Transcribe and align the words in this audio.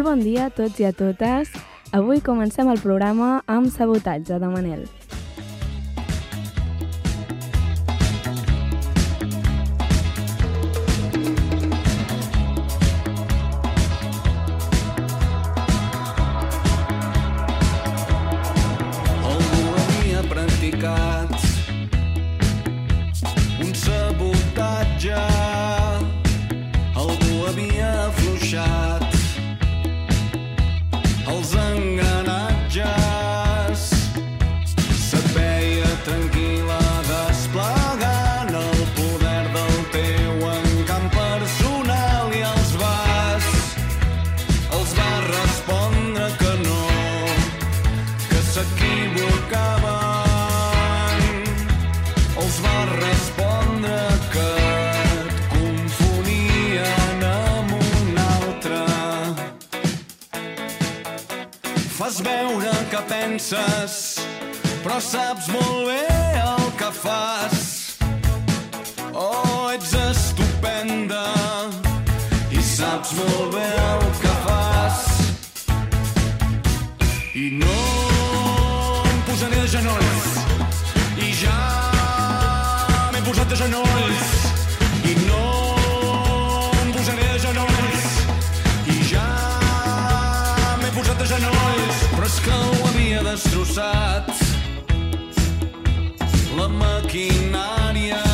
Molt 0.00 0.16
bon 0.16 0.22
dia 0.24 0.46
a 0.48 0.52
tots 0.56 0.78
i 0.80 0.86
a 0.88 0.94
totes. 0.96 1.50
Avui 1.92 2.22
comencem 2.24 2.70
el 2.72 2.80
programa 2.80 3.28
amb 3.58 3.68
Sabotatge 3.68 4.40
de 4.40 4.48
Manel. 4.48 4.88
I 77.32 77.48
no 77.52 79.04
em 79.06 79.20
posaré 79.22 79.60
de 79.60 79.68
genolls. 79.68 80.30
I 81.16 81.28
ja 81.38 81.58
m'he 83.12 83.20
posat 83.22 83.52
de 83.52 83.58
genolls. 83.60 84.32
I 85.06 85.14
no 85.28 85.44
em 86.82 86.90
posaré 86.90 87.28
de 87.28 87.38
genolls. 87.44 88.08
I 88.90 88.96
ja 89.12 89.28
m'he 90.82 90.90
posat 90.96 91.22
de 91.22 91.28
genolls. 91.30 92.00
Però 92.16 92.26
és 92.26 92.40
que 92.48 92.56
ho 92.56 92.88
havia 92.88 93.22
destrossat. 93.28 94.32
La 96.58 96.66
maquinària. 96.66 98.24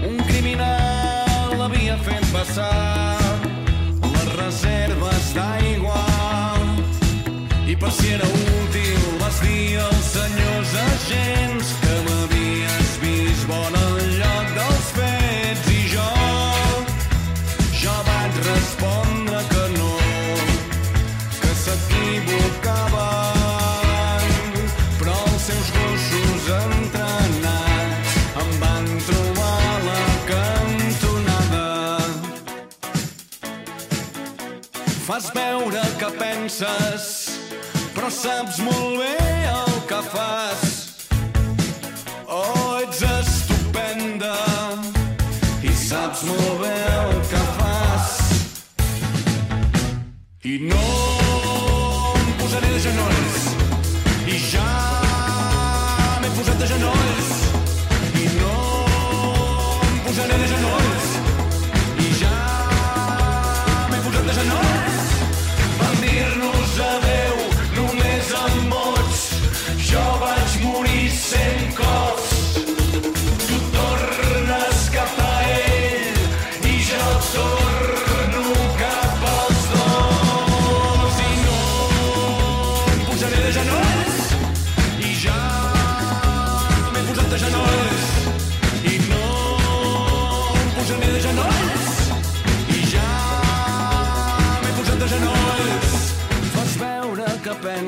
Un 0.00 0.16
criminal 0.32 1.58
l'havia 1.60 2.00
fet 2.08 2.24
passar 2.32 3.23
per 7.84 7.92
si 7.92 8.08
era 8.12 8.26
útil. 8.26 9.18
Vas 9.20 9.40
dir 9.40 9.78
als 9.78 10.04
senyors 10.16 10.72
agents 10.88 11.68
que 11.82 11.94
m'havies 12.06 12.90
vist 13.02 13.44
bon 13.50 13.72
al 13.84 13.98
lloc 14.20 14.46
dels 14.58 14.88
fets. 14.96 15.64
I 15.78 15.80
jo, 15.92 16.10
jo 17.82 17.94
vaig 18.08 18.32
respondre 18.48 19.38
que 19.52 19.64
no, 19.76 19.92
que 21.42 21.52
s'equivocaven, 21.64 24.32
però 25.00 25.16
els 25.32 25.42
seus 25.50 25.68
gossos 25.76 26.44
entrenats 26.60 28.10
em 28.44 28.50
van 28.64 28.86
trobar 29.10 29.60
a 29.74 29.76
la 29.90 30.06
cantonada. 30.32 31.68
Fas 35.04 35.26
veure 35.36 35.82
que 36.00 36.10
penses, 36.16 37.13
però 38.04 38.12
saps 38.12 38.58
molt 38.60 38.98
bé 38.98 39.16
el 39.48 39.76
que 39.88 40.00
fas. 40.12 40.74
Oh, 42.28 42.76
ets 42.82 43.00
estupenda 43.00 44.34
i 45.64 45.72
saps 45.72 46.26
molt 46.28 46.60
bé 46.60 46.74
el 47.00 47.20
que 47.32 47.44
fas. 47.56 48.16
I 50.44 50.58
no 50.68 51.23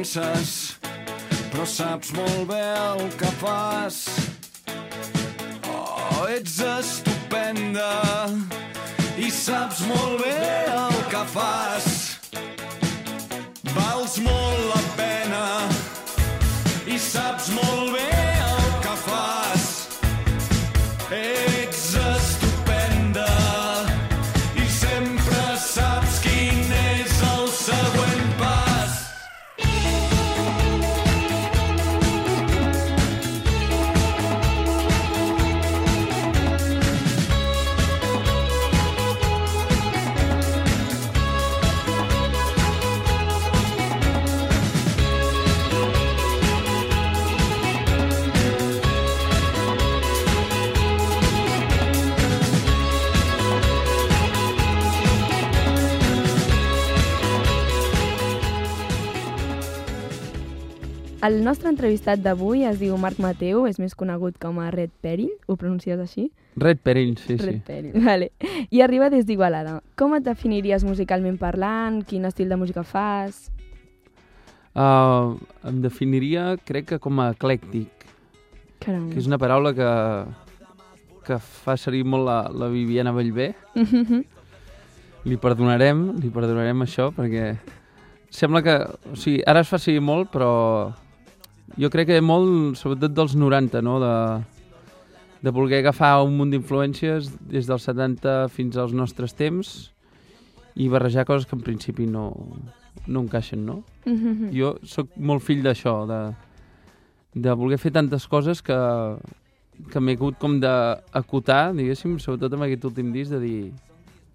penses 0.06 0.78
però 1.50 1.65
saps 1.67 2.12
molt 2.12 2.49
bé 2.50 2.61
el 2.61 3.09
que 3.19 3.31
fas. 3.41 3.97
Oh, 5.67 6.27
ets 6.28 6.59
estupenda 6.61 7.89
i 9.19 9.31
saps 9.31 9.81
molt 9.89 10.21
bé 10.22 10.37
el 10.75 11.00
que 11.11 11.25
fas. 11.33 11.89
Vals 13.72 14.19
molt 14.27 14.62
la 14.75 14.83
pena 15.00 15.45
i 16.87 17.00
saps 17.00 17.50
molt 17.56 17.97
bé 17.97 18.06
el 18.53 18.71
que 18.87 18.97
fas. 19.09 19.66
Ets 21.11 21.84
estupenda 21.95 22.26
El 61.27 61.41
nostre 61.43 61.67
entrevistat 61.73 62.21
d'avui 62.23 62.61
es 62.69 62.77
diu 62.78 62.95
Marc 63.03 63.17
Mateu, 63.19 63.65
és 63.67 63.81
més 63.83 63.97
conegut 63.99 64.37
com 64.39 64.61
a 64.63 64.69
Red 64.71 64.93
Peril, 65.03 65.33
ho 65.51 65.57
pronuncies 65.59 65.99
així? 65.99 66.28
Red 66.63 66.78
Perill, 66.87 67.17
sí, 67.19 67.34
Red 67.41 67.57
sí. 67.57 67.63
Peril, 67.67 67.95
vale. 68.05 68.28
I 68.71 68.83
arriba 68.84 69.09
des 69.11 69.25
d'Igualada. 69.27 69.81
Com 69.99 70.15
et 70.15 70.23
definiries 70.23 70.84
musicalment 70.87 71.34
parlant? 71.41 72.05
Quin 72.07 72.28
estil 72.28 72.53
de 72.53 72.59
música 72.61 72.84
fas? 72.87 73.49
Uh, 74.77 75.34
em 75.67 75.81
definiria, 75.83 76.45
crec 76.69 76.93
que 76.93 76.99
com 77.03 77.19
a 77.25 77.33
eclèctic, 77.33 78.05
Caram. 78.84 79.09
que 79.11 79.19
és 79.19 79.27
una 79.27 79.39
paraula 79.43 79.72
que, 79.75 79.89
que 81.27 81.39
fa 81.41 81.75
servir 81.81 82.05
molt 82.07 82.29
la, 82.29 82.37
la 82.55 82.69
Viviana 82.71 83.15
Bellver. 83.17 83.49
Li 85.27 85.41
perdonarem, 85.43 86.05
li 86.22 86.31
perdonarem 86.31 86.87
això, 86.87 87.09
perquè 87.17 87.57
sembla 88.31 88.63
que... 88.63 88.77
O 89.11 89.19
sigui, 89.19 89.41
ara 89.43 89.65
es 89.67 89.72
fa 89.72 89.81
servir 89.83 90.05
molt, 90.07 90.31
però 90.31 90.53
jo 91.77 91.91
crec 91.93 92.09
que 92.09 92.21
molt, 92.25 92.77
sobretot 92.81 93.15
dels 93.17 93.37
90, 93.37 93.83
no?, 93.84 93.99
de, 94.01 94.15
de 95.43 95.53
voler 95.53 95.83
agafar 95.83 96.23
un 96.25 96.37
munt 96.39 96.51
d'influències 96.55 97.28
des 97.53 97.69
dels 97.69 97.84
70 97.87 98.49
fins 98.55 98.78
als 98.81 98.95
nostres 98.97 99.37
temps 99.37 99.77
i 100.77 100.89
barrejar 100.93 101.27
coses 101.28 101.47
que 101.49 101.57
en 101.57 101.63
principi 101.65 102.07
no, 102.09 102.31
no 103.07 103.23
encaixen, 103.25 103.65
no? 103.67 103.83
Mhm. 104.07 104.51
Jo 104.57 104.77
sóc 104.84 105.13
molt 105.17 105.45
fill 105.45 105.63
d'això, 105.65 106.05
de, 106.09 106.21
de 107.37 107.55
voler 107.57 107.79
fer 107.79 107.93
tantes 107.93 108.27
coses 108.29 108.63
que, 108.65 108.77
que 109.93 110.01
m'he 110.01 110.17
hagut 110.17 110.39
com 110.41 110.59
d'acotar, 110.61 111.75
diguéssim, 111.77 112.19
sobretot 112.19 112.57
amb 112.57 112.67
aquest 112.67 112.84
últim 112.89 113.13
disc, 113.13 113.33
de 113.33 113.41
dir 113.41 113.61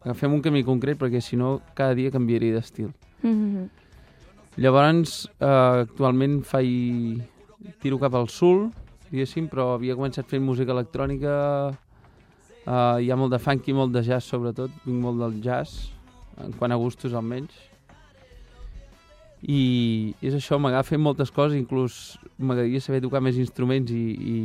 agafem 0.02 0.34
un 0.34 0.42
camí 0.42 0.64
concret 0.66 0.98
perquè 0.98 1.22
si 1.22 1.38
no 1.38 1.60
cada 1.78 1.94
dia 1.98 2.14
canviaria 2.14 2.58
d'estil. 2.58 2.90
Mhm. 3.22 3.70
Llavors, 4.58 5.30
eh, 5.40 5.86
actualment 5.86 6.42
faig... 6.44 7.22
tiro 7.82 7.98
cap 8.00 8.14
al 8.16 8.28
sul, 8.30 8.70
diguéssim, 9.12 9.48
però 9.52 9.76
havia 9.76 9.96
començat 9.96 10.26
fent 10.30 10.44
música 10.44 10.72
electrònica, 10.72 11.34
eh, 12.66 12.98
hi 13.04 13.12
ha 13.12 13.16
molt 13.20 13.32
de 13.34 13.40
funky, 13.40 13.74
molt 13.74 13.92
de 13.94 14.02
jazz 14.08 14.26
sobretot, 14.32 14.72
vinc 14.86 15.02
molt 15.04 15.20
del 15.20 15.42
jazz, 15.44 15.90
en 16.44 16.54
quant 16.54 16.72
a 16.72 16.76
gustos 16.80 17.14
almenys. 17.14 17.52
I 19.42 20.14
és 20.22 20.36
això, 20.38 20.60
m'agafa 20.62 21.00
moltes 21.02 21.32
coses, 21.34 21.58
inclús 21.58 22.18
m'agradaria 22.38 22.82
saber 22.82 23.02
tocar 23.02 23.22
més 23.26 23.40
instruments 23.42 23.90
i, 23.90 24.04
i 24.14 24.36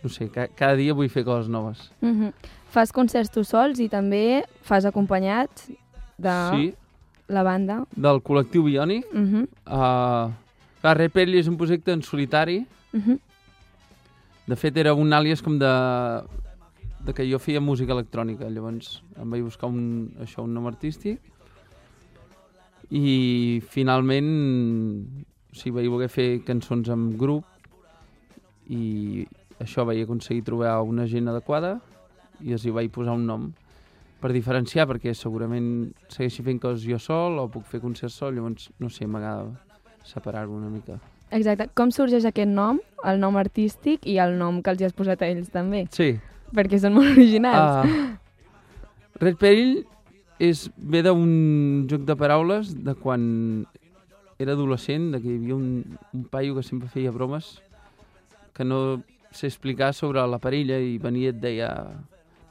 no 0.00 0.08
sé, 0.08 0.30
ca 0.32 0.46
cada 0.56 0.78
dia 0.78 0.94
vull 0.96 1.10
fer 1.12 1.24
coses 1.26 1.50
noves. 1.52 1.90
Mhm. 2.00 2.30
Fas 2.72 2.92
concerts 2.94 3.32
tu 3.34 3.42
sols 3.44 3.80
i 3.82 3.88
també 3.92 4.44
fas 4.62 4.86
acompanyat 4.88 5.66
de 6.16 6.34
Sí, 6.54 6.74
la 7.28 7.42
banda. 7.42 7.82
del 7.96 8.22
col·lectiu 8.22 8.64
Biònic. 8.64 9.04
Mhm. 9.12 9.46
Uh, 9.66 10.30
clar, 10.80 10.96
Red 10.98 11.12
Perry 11.12 11.38
és 11.38 11.48
un 11.48 11.56
projecte 11.60 11.92
en 11.92 12.02
solitari, 12.02 12.64
Mhm. 12.92 13.18
De 14.46 14.56
fet, 14.56 14.76
era 14.76 14.94
un 14.94 15.12
àlies 15.14 15.42
com 15.46 15.58
de, 15.60 15.68
de 17.06 17.12
que 17.14 17.22
jo 17.30 17.38
feia 17.38 17.60
música 17.60 17.92
electrònica. 17.94 18.48
Llavors 18.50 19.04
em 19.14 19.30
vaig 19.30 19.44
buscar 19.46 19.68
un, 19.70 20.10
això, 20.18 20.42
un 20.42 20.54
nom 20.54 20.66
artístic 20.66 21.20
i 22.90 23.62
finalment 23.70 24.32
o 25.52 25.54
sigui, 25.54 25.76
vaig 25.76 25.88
voler 25.92 26.08
fer 26.10 26.42
cançons 26.42 26.90
amb 26.90 27.14
grup 27.18 27.44
i 28.70 29.24
això 29.62 29.86
vaig 29.86 30.02
aconseguir 30.02 30.42
trobar 30.42 30.80
una 30.82 31.06
gent 31.06 31.30
adequada 31.30 31.76
i 32.42 32.50
els 32.52 32.66
hi 32.66 32.74
vaig 32.74 32.90
posar 32.90 33.14
un 33.14 33.26
nom 33.26 33.52
per 34.20 34.32
diferenciar, 34.34 34.88
perquè 34.90 35.14
segurament 35.14 35.92
segueixi 36.08 36.42
fent 36.42 36.58
coses 36.60 36.82
jo 36.82 36.98
sol 36.98 37.38
o 37.38 37.48
puc 37.48 37.64
fer 37.70 37.80
concerts 37.80 38.18
sol, 38.18 38.34
llavors, 38.34 38.70
no 38.80 38.90
sé, 38.90 39.06
m'agrada 39.06 39.46
separar-ho 40.10 40.52
una 40.56 40.70
mica. 40.72 40.98
Exacte. 41.30 41.68
Com 41.78 41.92
sorgeix 41.94 42.26
aquest 42.26 42.50
nom, 42.50 42.80
el 43.06 43.22
nom 43.22 43.38
artístic 43.38 44.04
i 44.10 44.18
el 44.18 44.34
nom 44.38 44.58
que 44.62 44.74
els 44.74 44.82
hi 44.82 44.88
has 44.88 44.96
posat 44.98 45.22
a 45.22 45.30
ells 45.30 45.52
també? 45.54 45.84
Sí, 45.94 46.16
Perquè 46.54 46.80
són 46.82 46.96
molt 46.98 47.12
originals. 47.14 47.86
Uh, 47.86 49.22
Red 49.22 49.38
Perill 49.40 49.74
és, 50.42 50.66
ve 50.76 51.02
d'un 51.06 51.86
joc 51.90 52.06
de 52.08 52.16
paraules 52.18 52.72
de 52.86 52.96
quan 52.98 53.22
era 54.40 54.56
adolescent, 54.56 55.10
de 55.14 55.20
que 55.20 55.28
hi 55.28 55.38
havia 55.38 55.56
un, 55.56 55.98
un 56.16 56.24
paio 56.32 56.56
que 56.56 56.64
sempre 56.66 56.88
feia 56.88 57.12
bromes 57.12 57.58
que 58.56 58.64
no 58.64 59.02
sé 59.30 59.46
explicar 59.46 59.92
sobre 59.94 60.24
la 60.26 60.40
perilla 60.42 60.80
i 60.82 60.96
venia 60.98 61.28
i 61.28 61.34
et 61.34 61.38
deia 61.38 61.68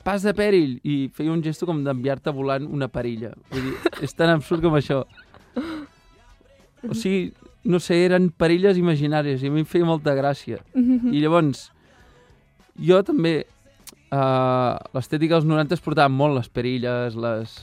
pas 0.05 0.23
de 0.23 0.31
perill 0.37 0.77
i 0.87 1.09
feia 1.13 1.33
un 1.33 1.41
gesto 1.43 1.67
com 1.67 1.81
d'enviar-te 1.83 2.31
volant 2.33 2.69
una 2.69 2.87
perilla. 2.87 3.33
Vull 3.51 3.67
dir, 3.67 3.75
és 4.05 4.15
tan 4.15 4.31
absurd 4.31 4.63
com 4.63 4.77
això. 4.77 5.01
O 6.87 6.95
sigui, 6.95 7.33
no 7.63 7.79
sé, 7.83 8.05
eren 8.05 8.29
perilles 8.31 8.77
imaginàries 8.79 9.43
i 9.43 9.49
a 9.49 9.51
mi 9.51 9.63
em 9.63 9.67
feia 9.67 9.87
molta 9.87 10.15
gràcia. 10.15 10.61
I 10.75 11.19
llavors, 11.19 11.69
jo 12.79 13.01
també, 13.03 13.43
uh, 14.11 14.77
l'estètica 14.95 15.37
dels 15.37 15.47
90 15.49 15.75
es 15.75 15.83
portaven 15.83 16.15
molt 16.15 16.37
les 16.37 16.49
perilles, 16.49 17.15
les, 17.19 17.55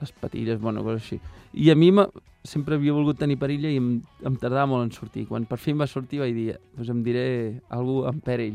les 0.00 0.12
patilles, 0.20 0.60
bueno, 0.60 0.84
coses 0.84 1.02
així. 1.02 1.20
I 1.56 1.70
a 1.72 1.76
mi 1.78 1.92
sempre 2.46 2.76
havia 2.76 2.94
volgut 2.94 3.18
tenir 3.18 3.38
perilla 3.40 3.70
i 3.72 3.78
em, 3.80 4.00
em 4.24 4.36
tardava 4.38 4.68
molt 4.70 4.86
en 4.86 4.92
sortir. 4.94 5.26
Quan 5.26 5.46
per 5.48 5.58
fi 5.58 5.72
em 5.74 5.80
va 5.82 5.88
sortir 5.90 6.20
vaig 6.22 6.34
dir, 6.36 6.52
doncs 6.76 6.92
em 6.92 7.00
diré 7.02 7.26
algú 7.74 8.04
amb 8.06 8.22
perill. 8.24 8.54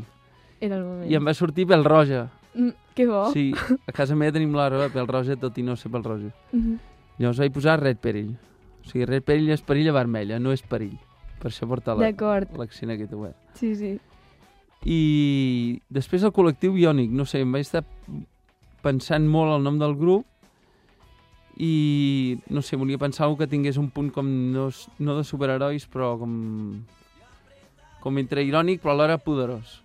Era 0.62 0.78
el 0.78 0.86
moment. 0.86 1.10
I 1.10 1.18
em 1.18 1.26
va 1.26 1.34
sortir 1.36 1.66
pèl 1.68 1.84
roja. 1.84 2.28
Mm, 2.54 2.72
que 2.96 3.06
bo. 3.08 3.26
Sí, 3.34 3.50
a 3.88 3.92
casa 3.92 4.16
meva 4.16 4.32
tenim 4.32 4.54
l'arbre 4.56 4.86
de 4.86 4.94
pèl 4.94 5.10
roja, 5.10 5.36
tot 5.36 5.58
i 5.58 5.66
no 5.66 5.76
ser 5.76 5.92
pèl 5.92 6.06
roja. 6.06 6.32
Mhm. 6.52 6.78
Llavors 7.18 7.42
vaig 7.42 7.52
posar 7.52 7.78
red 7.80 8.00
perill. 8.00 8.32
O 8.82 8.88
sigui, 8.90 9.04
red 9.06 9.22
perill 9.24 9.50
és 9.54 9.62
perilla 9.62 9.92
vermella, 9.92 10.38
no 10.38 10.52
és 10.52 10.62
perill. 10.62 10.98
Per 11.40 11.50
això 11.50 11.66
porta 11.68 11.94
la- 11.94 12.04
l'accent 12.58 12.90
aquest 12.90 13.12
obert. 13.12 13.36
Sí, 13.54 13.74
sí. 13.76 13.98
I 14.84 15.80
després 15.88 16.22
el 16.26 16.32
col·lectiu 16.32 16.72
Biònic, 16.74 17.10
no 17.10 17.24
sé, 17.24 17.40
em 17.40 17.52
vaig 17.52 17.62
estar 17.62 17.84
pensant 18.82 19.26
molt 19.30 19.54
el 19.56 19.62
nom 19.62 19.78
del 19.78 19.94
grup 19.94 20.26
i, 21.58 22.38
no 22.50 22.62
sé, 22.62 22.76
volia 22.76 22.98
pensar 22.98 23.28
que 23.38 23.46
tingués 23.46 23.76
un 23.78 23.90
punt 23.90 24.10
com, 24.10 24.26
no, 24.52 24.70
no 24.98 25.16
de 25.18 25.24
superherois, 25.24 25.86
però 25.86 26.16
com, 26.18 26.82
com 28.02 28.18
entre 28.18 28.42
irònic, 28.42 28.80
però 28.82 28.94
alhora 28.96 29.18
poderós. 29.18 29.82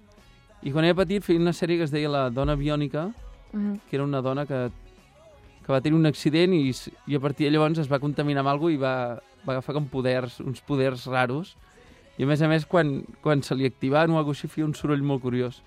I 0.64 0.72
quan 0.74 0.86
era 0.88 0.96
petit 0.98 1.22
feia 1.24 1.40
una 1.40 1.54
sèrie 1.54 1.78
que 1.78 1.84
es 1.86 1.92
deia 1.94 2.10
La 2.10 2.30
dona 2.30 2.56
biònica, 2.56 3.12
Uh 3.54 3.60
-huh. 3.60 3.80
que 3.90 3.96
era 3.96 4.04
una 4.04 4.22
dona 4.22 4.46
que, 4.46 4.70
que 5.68 5.74
va 5.76 5.82
tenir 5.84 5.98
un 6.00 6.08
accident 6.08 6.54
i, 6.56 6.72
i 7.12 7.18
a 7.18 7.20
partir 7.20 7.46
de 7.50 7.52
llavors 7.52 7.82
es 7.84 7.90
va 7.92 8.00
contaminar 8.00 8.40
amb 8.46 8.54
alguna 8.54 8.72
i 8.72 8.78
va, 8.80 8.94
va 9.44 9.58
agafar 9.58 9.76
com 9.76 9.90
poders, 9.92 10.40
uns 10.40 10.62
poders 10.64 11.04
raros. 11.12 11.58
I 12.18 12.24
a 12.24 12.30
més 12.30 12.42
a 12.42 12.48
més, 12.48 12.64
quan, 12.66 13.02
quan 13.22 13.44
se 13.44 13.54
li 13.60 13.68
activaven 13.68 14.16
o 14.16 14.18
alguna 14.18 14.32
cosa 14.32 14.48
així, 14.48 14.54
feia 14.56 14.66
un 14.66 14.74
soroll 14.80 15.04
molt 15.04 15.22
curiós. 15.26 15.60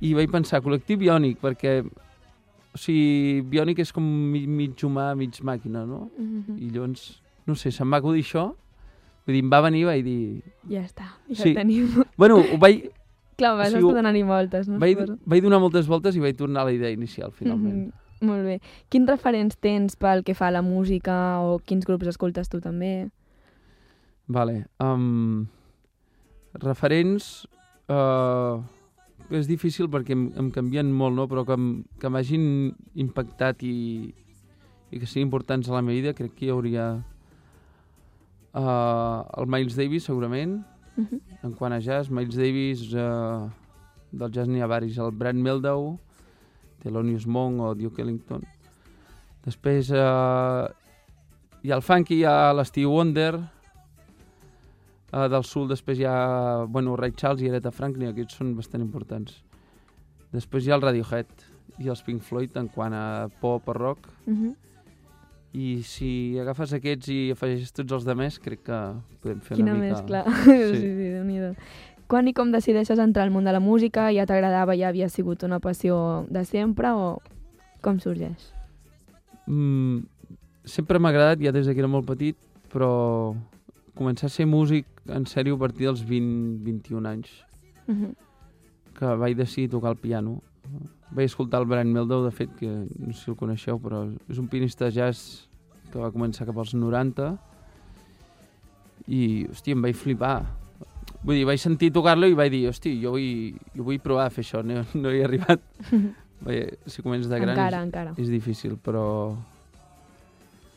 I 0.00 0.14
vaig 0.16 0.32
pensar, 0.32 0.62
col·lectiu 0.64 0.96
biònic, 0.98 1.36
perquè 1.44 1.82
o 1.84 2.80
sigui, 2.80 3.42
biònic 3.52 3.84
és 3.84 3.92
com 3.92 4.02
mig, 4.08 4.72
humà, 4.88 5.12
mig 5.18 5.36
màquina, 5.44 5.84
no? 5.86 6.08
Mhm. 6.16 6.56
I 6.56 6.72
llavors, 6.72 7.20
no 7.46 7.54
sé, 7.60 7.70
se'm 7.74 7.92
va 7.92 8.00
acudir 8.00 8.24
això, 8.24 8.48
vull 9.28 9.36
dir, 9.36 9.44
em 9.44 9.52
va 9.52 9.60
venir 9.68 9.84
i 9.84 9.88
vaig 9.92 10.04
dir... 10.08 10.42
Ja 10.72 10.82
està, 10.88 11.12
ja 11.28 11.42
Sí. 11.44 11.54
tenim. 11.54 11.92
Bueno, 12.16 12.40
ho 12.40 12.56
vaig, 12.58 12.88
Clar, 13.38 13.52
vas 13.54 13.68
O 13.68 13.76
sigui, 13.76 13.84
estar 13.86 14.00
donant-hi 14.00 14.22
voltes, 14.26 14.66
no? 14.66 14.80
vaig, 14.82 14.98
vaig 15.24 15.42
donar 15.44 15.60
moltes 15.62 15.86
voltes 15.86 16.16
i 16.16 16.18
vaig 16.18 16.34
tornar 16.36 16.64
a 16.64 16.64
la 16.64 16.72
idea 16.72 16.90
inicial, 16.90 17.30
finalment. 17.30 17.84
Mhm. 17.86 18.07
Molt 18.20 18.44
bé. 18.44 18.60
Quins 18.90 19.08
referents 19.08 19.56
tens 19.62 19.94
pel 19.96 20.24
que 20.26 20.34
fa 20.34 20.48
a 20.48 20.54
la 20.54 20.62
música 20.62 21.38
o 21.44 21.58
quins 21.60 21.84
grups 21.86 22.06
escoltes 22.10 22.48
tu 22.48 22.60
també? 22.60 23.08
Vale. 24.26 24.66
Um, 24.80 25.46
referents... 26.54 27.46
Uh, 27.88 28.60
és 29.32 29.44
difícil 29.48 29.88
perquè 29.92 30.14
em, 30.16 30.26
em 30.40 30.46
canvien 30.52 30.88
molt, 30.92 31.12
no? 31.16 31.24
però 31.28 31.42
que, 31.44 31.52
em- 31.56 31.82
que 32.00 32.08
m'hagin 32.08 32.44
impactat 32.96 33.60
i, 33.66 34.08
i 34.88 35.00
que 35.00 35.04
siguin 35.08 35.26
importants 35.26 35.68
a 35.68 35.74
la 35.74 35.82
meva 35.84 35.96
vida, 35.98 36.12
crec 36.16 36.32
que 36.38 36.46
hi 36.46 36.52
hauria 36.54 36.86
uh, 38.54 39.24
el 39.36 39.46
Miles 39.52 39.76
Davis, 39.76 40.04
segurament, 40.08 40.62
Mhm. 40.96 41.20
en 41.44 41.52
quant 41.54 41.72
a 41.72 41.78
jazz. 41.80 42.08
Miles 42.10 42.34
Davis, 42.36 42.86
uh, 42.94 43.48
del 44.12 44.32
jazz 44.32 44.48
n'hi 44.48 44.60
ha 44.62 44.66
varis. 44.66 44.96
El 44.98 45.12
Brad 45.12 45.36
Meldau, 45.36 45.98
Thelonious 46.82 47.26
Monk 47.26 47.60
o 47.60 47.74
Duke 47.78 48.02
Ellington. 48.02 48.42
Després 49.44 49.92
uh, 49.94 50.66
hi 51.62 51.72
ha 51.72 51.78
el 51.78 51.84
funky, 51.84 52.20
hi 52.20 52.26
ha 52.28 52.52
l'Stevie 52.56 52.90
Wonder, 52.90 53.32
Uh, 55.08 55.24
del 55.32 55.44
sud 55.48 55.70
després 55.72 56.02
hi 56.02 56.04
ha 56.04 56.64
bueno, 56.68 56.92
Ray 57.00 57.14
Charles 57.16 57.40
i 57.40 57.48
Aretha 57.48 57.70
Franklin, 57.72 58.10
aquests 58.10 58.36
són 58.36 58.50
bastant 58.58 58.82
importants. 58.84 59.38
Després 60.34 60.66
hi 60.66 60.72
ha 60.72 60.76
el 60.76 60.84
Radiohead 60.84 61.46
i 61.80 61.88
els 61.88 62.02
Pink 62.04 62.20
Floyd 62.26 62.58
en 62.60 62.68
quant 62.74 62.92
a 62.92 63.04
pop 63.40 63.70
o 63.72 63.76
rock. 63.76 64.10
Mhm. 64.26 64.52
I 65.58 65.68
si 65.88 66.10
agafes 66.38 66.74
aquests 66.76 67.08
i 67.08 67.18
afegeixes 67.32 67.72
tots 67.72 67.94
els 67.96 68.04
de 68.04 68.14
més, 68.14 68.36
crec 68.38 68.66
que 68.66 68.80
podem 69.22 69.40
fer 69.40 69.56
Quina 69.56 69.72
una 69.72 69.80
mica... 69.80 69.96
mescla. 69.96 70.24
Sí. 70.44 70.76
sí, 70.76 70.82
sí, 70.82 71.08
déu 71.14 71.24
nhi 71.24 71.40
Quan 72.08 72.28
i 72.28 72.32
com 72.32 72.52
decideixes 72.52 73.00
entrar 73.02 73.26
al 73.26 73.32
món 73.34 73.44
de 73.44 73.52
la 73.52 73.60
música? 73.60 74.06
Ja 74.16 74.24
t'agradava, 74.26 74.76
ja 74.78 74.88
havia 74.88 75.10
sigut 75.12 75.42
una 75.44 75.58
passió 75.60 76.24
de 76.32 76.44
sempre 76.48 76.88
o 76.96 77.18
com 77.84 77.98
sorgeix? 78.00 78.48
Mm, 79.46 80.06
sempre 80.64 80.98
m'ha 80.98 81.12
agradat, 81.12 81.42
ja 81.44 81.52
des 81.52 81.68
que 81.68 81.76
era 81.78 81.88
molt 81.88 82.08
petit, 82.08 82.36
però 82.72 83.34
començar 83.98 84.28
a 84.28 84.32
ser 84.32 84.46
músic 84.46 84.86
en 85.08 85.26
sèrio 85.26 85.56
a 85.56 85.60
partir 85.60 85.88
dels 85.88 86.02
20-21 86.06 87.06
anys. 87.06 87.44
Mhm. 87.88 88.14
que 88.98 89.06
vaig 89.14 89.36
decidir 89.36 89.70
tocar 89.70 89.92
el 89.92 89.96
piano. 89.96 90.42
Vaig 91.12 91.26
escoltar 91.26 91.60
el 91.60 91.66
Brian 91.66 91.92
Meldau, 91.92 92.24
de 92.24 92.32
fet, 92.32 92.50
que 92.58 92.66
no 92.66 93.12
sé 93.12 93.24
si 93.24 93.30
el 93.30 93.36
coneixeu, 93.36 93.78
però 93.78 94.00
és 94.28 94.38
un 94.38 94.48
pianista 94.48 94.86
de 94.86 94.90
jazz 94.90 95.46
que 95.92 96.00
va 96.00 96.10
començar 96.10 96.44
cap 96.48 96.58
als 96.58 96.74
90 96.74 97.38
i, 99.06 99.46
hòstia, 99.46 99.76
em 99.76 99.82
vaig 99.82 99.94
flipar. 99.94 100.42
Vull 101.24 101.34
dir, 101.34 101.44
vaig 101.48 101.58
sentir 101.60 101.90
tocar-lo 101.92 102.28
i 102.30 102.34
vaig 102.38 102.50
dir, 102.52 102.64
hòstia, 102.70 102.94
jo 103.02 103.10
vull, 103.16 103.54
jo 103.74 103.82
vull 103.86 103.98
provar 104.00 104.26
a 104.28 104.30
fer 104.30 104.44
això, 104.46 104.62
no, 104.64 104.84
no 104.94 105.10
hi 105.12 105.18
he 105.20 105.24
arribat. 105.26 105.60
Vaja, 106.46 106.68
si 106.86 107.02
comences 107.02 107.26
de 107.28 107.40
gran 107.42 107.56
encara, 107.56 107.80
és, 107.80 107.86
encara. 107.88 108.12
és 108.16 108.28
difícil, 108.30 108.76
però... 108.78 109.34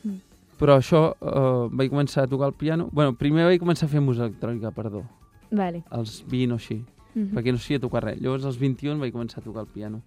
Mm. 0.04 0.16
Però 0.58 0.76
això, 0.78 1.02
uh, 1.20 1.68
vaig 1.70 1.90
començar 1.90 2.24
a 2.24 2.30
tocar 2.30 2.48
el 2.50 2.56
piano... 2.58 2.88
bueno, 2.92 3.14
primer 3.18 3.44
vaig 3.46 3.60
començar 3.62 3.86
a 3.86 3.92
fer 3.92 4.02
música 4.02 4.26
electrònica, 4.26 4.70
perdó, 4.74 5.04
Vale. 5.50 5.84
als 5.90 6.24
20 6.28 6.52
o 6.52 6.58
així 6.58 6.80
Mhm. 7.14 7.34
perquè 7.36 7.52
no 7.52 7.58
sabia 7.60 7.78
tocar 7.78 8.00
res. 8.06 8.20
Llavors, 8.24 8.44
als 8.48 8.56
21 8.56 8.98
vaig 8.98 9.12
començar 9.12 9.42
a 9.42 9.44
tocar 9.44 9.60
el 9.66 9.68
piano. 9.68 10.00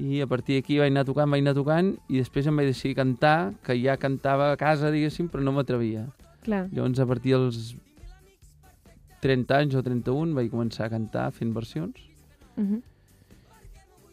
i 0.00 0.22
a 0.22 0.26
partir 0.26 0.56
d'aquí 0.56 0.78
vaig 0.80 0.88
anar 0.90 1.04
tocant, 1.04 1.28
vaig 1.30 1.42
anar 1.42 1.52
tocant, 1.54 1.90
i 2.08 2.16
després 2.16 2.46
em 2.48 2.56
vaig 2.56 2.66
decidir 2.70 2.94
cantar, 2.96 3.52
que 3.62 3.74
ja 3.76 3.98
cantava 4.00 4.46
a 4.50 4.56
casa, 4.56 4.88
diguéssim, 4.90 5.28
però 5.28 5.42
no 5.44 5.52
m'atrevia. 5.52 6.06
Clar. 6.42 6.70
Llavors, 6.72 6.98
a 6.98 7.06
partir 7.06 7.34
dels 7.36 7.76
30 9.20 9.56
anys 9.56 9.76
o 9.76 9.82
31 9.84 10.34
vaig 10.36 10.50
començar 10.52 10.86
a 10.86 10.92
cantar 10.92 11.30
fent 11.36 11.52
versions. 11.54 12.00
Uh 12.56 12.64
-huh. 12.64 12.80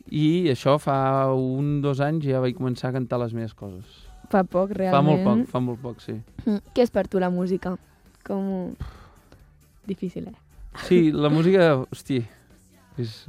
I 0.09 0.49
això 0.51 0.77
fa 0.79 1.33
un, 1.33 1.81
dos 1.81 1.99
anys 1.99 2.25
ja 2.25 2.39
vaig 2.39 2.55
començar 2.55 2.89
a 2.89 2.93
cantar 2.93 3.19
les 3.19 3.33
meves 3.33 3.53
coses. 3.53 3.85
Fa 4.29 4.43
poc, 4.43 4.71
realment. 4.71 4.95
Fa 4.95 5.01
molt 5.01 5.23
poc, 5.23 5.49
fa 5.51 5.59
molt 5.59 5.81
poc, 5.81 6.01
sí. 6.01 6.13
Mm. 6.45 6.59
Què 6.73 6.83
és 6.83 6.91
per 6.91 7.07
tu 7.07 7.19
la 7.19 7.29
música? 7.29 7.77
Com... 8.27 8.75
Difícil, 9.87 10.27
eh? 10.27 10.35
Sí, 10.83 11.11
la 11.11 11.29
música, 11.29 11.75
hosti, 11.91 12.21
és... 12.97 13.27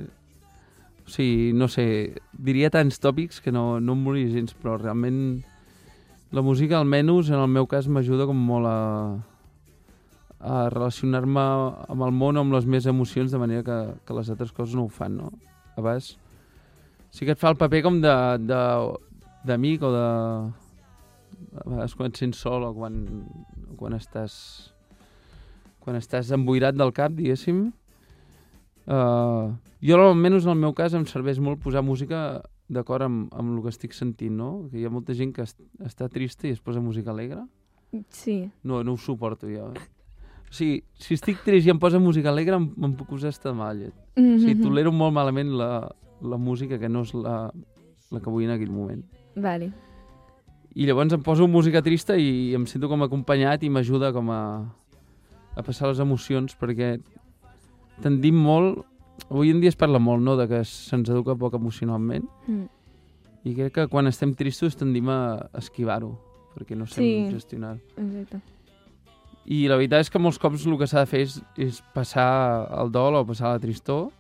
O 1.06 1.10
sigui, 1.10 1.52
no 1.56 1.68
sé, 1.68 2.14
diria 2.32 2.68
tants 2.68 2.98
tòpics 3.00 3.40
que 3.40 3.50
no, 3.50 3.80
no 3.80 3.94
em 3.96 4.02
moria 4.04 4.28
gens, 4.28 4.52
però 4.52 4.76
realment 4.76 5.42
la 6.30 6.42
música, 6.42 6.76
almenys 6.76 7.30
en 7.30 7.40
el 7.40 7.48
meu 7.48 7.66
cas, 7.66 7.88
m'ajuda 7.88 8.26
com 8.28 8.36
molt 8.36 8.68
a, 8.68 8.76
a 10.40 10.68
relacionar-me 10.70 11.42
amb 11.88 12.02
el 12.06 12.12
món, 12.14 12.36
amb 12.38 12.52
les 12.54 12.66
meves 12.66 12.86
emocions, 12.86 13.30
de 13.32 13.38
manera 13.42 13.64
que, 13.66 13.78
que 14.06 14.14
les 14.14 14.30
altres 14.30 14.52
coses 14.54 14.74
no 14.78 14.84
ho 14.86 14.88
fan, 14.88 15.16
no? 15.18 15.32
A 15.76 15.80
vegades 15.82 16.12
sí 17.10 17.24
que 17.26 17.32
et 17.34 17.40
fa 17.40 17.50
el 17.50 17.56
paper 17.58 17.82
com 17.82 18.00
de- 18.00 18.38
de- 18.46 18.96
d'amic 19.48 19.82
o 19.82 19.90
de... 19.94 20.06
A 21.58 21.64
vegades 21.66 21.94
quan 21.94 22.10
et 22.10 22.16
sents 22.20 22.38
sol 22.38 22.64
o 22.66 22.72
quan, 22.74 23.00
quan 23.78 23.94
estàs 23.94 24.34
quan 25.82 25.96
estàs 25.96 26.30
emboirat 26.34 26.76
del 26.76 26.90
cap, 26.92 27.14
diguéssim, 27.16 27.70
uh, 28.86 29.48
jo 29.80 29.96
almenys 30.02 30.44
en 30.44 30.52
el 30.52 30.58
meu 30.66 30.74
cas 30.76 30.92
em 30.94 31.06
serveix 31.08 31.38
molt 31.40 31.62
posar 31.64 31.80
música 31.86 32.42
d'acord 32.68 33.06
amb, 33.06 33.30
amb 33.32 33.54
el 33.56 33.62
que 33.64 33.72
estic 33.72 33.94
sentint, 33.96 34.34
no? 34.36 34.50
Que 34.70 34.82
hi 34.82 34.84
ha 34.84 34.90
molta 34.92 35.14
gent 35.16 35.32
que 35.32 35.46
est 35.46 35.56
està 35.80 36.10
trista 36.12 36.46
i 36.46 36.52
es 36.52 36.60
posa 36.60 36.82
música 36.84 37.10
alegre. 37.14 37.46
Sí. 38.12 38.50
No, 38.62 38.82
no 38.84 38.92
ho 38.92 39.00
suporto 39.00 39.48
jo. 39.48 39.70
O 40.50 40.54
sigui, 40.54 40.82
si 40.96 41.14
estic 41.14 41.42
trist 41.44 41.66
i 41.66 41.70
em 41.70 41.78
posa 41.78 41.98
música 42.00 42.30
alegre, 42.30 42.56
em, 42.56 42.70
em 42.84 42.92
puc 42.96 43.08
posar 43.08 43.28
estar 43.30 43.52
mal. 43.54 43.76
llet. 43.78 43.92
O 44.16 44.20
Mm 44.20 44.38
sigui, 44.40 44.62
tolero 44.62 44.92
molt 44.92 45.12
malament 45.12 45.50
la, 45.52 45.88
la 46.22 46.36
música 46.38 46.78
que 46.78 46.88
no 46.88 47.02
és 47.02 47.12
la, 47.14 47.50
la 48.10 48.20
que 48.20 48.30
vull 48.30 48.44
en 48.44 48.50
aquell 48.56 48.70
moment. 48.72 49.04
Vale. 49.36 49.72
I 50.74 50.86
llavors 50.86 51.12
em 51.12 51.20
poso 51.22 51.46
música 51.48 51.82
trista 51.82 52.16
i 52.16 52.54
em 52.54 52.64
sento 52.66 52.88
com 52.88 53.02
acompanyat 53.02 53.62
i 53.64 53.68
m'ajuda 53.70 54.12
com 54.12 54.30
a, 54.30 54.40
a 55.56 55.62
passar 55.62 55.88
les 55.88 55.98
emocions 56.00 56.54
perquè 56.56 56.98
tendim 58.02 58.36
molt, 58.38 58.84
avui 59.28 59.50
en 59.50 59.60
dia 59.60 59.68
es 59.72 59.76
parla 59.76 59.98
molt 59.98 60.22
no, 60.22 60.36
de 60.38 60.46
que 60.48 60.60
se'ns 60.64 61.08
educa 61.10 61.34
poc 61.36 61.54
emocionalment 61.58 62.24
Mm. 62.46 62.68
i 63.44 63.54
crec 63.54 63.72
que 63.74 63.86
quan 63.88 64.06
estem 64.06 64.34
tristos 64.34 64.76
tendim 64.76 65.08
a 65.10 65.48
esquivar-ho 65.58 66.12
perquè 66.54 66.76
no 66.76 66.86
sabem 66.86 67.26
Sí. 67.28 67.32
gestionar-ho. 67.34 67.80
Exacte. 67.96 68.40
I 69.48 69.64
la 69.70 69.78
veritat 69.80 70.04
és 70.04 70.10
que 70.12 70.20
molts 70.20 70.38
cops 70.40 70.66
el 70.68 70.76
que 70.76 70.86
s'ha 70.88 71.06
de 71.06 71.08
fer 71.08 71.22
és, 71.24 71.38
és 71.56 71.80
passar 71.94 72.28
el 72.82 72.92
dol 72.92 73.16
o 73.16 73.24
passar 73.26 73.54
la 73.54 73.62
tristor, 73.62 74.10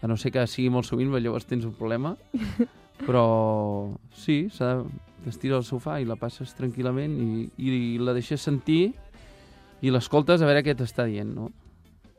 a 0.00 0.08
no 0.08 0.16
ser 0.16 0.32
que 0.32 0.46
sigui 0.48 0.70
molt 0.72 0.88
sovint, 0.88 1.10
perquè 1.12 1.26
llavors 1.26 1.48
tens 1.48 1.66
un 1.68 1.74
problema, 1.76 2.14
però 3.06 3.26
sí, 4.16 4.46
s'ha 4.54 4.78
de 4.78 4.86
t'estires 5.26 5.60
al 5.60 5.66
sofà 5.66 5.98
i 6.00 6.06
la 6.08 6.16
passes 6.16 6.54
tranquil·lament 6.56 7.18
i, 7.20 7.48
i 7.58 7.98
la 8.00 8.14
deixes 8.16 8.40
sentir 8.40 8.94
i 9.82 9.92
l'escoltes 9.92 10.42
a 10.42 10.48
veure 10.48 10.62
què 10.66 10.74
t'està 10.78 11.06
dient, 11.08 11.34
no? 11.34 11.50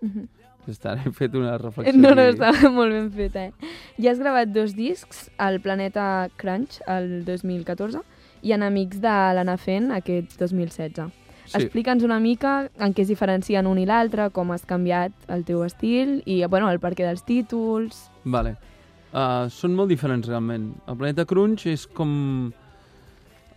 Mhm. 0.05 0.27
Està, 0.69 0.93
he 1.01 1.09
fet 1.15 1.33
una 1.33 1.55
reflexió. 1.57 1.97
No, 1.97 2.11
no, 2.13 2.27
està 2.29 2.51
molt 2.77 2.93
ben 2.93 3.07
fet, 3.15 3.37
eh? 3.39 3.71
Ja 3.97 4.11
has 4.11 4.19
gravat 4.21 4.51
dos 4.53 4.75
discs, 4.77 5.29
al 5.41 5.57
Planeta 5.63 6.29
Crunch, 6.37 6.77
el 6.85 7.23
2014, 7.25 8.03
i 8.45 8.53
en 8.53 8.67
Amics 8.67 9.01
de 9.01 9.15
l'Anna 9.33 9.57
Fent, 9.57 9.89
aquest 9.95 10.37
2016. 10.37 11.18
Sí. 11.49 11.57
Explica'ns 11.63 12.03
una 12.05 12.19
mica 12.21 12.69
en 12.77 12.93
què 12.93 13.01
es 13.01 13.09
diferencien 13.09 13.65
un 13.65 13.79
i 13.81 13.85
l'altre, 13.89 14.29
com 14.29 14.51
has 14.53 14.65
canviat 14.69 15.11
el 15.33 15.43
teu 15.47 15.63
estil 15.65 16.19
i, 16.29 16.43
bueno, 16.45 16.69
el 16.69 16.77
perquè 16.79 17.07
dels 17.07 17.23
títols... 17.25 18.03
Vale. 18.23 18.55
Uh, 19.09 19.47
són 19.49 19.73
molt 19.73 19.89
diferents, 19.89 20.27
realment. 20.29 20.67
El 20.85 20.97
Planeta 20.99 21.25
Crunch 21.25 21.65
és 21.71 21.87
com 21.87 22.11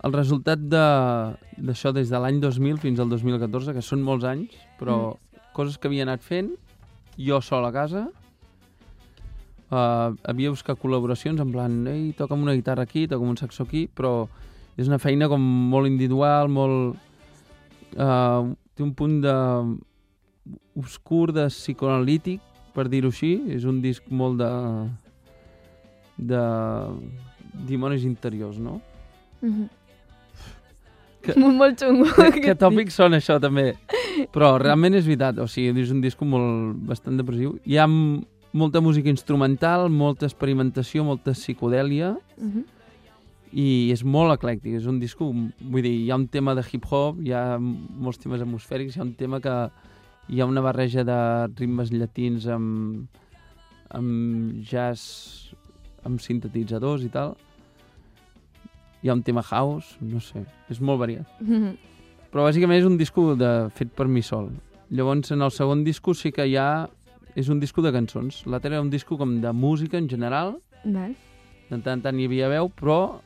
el 0.03 0.15
resultat 0.17 0.59
de- 0.59 1.35
d'això 1.61 1.93
des 1.93 2.09
de 2.09 2.19
l'any 2.19 2.41
2000 2.41 2.81
fins 2.81 2.99
al 2.99 3.09
2014, 3.13 3.75
que 3.77 3.85
són 3.85 4.01
molts 4.01 4.25
anys, 4.25 4.57
però 4.79 5.13
coses 5.53 5.77
que 5.77 5.87
havia 5.87 6.03
anat 6.07 6.25
fent 6.25 6.49
jo 7.21 7.37
sol 7.45 7.65
a 7.69 7.71
casa. 7.71 8.07
Uh, 9.73 10.13
havia 10.29 10.51
buscat 10.53 10.77
col·laboracions 10.81 11.39
en 11.41 11.53
plan, 11.53 11.77
ei, 11.89 12.11
toca'm 12.17 12.41
una 12.45 12.53
guitarra 12.53 12.83
aquí, 12.85 13.07
toca'm 13.09 13.31
un 13.31 13.37
saxo 13.39 13.63
aquí, 13.65 13.87
però 13.89 14.27
és 14.77 14.89
una 14.89 14.99
feina 15.01 15.29
com 15.29 15.41
molt 15.41 15.89
individual, 15.89 16.49
molt... 16.49 16.97
Uh, 17.93 18.53
té 18.75 18.83
un 18.83 18.93
punt 18.97 19.19
de 19.21 19.33
obscur, 20.79 21.31
de 21.33 21.45
psicoanalític, 21.51 22.41
per 22.73 22.87
dir-ho 22.89 23.11
així. 23.13 23.35
És 23.53 23.65
un 23.69 23.81
disc 23.83 24.03
molt 24.09 24.39
de... 24.41 24.49
de 26.17 26.41
dimonis 27.67 28.03
interiors, 28.05 28.57
no? 28.57 28.79
Mhm. 29.41 29.69
Que- 31.23 31.35
Molt, 31.39 31.55
molt 31.55 31.79
xungo. 31.79 32.07
que 32.17 32.27
aquest 32.41 32.59
tòpics 32.59 32.97
són 32.99 33.13
això, 33.15 33.37
també. 33.39 33.73
Però 34.33 34.55
realment 34.61 34.97
és 34.97 35.05
veritat, 35.07 35.37
o 35.39 35.47
sigui, 35.47 35.81
és 35.81 35.91
un 35.93 36.01
disc 36.03 36.19
molt, 36.27 36.75
bastant 36.89 37.15
depressiu. 37.19 37.55
Hi 37.65 37.77
ha 37.79 37.85
molta 37.87 38.81
música 38.83 39.09
instrumental, 39.09 39.87
molta 39.89 40.27
experimentació, 40.27 41.05
molta 41.07 41.31
psicodèlia, 41.37 42.15
disc. 42.17 42.47
Mhm. 42.49 42.63
I 43.53 43.91
és 43.93 44.01
molt 44.03 44.33
eclèctic. 44.33 44.73
És 44.79 44.87
un 44.89 44.99
disco, 45.01 45.29
vull 45.29 45.85
dir, 45.85 45.93
hi 45.93 46.11
ha 46.11 46.17
un 46.17 46.27
tema 46.33 46.55
de 46.57 46.63
hip-hop, 46.65 47.21
hi 47.21 47.33
ha 47.37 47.59
molts 47.59 48.21
temes 48.23 48.41
atmosfèrics, 48.41 48.97
hi 48.97 49.01
ha 49.01 49.05
un 49.05 49.13
tema 49.19 49.39
que 49.43 49.55
hi 50.33 50.41
ha 50.41 50.47
una 50.49 50.63
barreja 50.63 51.03
de 51.05 51.17
ritmes 51.59 51.91
llatins 51.93 52.47
amb, 52.49 53.07
amb 53.93 54.61
jazz, 54.65 55.53
amb 56.07 56.21
sintetitzadors 56.23 57.05
i 57.05 57.11
tal. 57.13 57.35
Hi 59.03 59.11
ha 59.11 59.17
un 59.17 59.23
tema 59.23 59.43
house, 59.43 59.97
no 60.01 60.21
sé, 60.23 60.45
és 60.71 60.81
molt 60.81 61.03
variat. 61.03 61.27
Mhm. 61.41 61.73
Però 62.33 62.47
bàsicament 62.47 62.79
és 62.81 62.87
un 62.87 62.97
disco 62.97 63.35
de, 63.37 63.69
fet 63.77 63.91
per 63.93 64.07
mi 64.09 64.23
sol. 64.25 64.47
Llavors, 64.89 65.29
en 65.35 65.43
el 65.45 65.51
segon 65.53 65.83
disco 65.85 66.15
sí 66.17 66.31
que 66.33 66.47
ja 66.49 66.87
és 67.35 67.49
un 67.49 67.59
disco 67.61 67.83
de 67.85 67.91
cançons. 67.93 68.39
L'altre 68.49 68.73
era 68.73 68.81
un 68.81 68.89
disco 68.89 69.17
com 69.17 69.35
de 69.41 69.51
música 69.53 69.99
en 69.99 70.07
general, 70.09 70.55
Val. 70.83 71.13
de 71.69 71.77
tant 71.77 71.93
en 71.93 72.01
tant 72.01 72.19
hi 72.19 72.25
havia 72.25 72.49
veu, 72.49 72.71
però 72.73 73.21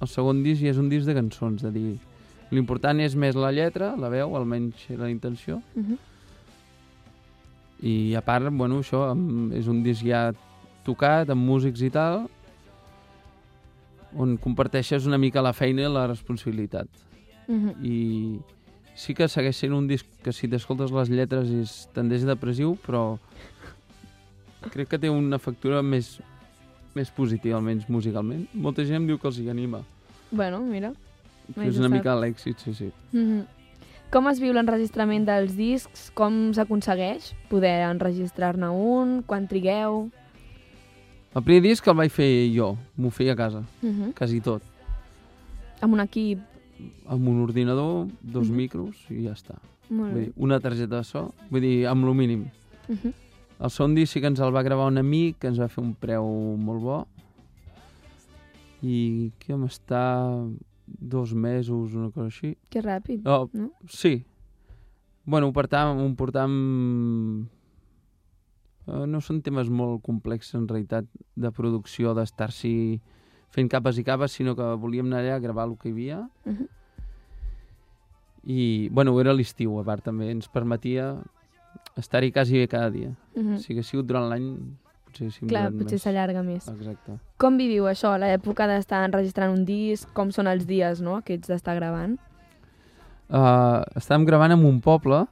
el 0.00 0.08
segon 0.08 0.42
disc 0.44 0.62
ja 0.62 0.70
és 0.70 0.78
un 0.78 0.88
disc 0.88 1.06
de 1.06 1.14
cançons, 1.14 1.62
de 1.62 1.70
dir... 1.74 1.96
L'important 2.50 2.96
és 3.04 3.12
més 3.14 3.36
la 3.36 3.50
lletra, 3.52 3.90
la 4.00 4.08
veu, 4.08 4.34
almenys 4.38 4.86
la 4.96 5.10
intenció, 5.12 5.58
Mhm. 5.76 5.98
i 7.82 8.14
a 8.16 8.22
part, 8.24 8.48
bueno, 8.50 8.80
això 8.80 9.12
és 9.54 9.66
un 9.68 9.82
disc 9.84 10.02
ja 10.02 10.32
tocat, 10.84 11.28
amb 11.30 11.44
músics 11.46 11.82
i 11.82 11.90
tal, 11.90 12.24
on 14.16 14.38
comparteixes 14.38 15.04
una 15.06 15.18
mica 15.18 15.42
la 15.44 15.52
feina 15.52 15.82
i 15.82 15.92
la 15.92 16.06
responsabilitat. 16.06 16.88
Mhm. 17.48 17.84
i 17.84 18.38
sí 18.94 19.14
que 19.14 19.28
segueix 19.28 19.56
sent 19.56 19.72
un 19.72 19.86
disc 19.86 20.04
que 20.22 20.32
si 20.32 20.48
t'escoltes 20.48 20.90
les 20.90 21.08
lletres 21.08 21.48
és 21.48 21.88
tendeix 21.94 22.24
depressiu, 22.26 22.76
però 22.84 23.18
crec 24.72 24.88
que 24.88 24.98
té 24.98 25.08
una 25.08 25.38
factura 25.38 25.80
més, 25.82 26.20
més 26.94 27.10
positiva, 27.10 27.56
almenys 27.58 27.88
musicalment. 27.88 28.46
Molta 28.54 28.84
gent 28.84 28.96
em 29.02 29.06
diu 29.06 29.18
que 29.18 29.28
els 29.28 29.38
hi 29.38 29.48
anima, 29.50 29.82
Bueno, 30.30 30.60
mira. 30.60 30.92
que 31.54 31.68
és 31.68 31.78
una 31.78 31.88
mica 31.88 32.14
l'èxit, 32.16 32.58
sí, 32.58 32.74
sí. 32.74 32.90
Mhm. 33.12 33.44
Com 34.10 34.26
es 34.28 34.40
viu 34.40 34.52
l'enregistrament 34.54 35.26
dels 35.26 35.54
discs? 35.56 36.10
Com 36.14 36.52
s'aconsegueix 36.54 37.34
poder 37.50 37.82
enregistrar-ne 37.90 38.70
un? 38.70 39.22
Quan 39.22 39.46
trigueu? 39.48 40.10
El 41.34 41.42
primer 41.44 41.62
disc 41.62 41.86
el 41.86 41.94
vaig 41.94 42.10
fer 42.10 42.48
jo, 42.54 42.76
m'ho 42.96 43.10
feia 43.10 43.34
a 43.34 43.36
casa, 43.36 43.62
Mhm. 43.82 44.12
quasi 44.16 44.40
tot. 44.40 44.62
Amb 45.80 45.92
un 45.94 46.00
equip. 46.00 46.38
Amb 47.06 47.28
un 47.28 47.42
ordinador, 47.42 48.08
dos 48.22 48.48
Mhm. 48.48 48.56
micros 48.56 48.96
i 49.10 49.24
ja 49.24 49.32
està. 49.32 49.56
Molt 49.90 50.12
Vull 50.12 50.20
bé. 50.20 50.24
dir, 50.26 50.32
una 50.36 50.58
targeta 50.60 50.96
de 50.96 51.04
so, 51.04 51.34
vull 51.50 51.60
dir, 51.60 51.86
amb 51.86 52.04
lo 52.04 52.14
mínim. 52.14 52.46
Mhm. 52.88 53.12
El 53.58 53.70
segon 53.74 53.94
disc 53.96 54.14
sí 54.14 54.20
que 54.22 54.30
ens 54.30 54.40
el 54.44 54.54
va 54.54 54.62
gravar 54.62 54.86
un 54.86 55.00
amic, 55.00 55.40
que 55.42 55.50
ens 55.50 55.58
va 55.58 55.66
fer 55.72 55.82
un 55.82 55.94
preu 55.98 56.26
molt 56.62 56.82
bo. 56.84 56.98
I 58.86 59.32
que 59.40 59.52
vam 59.52 59.64
estar 59.66 60.46
dos 60.86 61.34
mesos, 61.34 61.94
una 61.94 62.12
cosa 62.12 62.28
així. 62.28 62.54
Que 62.70 62.82
ràpid. 62.84 63.26
Oh, 63.26 63.48
No? 63.52 63.72
Sí. 63.90 64.24
Bueno, 65.28 65.50
ho 65.50 65.52
portàvem... 65.52 65.98
Ho 66.00 66.08
portàvem... 66.16 67.48
Eh, 68.88 69.04
no 69.10 69.20
són 69.20 69.42
temes 69.44 69.68
molt 69.68 70.00
complexos, 70.06 70.54
en 70.56 70.68
realitat, 70.70 71.08
de 71.36 71.50
producció, 71.52 72.14
d'estar-s'hi 72.16 73.00
fent 73.52 73.68
capes 73.68 73.98
i 74.00 74.04
capes, 74.06 74.38
sinó 74.38 74.54
que 74.56 74.70
volíem 74.80 75.10
anar 75.10 75.20
allà 75.20 75.34
a 75.36 75.42
gravar 75.44 75.66
el 75.68 75.76
que 75.76 75.90
hi 75.90 75.92
havia. 75.92 76.22
Mhm. 76.46 76.68
I, 78.48 78.88
bueno, 78.94 79.12
era 79.20 79.34
l'estiu, 79.34 79.74
a 79.76 79.84
part, 79.84 80.06
també. 80.06 80.30
Ens 80.32 80.48
permetia 80.48 81.10
estar-hi 81.96 82.30
quasi 82.32 82.58
bé 82.58 82.68
cada 82.68 82.90
dia. 82.90 83.10
Mhm. 83.34 83.58
Si 83.58 83.72
hagués 83.72 83.86
sigut 83.86 84.06
durant 84.06 84.28
l'any, 84.28 84.56
potser 85.06 85.30
s'hi 85.32 85.46
Clar, 85.48 85.70
potser 85.72 85.98
s'allarga 85.98 86.42
més. 86.42 86.68
Exacte. 86.68 87.18
Com 87.38 87.56
viviu 87.56 87.84
això, 87.84 88.16
l'època 88.18 88.66
d'estar 88.66 89.04
enregistrant 89.08 89.52
un 89.52 89.64
disc, 89.64 90.08
com 90.14 90.30
són 90.30 90.46
els 90.46 90.66
dies 90.66 91.00
no, 91.00 91.16
aquests 91.16 91.48
d'estar 91.48 91.74
gravant? 91.76 92.18
Uh, 93.28 93.82
estàvem 93.98 94.24
gravant 94.24 94.52
en 94.52 94.64
un 94.64 94.80
poble, 94.80 95.26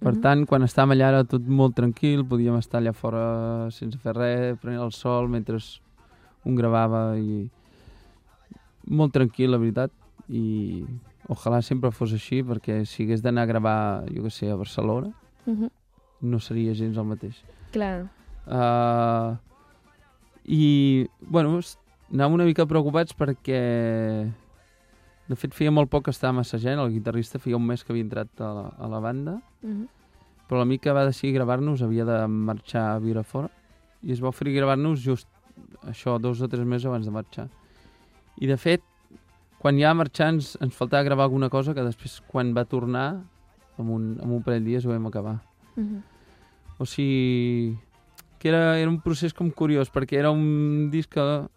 per 0.00 0.14
Mhm. 0.14 0.20
tant, 0.22 0.46
quan 0.46 0.62
estàvem 0.62 0.92
allà 0.96 1.08
era 1.08 1.24
tot 1.24 1.42
molt 1.42 1.74
tranquil, 1.74 2.24
podíem 2.24 2.56
estar 2.58 2.80
allà 2.80 2.92
fora 2.94 3.70
sense 3.70 3.98
fer 3.98 4.12
res, 4.14 4.58
prenent 4.58 4.82
el 4.82 4.92
sol 4.92 5.28
mentre 5.28 5.58
un 6.44 6.54
gravava 6.56 7.16
i 7.18 7.48
molt 8.86 9.12
tranquil, 9.12 9.50
la 9.50 9.58
veritat, 9.58 9.90
i 10.28 10.84
ojalà 11.28 11.62
sempre 11.62 11.90
fos 11.90 12.12
així, 12.12 12.42
perquè 12.42 12.84
si 12.86 13.04
hagués 13.04 13.22
d'anar 13.22 13.42
a 13.42 13.46
gravar, 13.46 14.04
jo 14.14 14.22
que 14.22 14.30
sé, 14.30 14.50
a 14.50 14.56
Barcelona, 14.56 15.12
Uh 15.46 15.54
-huh. 15.54 15.70
No 16.20 16.40
seria 16.40 16.74
gens 16.74 16.96
el 16.98 17.04
mateix. 17.08 17.42
Clar. 17.72 18.08
Uh, 18.48 19.36
I, 20.48 21.06
bueno, 21.20 21.58
anàvem 22.08 22.38
una 22.38 22.46
mica 22.48 22.66
preocupats 22.66 23.14
perquè, 23.16 23.60
de 25.28 25.36
fet, 25.36 25.52
feia 25.54 25.70
molt 25.74 25.90
poc 25.92 26.06
que 26.06 26.14
estàvem 26.14 26.40
assajant, 26.40 26.80
el 26.80 26.94
guitarrista 26.94 27.38
feia 27.42 27.58
un 27.58 27.66
mes 27.68 27.84
que 27.84 27.92
havia 27.92 28.06
entrat 28.06 28.40
a 28.40 28.52
la, 28.56 28.66
a 28.78 28.88
la 28.88 29.00
banda, 29.04 29.40
Uh 29.62 29.70
-huh. 29.70 29.88
però 30.48 30.58
l'amic 30.60 30.82
que 30.82 30.92
va 30.92 31.04
decidir 31.04 31.34
gravar-nos 31.34 31.82
havia 31.82 32.04
de 32.04 32.26
marxar 32.28 32.94
a 32.94 32.98
viure 33.00 33.24
fora 33.24 33.50
i 34.02 34.12
es 34.12 34.22
va 34.22 34.28
oferir 34.28 34.54
gravar-nos 34.54 35.00
just 35.02 35.26
això, 35.82 36.18
dos 36.20 36.40
o 36.40 36.48
tres 36.48 36.64
mesos 36.64 36.86
abans 36.86 37.04
de 37.04 37.10
marxar. 37.10 37.48
I, 38.38 38.46
de 38.46 38.56
fet, 38.56 38.80
quan 39.58 39.76
ja 39.78 39.92
marxar 39.94 40.28
ens, 40.28 40.56
ens 40.60 40.74
faltava 40.74 41.02
gravar 41.02 41.24
alguna 41.24 41.50
cosa 41.50 41.74
que 41.74 41.82
després, 41.82 42.22
quan 42.26 42.54
va 42.54 42.64
tornar, 42.64 43.24
en 43.78 43.88
un, 43.88 44.18
en 44.22 44.30
un 44.30 44.42
parell 44.42 44.62
de 44.62 44.70
dies 44.70 44.86
ho 44.86 44.90
vam 44.90 45.06
acabar. 45.06 45.40
Uh 45.78 45.84
-huh. 45.84 46.02
O 46.78 46.86
sigui, 46.86 47.78
que 48.38 48.48
era, 48.50 48.78
era 48.78 48.90
un 48.90 49.00
procés 49.00 49.32
com 49.34 49.50
curiós, 49.50 49.90
perquè 49.90 50.18
era 50.18 50.30
un 50.30 50.90
disc 50.90 51.10
que, 51.10 51.48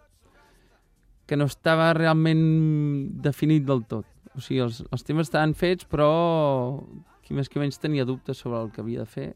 que 1.28 1.36
no 1.38 1.46
estava 1.46 1.94
realment 1.94 3.22
definit 3.22 3.64
del 3.66 3.84
tot. 3.86 4.06
O 4.36 4.40
sigui, 4.42 4.62
els, 4.62 4.84
els 4.92 5.04
temes 5.04 5.28
estaven 5.28 5.54
fets, 5.54 5.86
però 5.86 6.82
qui 7.22 7.34
més 7.34 7.50
que 7.50 7.60
menys 7.60 7.80
tenia 7.80 8.06
dubtes 8.06 8.38
sobre 8.38 8.62
el 8.62 8.72
que 8.72 8.82
havia 8.82 9.00
de 9.00 9.06
fer 9.06 9.36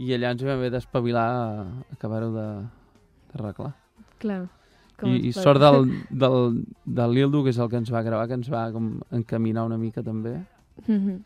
i 0.00 0.12
allà 0.14 0.30
ens 0.32 0.42
vam 0.42 0.52
haver 0.56 0.70
d'espavilar 0.72 1.26
a 1.28 1.66
acabar-ho 1.92 2.30
de- 2.32 2.66
d'arreglar. 3.32 3.74
Clar. 4.18 4.48
I, 5.02 5.16
es 5.16 5.24
I 5.24 5.32
pot- 5.32 5.42
sort 5.42 5.60
del, 5.60 6.04
del, 6.10 6.64
del 6.84 7.12
Lildo, 7.14 7.42
que 7.44 7.50
és 7.50 7.58
el 7.58 7.68
que 7.70 7.76
ens 7.76 7.90
va 7.92 8.02
gravar, 8.02 8.26
que 8.28 8.34
ens 8.34 8.50
va 8.52 8.70
com 8.72 9.00
encaminar 9.10 9.64
una 9.64 9.78
mica 9.78 10.02
també. 10.02 10.42
Uh 10.88 10.94
-huh. 10.94 11.18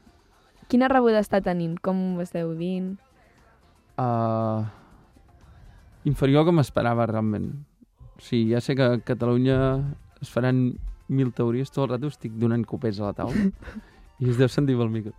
Quina 0.71 0.89
rebuda 0.89 1.21
està 1.23 1.41
tenint? 1.45 1.77
Com 1.83 2.17
ho 2.17 2.25
esteu 2.25 2.51
vivint? 2.55 2.95
Uh, 4.01 4.65
inferior 6.09 6.47
que 6.47 6.55
m'esperava 6.57 7.07
realment. 7.11 7.51
O 8.15 8.23
sigui, 8.23 8.53
ja 8.55 8.63
sé 8.65 8.77
que 8.79 8.87
a 8.87 9.01
Catalunya 9.05 9.59
es 10.23 10.31
faran 10.33 10.67
mil 11.09 11.33
teories, 11.37 11.71
tot 11.71 11.85
el 11.85 11.95
rato 11.95 12.09
estic 12.09 12.37
donant 12.41 12.65
copets 12.65 13.01
a 13.01 13.11
la 13.11 13.17
taula 13.17 13.51
i 14.23 14.31
es 14.31 14.39
deu 14.41 14.49
sentir 14.49 14.77
pel 14.79 14.93
micro. 14.93 15.13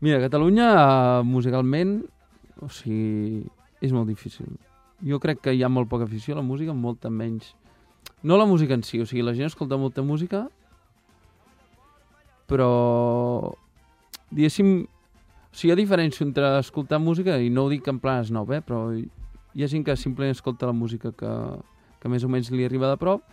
Mira, 0.00 0.20
Catalunya, 0.20 0.68
uh, 0.74 1.24
musicalment, 1.24 2.00
o 2.60 2.68
sigui, 2.72 3.46
és 3.80 3.92
molt 3.96 4.08
difícil. 4.08 4.48
Jo 5.04 5.20
crec 5.20 5.40
que 5.44 5.54
hi 5.56 5.64
ha 5.64 5.72
molt 5.72 5.88
poca 5.88 6.04
afició 6.08 6.36
a 6.36 6.40
la 6.40 6.46
música, 6.46 6.76
molta 6.76 7.10
menys... 7.10 7.54
No 8.22 8.36
la 8.36 8.44
música 8.44 8.76
en 8.76 8.82
si, 8.84 8.98
o 9.00 9.06
sigui, 9.08 9.22
la 9.24 9.32
gent 9.32 9.48
escolta 9.48 9.78
molta 9.80 10.02
música, 10.04 10.42
però, 12.50 13.54
diguéssim, 14.40 14.72
o 14.84 15.54
sigui, 15.54 15.70
hi 15.70 15.74
ha 15.74 15.78
diferència 15.78 16.24
entre 16.24 16.54
escoltar 16.58 17.00
música, 17.02 17.36
i 17.38 17.52
no 17.52 17.66
ho 17.66 17.72
dic 17.72 17.88
en 17.92 18.00
plan 18.00 18.24
snob, 18.24 18.54
eh, 18.56 18.62
però 18.64 18.88
hi 18.96 19.64
ha 19.64 19.68
gent 19.68 19.84
que 19.84 19.96
simplement 19.98 20.34
escolta 20.34 20.70
la 20.70 20.76
música 20.76 21.12
que, 21.12 21.34
que 22.00 22.08
més 22.08 22.24
o 22.24 22.32
menys 22.32 22.50
li 22.54 22.64
arriba 22.64 22.90
de 22.90 22.98
prop, 23.00 23.24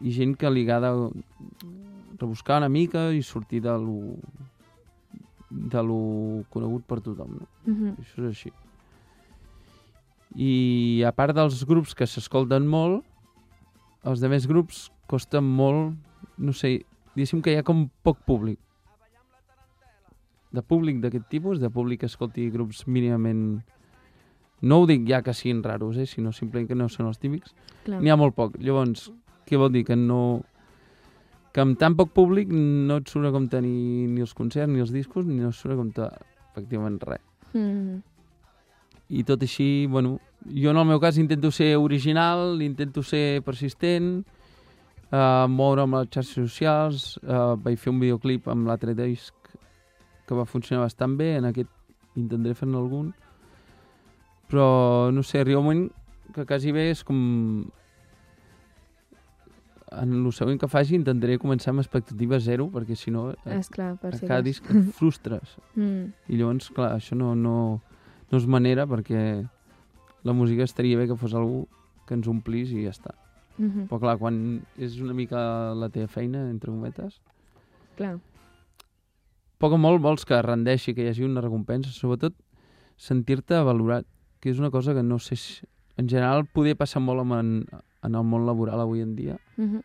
i 0.00 0.12
gent 0.14 0.34
que 0.38 0.50
li 0.50 0.64
agrada 0.64 0.92
rebuscar 2.18 2.58
una 2.62 2.68
mica 2.68 3.10
i 3.12 3.22
sortir 3.22 3.60
de 3.62 3.74
lo, 3.78 4.16
de 5.50 5.82
lo 5.82 6.44
conegut 6.50 6.86
per 6.88 7.00
tothom. 7.00 7.38
No? 7.40 7.48
Uh 7.66 7.74
-huh. 7.74 7.94
Això 7.98 8.22
és 8.22 8.28
així. 8.30 8.52
I 10.34 11.04
a 11.06 11.12
part 11.12 11.34
dels 11.34 11.64
grups 11.64 11.94
que 11.94 12.06
s'escolten 12.06 12.66
molt, 12.66 13.04
els 14.04 14.20
de 14.20 14.28
més 14.28 14.46
grups 14.46 14.90
costen 15.06 15.44
molt, 15.44 15.94
no 16.38 16.52
sé, 16.52 16.84
diguéssim 17.14 17.42
que 17.42 17.52
hi 17.52 17.56
ha 17.56 17.62
com 17.62 17.88
poc 18.02 18.18
públic. 18.26 18.58
De 20.54 20.62
públic 20.62 21.00
d'aquest 21.02 21.26
tipus, 21.32 21.60
de 21.60 21.70
públic 21.70 22.04
que 22.04 22.10
escolti 22.10 22.48
grups 22.54 22.84
mínimament... 22.86 23.62
No 24.64 24.80
ho 24.80 24.86
dic 24.88 25.02
ja 25.08 25.20
que 25.22 25.34
siguin 25.34 25.62
raros, 25.64 25.98
eh, 26.00 26.06
sinó 26.06 26.32
simplement 26.32 26.70
que 26.70 26.78
no 26.78 26.88
són 26.88 27.10
els 27.10 27.18
típics. 27.20 27.52
N'hi 27.90 28.12
ha 28.12 28.16
molt 28.16 28.36
poc. 28.36 28.54
Llavors, 28.62 29.10
què 29.48 29.60
vol 29.60 29.72
dir? 29.74 29.84
Que 29.88 29.98
no... 29.98 30.42
Que 31.54 31.62
amb 31.62 31.78
tan 31.78 31.94
poc 31.98 32.14
públic 32.14 32.50
no 32.50 32.96
et 33.02 33.10
surt 33.10 33.28
a 33.28 33.34
compte 33.34 33.60
ni, 33.62 34.06
ni 34.10 34.24
els 34.24 34.32
concerts, 34.34 34.72
ni 34.72 34.82
els 34.82 34.94
discos, 34.94 35.26
ni 35.26 35.42
no 35.42 35.52
et 35.52 35.58
surt 35.58 35.76
a 35.76 35.78
compte 35.78 36.08
efectivament 36.50 37.02
res. 37.06 37.22
-huh. 37.54 38.02
I 39.08 39.24
tot 39.24 39.42
així, 39.42 39.86
bueno, 39.86 40.18
jo 40.48 40.70
en 40.70 40.76
el 40.76 40.86
meu 40.86 41.00
cas 41.00 41.18
intento 41.18 41.50
ser 41.50 41.76
original, 41.76 42.60
intento 42.62 43.02
ser 43.02 43.42
persistent, 43.42 44.24
uh, 45.12 45.46
moure'm 45.48 45.94
a 45.94 46.02
les 46.02 46.10
xarxes 46.10 46.34
socials, 46.34 47.18
uh, 47.22 47.54
vaig 47.60 47.78
fer 47.78 47.92
un 47.92 48.00
videoclip 48.00 48.48
amb 48.48 48.66
l'altre 48.66 48.94
disc 48.94 49.34
que 50.26 50.34
va 50.34 50.46
funcionar 50.48 50.84
bastant 50.84 51.16
bé, 51.18 51.36
en 51.38 51.44
aquest 51.50 51.70
intentaré 52.16 52.54
fer-ne 52.54 52.78
algun, 52.78 53.12
però 54.48 55.10
no 55.12 55.22
sé, 55.22 55.40
arriba 55.40 55.60
un 55.60 55.66
moment 55.66 55.88
que 56.34 56.44
quasi 56.46 56.72
bé 56.72 56.90
és 56.90 57.02
com 57.04 57.64
en 59.94 60.12
el 60.12 60.32
següent 60.34 60.58
que 60.58 60.68
faci 60.70 60.96
intentaré 60.98 61.36
començar 61.38 61.70
amb 61.70 61.82
expectativa 61.84 62.40
zero 62.42 62.66
perquè 62.72 62.96
si 62.98 63.12
no 63.14 63.28
a, 63.30 63.34
És 63.54 63.68
clar, 63.70 63.92
per 64.02 64.10
a 64.14 64.18
si 64.18 64.26
cada 64.26 64.42
disc 64.42 64.64
et 64.70 64.90
frustres 64.98 65.56
Mm. 65.76 66.12
i 66.28 66.38
llavors, 66.38 66.70
clar, 66.74 66.94
això 66.96 67.16
no, 67.18 67.34
no, 67.34 67.80
no 68.30 68.38
és 68.38 68.46
manera 68.46 68.86
perquè 68.90 69.44
la 70.24 70.32
música 70.32 70.64
estaria 70.64 70.98
bé 70.98 71.06
que 71.06 71.16
fos 71.20 71.34
algú 71.34 71.66
que 72.06 72.14
ens 72.14 72.26
omplís 72.28 72.72
i 72.72 72.84
ja 72.84 72.90
està. 72.90 73.14
Uh 73.58 73.64
-huh. 73.64 73.86
Però 73.88 74.00
clar, 74.00 74.18
quan 74.18 74.62
és 74.76 75.00
una 75.00 75.14
mica 75.14 75.74
la 75.74 75.88
teva 75.88 76.08
feina, 76.08 76.50
entre 76.50 76.70
cometes, 76.70 77.20
Clar. 77.96 78.18
Poc 79.64 79.72
o 79.72 79.80
molt 79.80 80.02
vols 80.04 80.26
que 80.28 80.42
rendeixi, 80.44 80.92
que 80.92 81.06
hi 81.06 81.08
hagi 81.12 81.24
una 81.24 81.40
recompensa, 81.40 81.92
sobretot 81.94 82.36
sentir-te 83.00 83.62
valorat, 83.64 84.04
que 84.40 84.52
és 84.52 84.60
una 84.60 84.70
cosa 84.70 84.92
que 84.94 85.02
no 85.02 85.18
sé 85.18 85.40
si... 85.40 85.64
En 85.96 86.08
general, 86.10 86.42
poder 86.50 86.74
passar 86.76 87.00
molt 87.00 87.22
amb 87.22 87.36
en, 87.38 87.50
en 88.04 88.16
el 88.18 88.24
món 88.26 88.44
laboral 88.44 88.82
avui 88.82 89.00
en 89.00 89.14
dia, 89.16 89.38
Uh 89.56 89.64
-huh. 89.64 89.82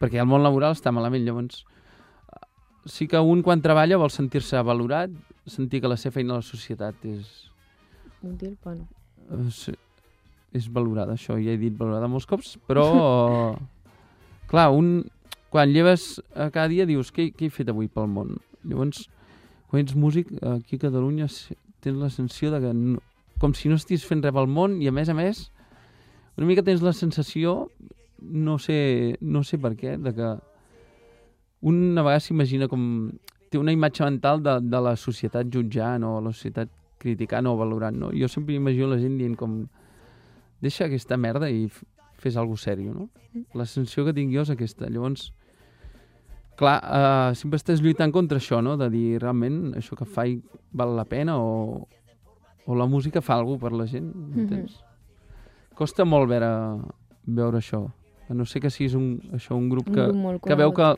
perquè 0.00 0.18
el 0.18 0.26
món 0.26 0.42
laboral 0.42 0.74
està 0.74 0.90
malament, 0.90 1.24
llavors 1.24 1.64
sí 2.84 3.06
que 3.06 3.18
un 3.18 3.42
quan 3.42 3.62
treballa 3.62 3.96
vol 3.96 4.10
sentir-se 4.10 4.60
valorat, 4.62 5.10
sentir 5.46 5.80
que 5.80 5.88
la 5.88 5.96
seva 5.96 6.14
feina 6.18 6.34
a 6.34 6.36
la 6.36 6.42
societat 6.42 6.94
és, 7.04 7.50
Útil, 8.22 8.56
bueno. 8.62 8.86
Eh, 9.30 9.50
sí, 9.50 9.72
és 10.52 10.68
valorada, 10.72 11.14
això, 11.14 11.34
ja 11.42 11.50
he 11.50 11.58
dit 11.58 11.76
valorada 11.76 12.08
molts 12.08 12.26
cops, 12.26 12.58
però, 12.68 13.56
clar, 14.50 14.70
un, 14.70 15.04
quan 15.50 15.72
lleves 15.72 16.22
cada 16.34 16.68
dia 16.68 16.86
dius, 16.86 17.12
què, 17.12 17.32
què 17.32 17.46
he 17.46 17.50
fet 17.50 17.68
avui 17.68 17.88
pel 17.88 18.06
món? 18.06 18.38
Llavors, 18.64 19.06
quan 19.70 19.82
ets 19.82 19.96
músic, 19.96 20.30
aquí 20.54 20.78
a 20.78 20.84
Catalunya 20.86 21.28
tens 21.82 21.98
la 21.98 22.10
sensació 22.10 22.52
de 22.54 22.60
que 22.62 22.72
no, 22.76 23.00
com 23.42 23.54
si 23.58 23.70
no 23.70 23.78
estiguis 23.80 24.06
fent 24.06 24.22
res 24.22 24.34
pel 24.36 24.50
món 24.50 24.78
i, 24.82 24.88
a 24.88 24.94
més 24.94 25.10
a 25.10 25.16
més, 25.18 25.48
una 26.38 26.48
mica 26.48 26.64
tens 26.64 26.84
la 26.84 26.94
sensació, 26.96 27.68
no 28.22 28.58
sé, 28.62 29.18
no 29.20 29.42
sé 29.42 29.58
per 29.58 29.74
què, 29.76 29.96
de 29.98 30.14
que 30.16 30.30
un 31.62 31.98
a 31.98 32.02
vegades 32.02 32.30
s'imagina 32.30 32.68
com... 32.70 32.84
té 33.52 33.58
una 33.60 33.74
imatge 33.74 34.04
mental 34.04 34.40
de, 34.42 34.54
de 34.64 34.78
la 34.80 34.94
societat 34.96 35.50
jutjant 35.52 36.06
o 36.08 36.14
la 36.24 36.32
societat 36.32 36.70
criticant 37.02 37.46
o 37.50 37.56
valorant, 37.58 37.98
no? 37.98 38.08
Jo 38.16 38.28
sempre 38.30 38.54
imagino 38.54 38.88
la 38.88 38.98
gent 39.02 39.18
dient 39.18 39.34
com 39.36 39.58
deixa 40.62 40.86
aquesta 40.86 41.18
merda 41.20 41.50
i 41.50 41.66
fes 42.22 42.38
alguna 42.38 42.56
cosa 42.56 42.70
sèrio, 42.70 42.94
no? 42.94 43.08
La 43.58 43.66
sensació 43.66 44.06
que 44.06 44.14
tinc 44.16 44.32
jo 44.32 44.46
és 44.46 44.52
aquesta. 44.54 44.88
Llavors, 44.88 45.32
clar, 46.58 46.76
uh, 46.82 47.34
sempre 47.38 47.58
estàs 47.60 47.82
lluitant 47.82 48.12
contra 48.12 48.38
això, 48.40 48.60
no? 48.64 48.76
De 48.80 48.88
dir, 48.92 49.18
realment, 49.22 49.72
això 49.78 49.96
que 49.98 50.08
faig 50.08 50.40
val 50.72 50.94
la 50.96 51.04
pena 51.08 51.38
o, 51.40 51.88
o 52.66 52.78
la 52.78 52.86
música 52.86 53.22
fa 53.24 53.38
alguna 53.38 53.60
per 53.62 53.72
la 53.76 53.86
gent, 53.90 54.12
entens? 54.36 54.78
Costa 55.78 56.04
molt 56.04 56.28
veure, 56.30 56.52
veure 57.26 57.60
això. 57.62 57.86
A 58.28 58.34
no 58.34 58.46
ser 58.46 58.62
que 58.64 58.70
siguis 58.70 58.94
un, 58.96 59.16
això, 59.34 59.56
un 59.56 59.68
grup 59.72 59.88
Un 59.90 59.94
que, 59.94 60.08
grup 60.08 60.20
molt 60.20 60.42
que 60.46 60.56
veu 60.56 60.72
que, 60.76 60.88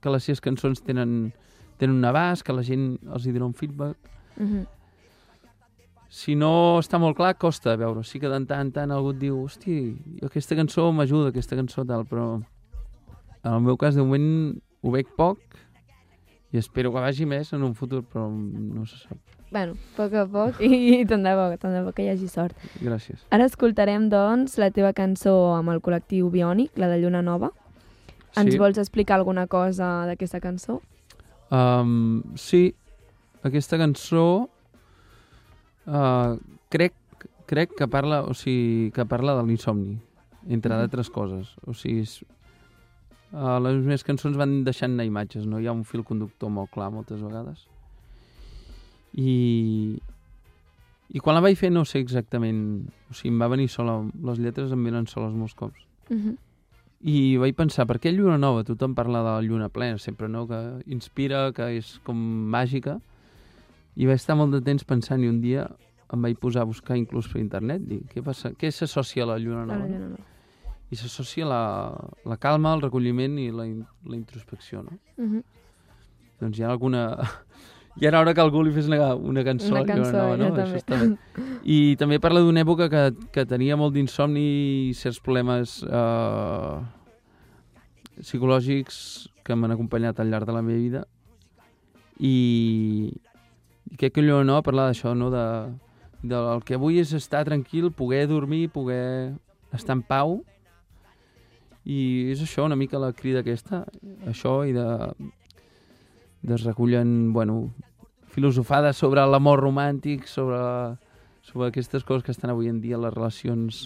que 0.00 0.12
les 0.14 0.24
seves 0.24 0.40
cançons 0.44 0.80
tenen, 0.84 1.32
tenen 1.80 1.96
un 1.98 2.08
abast, 2.08 2.44
que 2.46 2.54
la 2.54 2.64
gent 2.64 2.94
els 3.08 3.26
hi 3.26 3.34
dona 3.34 3.48
un 3.50 3.56
feedback. 3.56 3.96
Uh 4.38 4.44
-huh. 4.44 4.66
Si 6.08 6.34
no 6.34 6.78
està 6.80 6.98
molt 6.98 7.16
clar, 7.16 7.34
costa 7.36 7.76
veure. 7.76 8.02
Sí 8.02 8.18
que 8.20 8.28
de 8.28 8.44
tant 8.46 8.60
en 8.60 8.72
tant 8.72 8.90
algú 8.90 9.10
et 9.10 9.18
diu 9.18 9.42
hosti, 9.42 9.96
aquesta 10.24 10.56
cançó 10.56 10.92
m'ajuda, 10.92 11.28
aquesta 11.28 11.56
cançó 11.56 11.84
tal, 11.84 12.06
però 12.06 12.40
en 13.44 13.52
el 13.52 13.60
meu 13.60 13.76
cas 13.76 13.94
de 13.94 14.02
moment 14.02 14.58
ho 14.82 14.90
veig 14.94 15.06
poc 15.16 15.38
I 16.52 16.56
espero 16.56 16.88
que 16.94 17.00
vagi 17.04 17.26
més 17.28 17.50
en 17.52 17.60
un 17.62 17.74
futur, 17.76 18.00
però 18.08 18.22
no 18.32 18.86
se 18.88 18.96
sap. 19.02 19.18
Bueno, 19.50 19.74
a 19.74 19.96
poc 19.98 20.14
a 20.16 20.22
poc, 20.32 20.60
i, 20.64 21.00
i 21.00 21.04
tant 21.08 21.20
de 21.24 21.34
bo, 21.36 21.44
tant 21.60 21.74
de 21.76 21.82
bo 21.84 21.92
que 21.92 22.06
hi 22.06 22.08
hagi 22.08 22.28
sort. 22.28 22.56
Gràcies. 22.80 23.20
Ara 23.28 23.44
escoltarem, 23.44 24.06
doncs, 24.08 24.56
la 24.56 24.70
teva 24.72 24.94
cançó 24.96 25.34
amb 25.58 25.68
el 25.74 25.82
col·lectiu 25.84 26.30
Biònic, 26.32 26.72
la 26.80 26.88
de 26.88 27.02
Lluna 27.02 27.20
Nova. 27.20 27.50
Ens 28.36 28.54
sí. 28.54 28.58
vols 28.60 28.80
explicar 28.80 29.18
alguna 29.18 29.44
cosa 29.46 30.06
d'aquesta 30.08 30.40
cançó? 30.40 30.78
Um, 31.52 32.22
sí, 32.36 32.74
aquesta 33.44 33.76
cançó 33.80 34.48
uh, 35.86 36.36
crec, 36.72 36.96
crec 37.48 37.76
que 37.76 37.88
parla, 37.88 38.22
o 38.24 38.32
sigui, 38.32 38.90
que 38.96 39.04
parla 39.08 39.36
de 39.36 39.44
l'insomni, 39.48 39.98
entre 40.48 40.72
Mhm. 40.74 40.80
d'altres 40.80 41.10
coses. 41.10 41.56
O 41.66 41.74
sigui, 41.74 42.04
uh, 43.32 43.58
les 43.64 43.80
meves 43.84 44.04
cançons 44.06 44.36
van 44.36 44.62
deixant 44.64 44.94
anar 44.94 45.06
imatges, 45.08 45.46
no? 45.46 45.60
Hi 45.60 45.68
ha 45.68 45.74
un 45.76 45.84
fil 45.84 46.04
conductor 46.04 46.50
molt 46.52 46.70
clar 46.74 46.90
moltes 46.94 47.20
vegades. 47.24 47.66
I, 49.18 49.98
i 51.08 51.22
quan 51.24 51.38
la 51.38 51.44
vaig 51.44 51.58
fer 51.58 51.72
no 51.72 51.84
sé 51.88 52.02
exactament... 52.02 52.60
O 53.10 53.16
sigui, 53.16 53.32
em 53.34 53.40
va 53.40 53.50
venir 53.52 53.68
sola, 53.72 53.98
les 54.30 54.42
lletres 54.42 54.72
em 54.74 54.84
venen 54.84 55.08
soles 55.10 55.34
molts 55.34 55.56
cops. 55.58 55.80
Uh 56.10 56.16
-huh. 56.16 56.36
I 57.00 57.36
vaig 57.38 57.54
pensar, 57.54 57.86
per 57.86 58.00
què 58.00 58.12
lluna 58.12 58.38
nova? 58.38 58.64
Tothom 58.64 58.94
parla 58.94 59.18
de 59.18 59.30
la 59.30 59.42
lluna 59.42 59.68
plena 59.68 59.98
sempre, 59.98 60.28
no? 60.28 60.46
Que 60.48 60.82
inspira, 60.86 61.52
que 61.52 61.76
és 61.78 62.00
com 62.02 62.16
màgica. 62.50 63.00
I 63.96 64.06
vaig 64.06 64.16
estar 64.16 64.36
molt 64.36 64.52
de 64.52 64.60
temps 64.60 64.84
pensant 64.84 65.22
i 65.22 65.28
un 65.28 65.40
dia 65.40 65.70
em 66.12 66.22
vaig 66.22 66.38
posar 66.40 66.62
a 66.62 66.64
buscar 66.64 66.96
inclús 66.96 67.28
per 67.28 67.40
internet, 67.40 67.82
dir, 67.84 68.02
què 68.12 68.22
passa? 68.24 68.52
Què 68.56 68.70
s'associa 68.72 69.24
a 69.24 69.26
la 69.26 69.38
lluna 69.38 69.66
La 69.66 69.74
nova? 69.74 69.86
no? 69.86 69.94
Lluna 69.94 70.08
Nova. 70.08 70.37
I 70.90 70.96
s'associa 70.96 71.46
la, 71.46 71.62
la 72.24 72.36
calma, 72.40 72.72
el 72.74 72.82
recolliment 72.82 73.36
i 73.38 73.50
la, 73.52 73.66
in, 73.68 73.82
la 74.08 74.16
introspecció, 74.16 74.82
no? 74.82 74.98
Uh 75.18 75.24
-huh. 75.24 75.42
Doncs 76.40 76.58
hi 76.58 76.62
ha 76.62 76.70
alguna... 76.70 77.16
Ja 78.00 78.08
era 78.08 78.20
hora 78.20 78.32
que 78.32 78.40
algú 78.40 78.62
li 78.62 78.70
fes 78.70 78.86
una, 78.86 79.16
una 79.16 79.42
cançó 79.42 79.74
Una 79.74 79.84
cançó, 79.84 80.36
no? 80.36 80.36
jo 80.36 80.54
Això 80.54 80.54
també. 80.54 80.78
està 80.78 80.96
bé. 81.00 81.16
I 81.64 81.96
també 81.96 82.20
parla 82.20 82.40
d'una 82.40 82.60
època 82.60 82.88
que, 82.88 83.12
que 83.32 83.44
tenia 83.44 83.76
molt 83.76 83.94
d'insomni 83.94 84.44
i 84.90 84.94
certs 84.94 85.18
problemes 85.18 85.82
eh, 85.82 86.78
psicològics 88.20 89.28
que 89.42 89.56
m'han 89.56 89.72
acompanyat 89.72 90.20
al 90.20 90.30
llarg 90.30 90.46
de 90.46 90.52
la 90.52 90.62
meva 90.62 90.78
vida 90.78 91.06
i, 92.18 93.12
i 93.90 93.96
crec 93.96 94.14
que 94.14 94.20
allò 94.20 94.44
no 94.44 94.62
parla 94.62 94.88
d'això, 94.90 95.14
no? 95.14 95.30
De, 95.34 95.44
del 96.22 96.62
que 96.66 96.76
vull 96.76 96.98
és 96.98 97.12
estar 97.14 97.44
tranquil, 97.46 97.90
poder 97.90 98.26
dormir, 98.28 98.68
poder 98.74 99.34
estar 99.72 99.96
en 99.96 100.02
pau 100.02 100.42
i 101.88 102.28
és 102.34 102.42
això 102.44 102.66
una 102.68 102.76
mica 102.76 103.00
la 103.00 103.14
crida 103.16 103.40
aquesta, 103.40 103.82
això 104.28 104.60
i 104.68 104.74
de, 104.76 104.86
de 106.44 106.54
es 106.54 106.64
recullen, 106.66 107.32
bueno, 107.32 107.70
filosofades 108.28 109.00
sobre 109.00 109.24
l'amor 109.26 109.62
romàntic, 109.64 110.28
sobre, 110.28 110.60
sobre 111.42 111.70
aquestes 111.72 112.04
coses 112.04 112.26
que 112.26 112.34
estan 112.34 112.52
avui 112.52 112.68
en 112.68 112.82
dia, 112.84 113.00
les 113.00 113.14
relacions, 113.14 113.80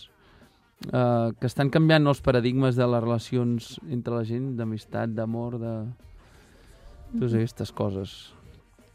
eh, 0.90 1.30
que 1.38 1.46
estan 1.46 1.70
canviant 1.70 2.10
els 2.10 2.20
paradigmes 2.26 2.76
de 2.76 2.90
les 2.90 3.04
relacions 3.04 3.76
entre 3.88 4.18
la 4.18 4.26
gent, 4.28 4.54
d'amistat, 4.58 5.14
d'amor, 5.14 5.60
de... 5.62 5.76
Totes 7.12 7.34
aquestes 7.36 7.70
coses. 7.76 8.12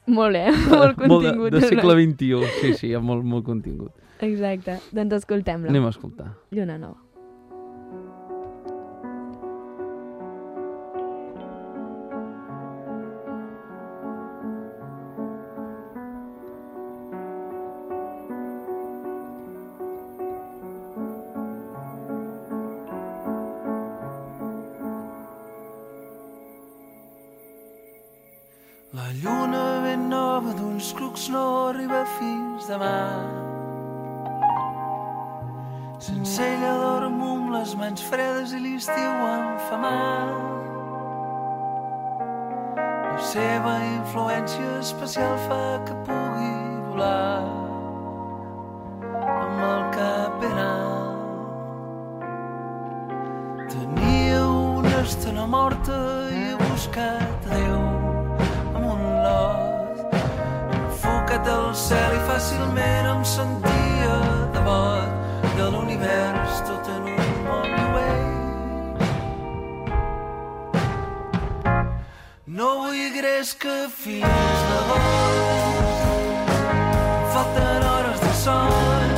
Molt 0.09 0.33
bé, 0.33 0.47
molt 0.73 0.95
contingut. 0.97 1.35
molt 1.37 1.53
de, 1.53 1.59
de 1.59 1.67
segle 1.69 1.93
XXI, 1.99 2.53
sí, 2.59 2.71
sí, 2.73 2.87
hi 2.91 2.95
ha 2.97 3.01
molt, 3.03 3.23
molt 3.23 3.45
contingut. 3.45 3.93
Exacte. 4.25 4.79
Doncs 4.91 5.21
escoltem-la. 5.21 5.69
Anem 5.69 5.85
a 5.85 5.91
escoltar. 5.93 6.31
Lluna 6.51 6.79
Nova. 6.81 7.06
La 28.97 29.11
lluna 29.21 29.81
ben 29.83 30.07
nova 30.09 30.51
d'uns 30.57 30.87
cucs 30.97 31.27
no 31.29 31.41
arriba 31.67 31.99
fins 32.17 32.65
demà. 32.65 32.95
Sense 36.05 36.41
ella 36.41 36.71
dormo 36.81 37.27
amb 37.35 37.51
les 37.53 37.75
mans 37.77 38.01
fredes 38.09 38.55
i 38.57 38.59
l'estiu 38.63 39.11
enfamat. 39.27 40.33
La 42.79 43.21
seva 43.33 43.75
influència 43.91 44.71
especial 44.79 45.37
fa 45.45 45.61
que 45.85 45.95
pugui 46.09 46.55
volar 46.89 47.45
amb 49.37 49.59
el 49.69 49.81
cap 49.99 50.41
ben 50.41 50.57
alt. 50.65 52.25
Tenia 53.77 54.41
una 54.81 54.97
estona 55.05 55.45
morta 55.57 55.97
i 56.33 56.47
he 56.49 56.55
buscat 56.65 57.39
a 57.45 57.53
Déu 57.53 57.66
al 61.47 61.75
cel 61.75 62.13
i 62.15 62.21
fàcilment 62.27 63.07
em 63.11 63.21
sentia 63.25 64.15
devot 64.55 65.09
de 65.57 65.67
l'univers 65.73 66.61
tot 66.67 66.89
en 66.95 67.07
un 67.13 67.29
món 67.45 67.71
away. 67.83 68.19
No 72.59 72.69
vull 72.81 73.07
gres 73.15 73.53
que 73.63 73.77
fins 74.01 74.59
l'agost 74.71 76.05
falten 77.33 77.89
hores 77.93 78.19
de 78.25 78.33
son. 78.43 79.09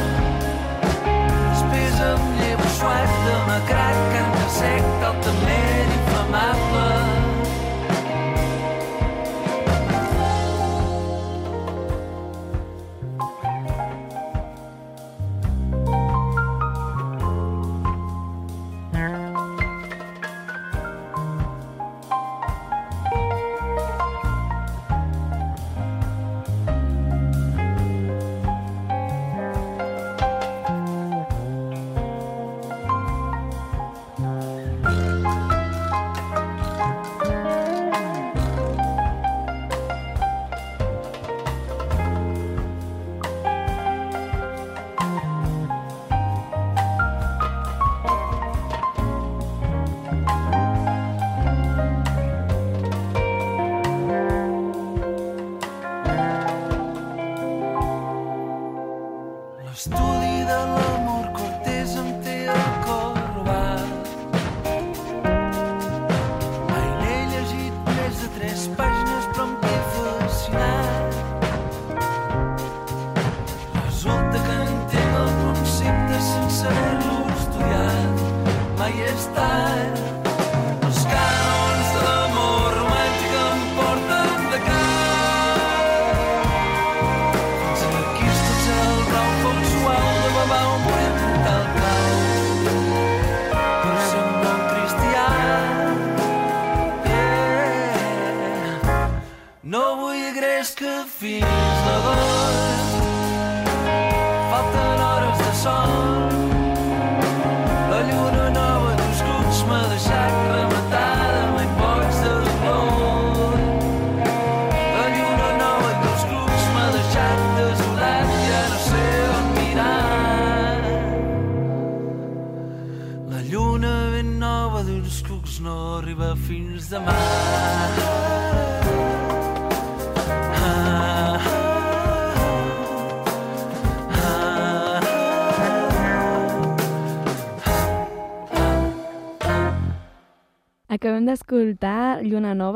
Després 1.09 1.99
em 2.11 2.31
llevo 2.43 2.71
suat 2.77 3.19
de 3.27 3.35
macrac 3.51 4.01
carn 4.13 4.33
de 4.39 4.47
sec 4.61 5.05
altament 5.11 5.78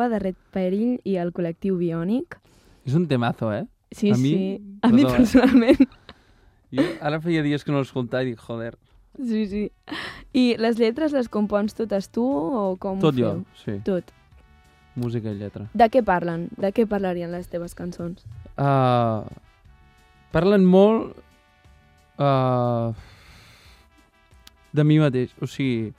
Nova 0.04 0.10
de 0.16 0.20
Red 0.20 0.36
Perill 0.52 1.00
i 1.08 1.16
el 1.16 1.30
col·lectiu 1.32 1.78
Biònic. 1.80 2.36
És 2.86 2.94
un 2.98 3.06
temazo, 3.08 3.54
eh? 3.54 3.64
Sí, 3.96 4.10
A 4.12 4.18
mi- 4.18 4.30
sí. 4.34 4.80
A 4.82 4.90
mi 4.90 5.04
perdó, 5.04 5.14
eh? 5.14 5.18
personalment. 5.18 5.90
Jo 6.74 6.84
ara 7.02 7.22
feia 7.22 7.44
dies 7.46 7.64
que 7.64 7.72
no 7.72 7.80
l'escoltava 7.80 8.24
i 8.24 8.32
dic, 8.34 8.40
joder, 8.40 8.76
Sí, 9.16 9.46
sí. 9.46 9.72
I 10.34 10.56
les 10.58 10.80
lletres 10.80 11.12
les 11.14 11.30
compons 11.30 11.76
totes 11.78 12.10
tu 12.10 12.24
o 12.26 12.76
com 12.82 12.98
tot 13.00 13.14
jo, 13.16 13.44
sí, 13.64 13.76
Tot. 13.86 14.04
música 14.96 15.30
i 15.30 15.36
lletra. 15.38 15.68
De 15.74 15.86
què 15.88 16.02
parlen? 16.04 16.50
De 16.58 16.72
què 16.74 16.88
parlarien 16.90 17.32
les 17.32 17.48
teves 17.48 17.76
cançons? 17.76 18.26
Uh, 18.58 19.22
parlen 20.32 20.66
molt 20.66 21.14
uh, 22.18 22.92
de 24.74 24.84
mi 24.84 24.98
mateix, 24.98 25.30
o 25.40 25.46
sigui, 25.46 25.94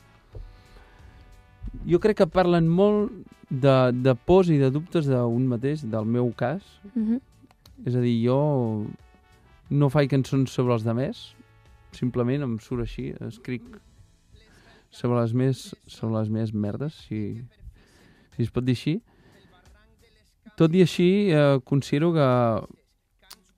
jo 1.86 2.00
crec 2.00 2.16
que 2.22 2.26
parlen 2.26 2.68
molt 2.68 3.12
de, 3.50 3.92
de 3.92 4.14
pors 4.26 4.50
i 4.50 4.58
de 4.58 4.70
dubtes 4.72 5.06
d'un 5.08 5.46
mateix, 5.50 5.84
del 5.84 6.04
meu 6.04 6.32
cas, 6.36 6.62
Uh 6.94 7.02
-huh. 7.02 7.20
és 7.86 7.94
a 7.94 8.00
dir, 8.00 8.26
jo 8.26 8.86
no 9.70 9.88
faig 9.88 10.10
cançons 10.10 10.50
sobre 10.50 10.74
els 10.74 10.84
demés, 10.84 11.34
simplement 11.92 12.42
em 12.42 12.58
surt 12.58 12.82
així, 12.82 13.14
escric 13.20 13.62
sobre 14.90 15.20
les 15.20 15.32
més, 15.32 15.74
sobre 15.86 16.18
les 16.18 16.28
més 16.28 16.52
merdes, 16.52 16.94
si, 17.08 17.42
si 18.36 18.42
es 18.42 18.50
pot 18.50 18.64
dir 18.64 18.76
així. 18.76 19.00
Tot 20.56 20.74
i 20.74 20.80
així, 20.82 21.30
eh, 21.34 21.58
considero 21.64 22.12
que 22.14 22.28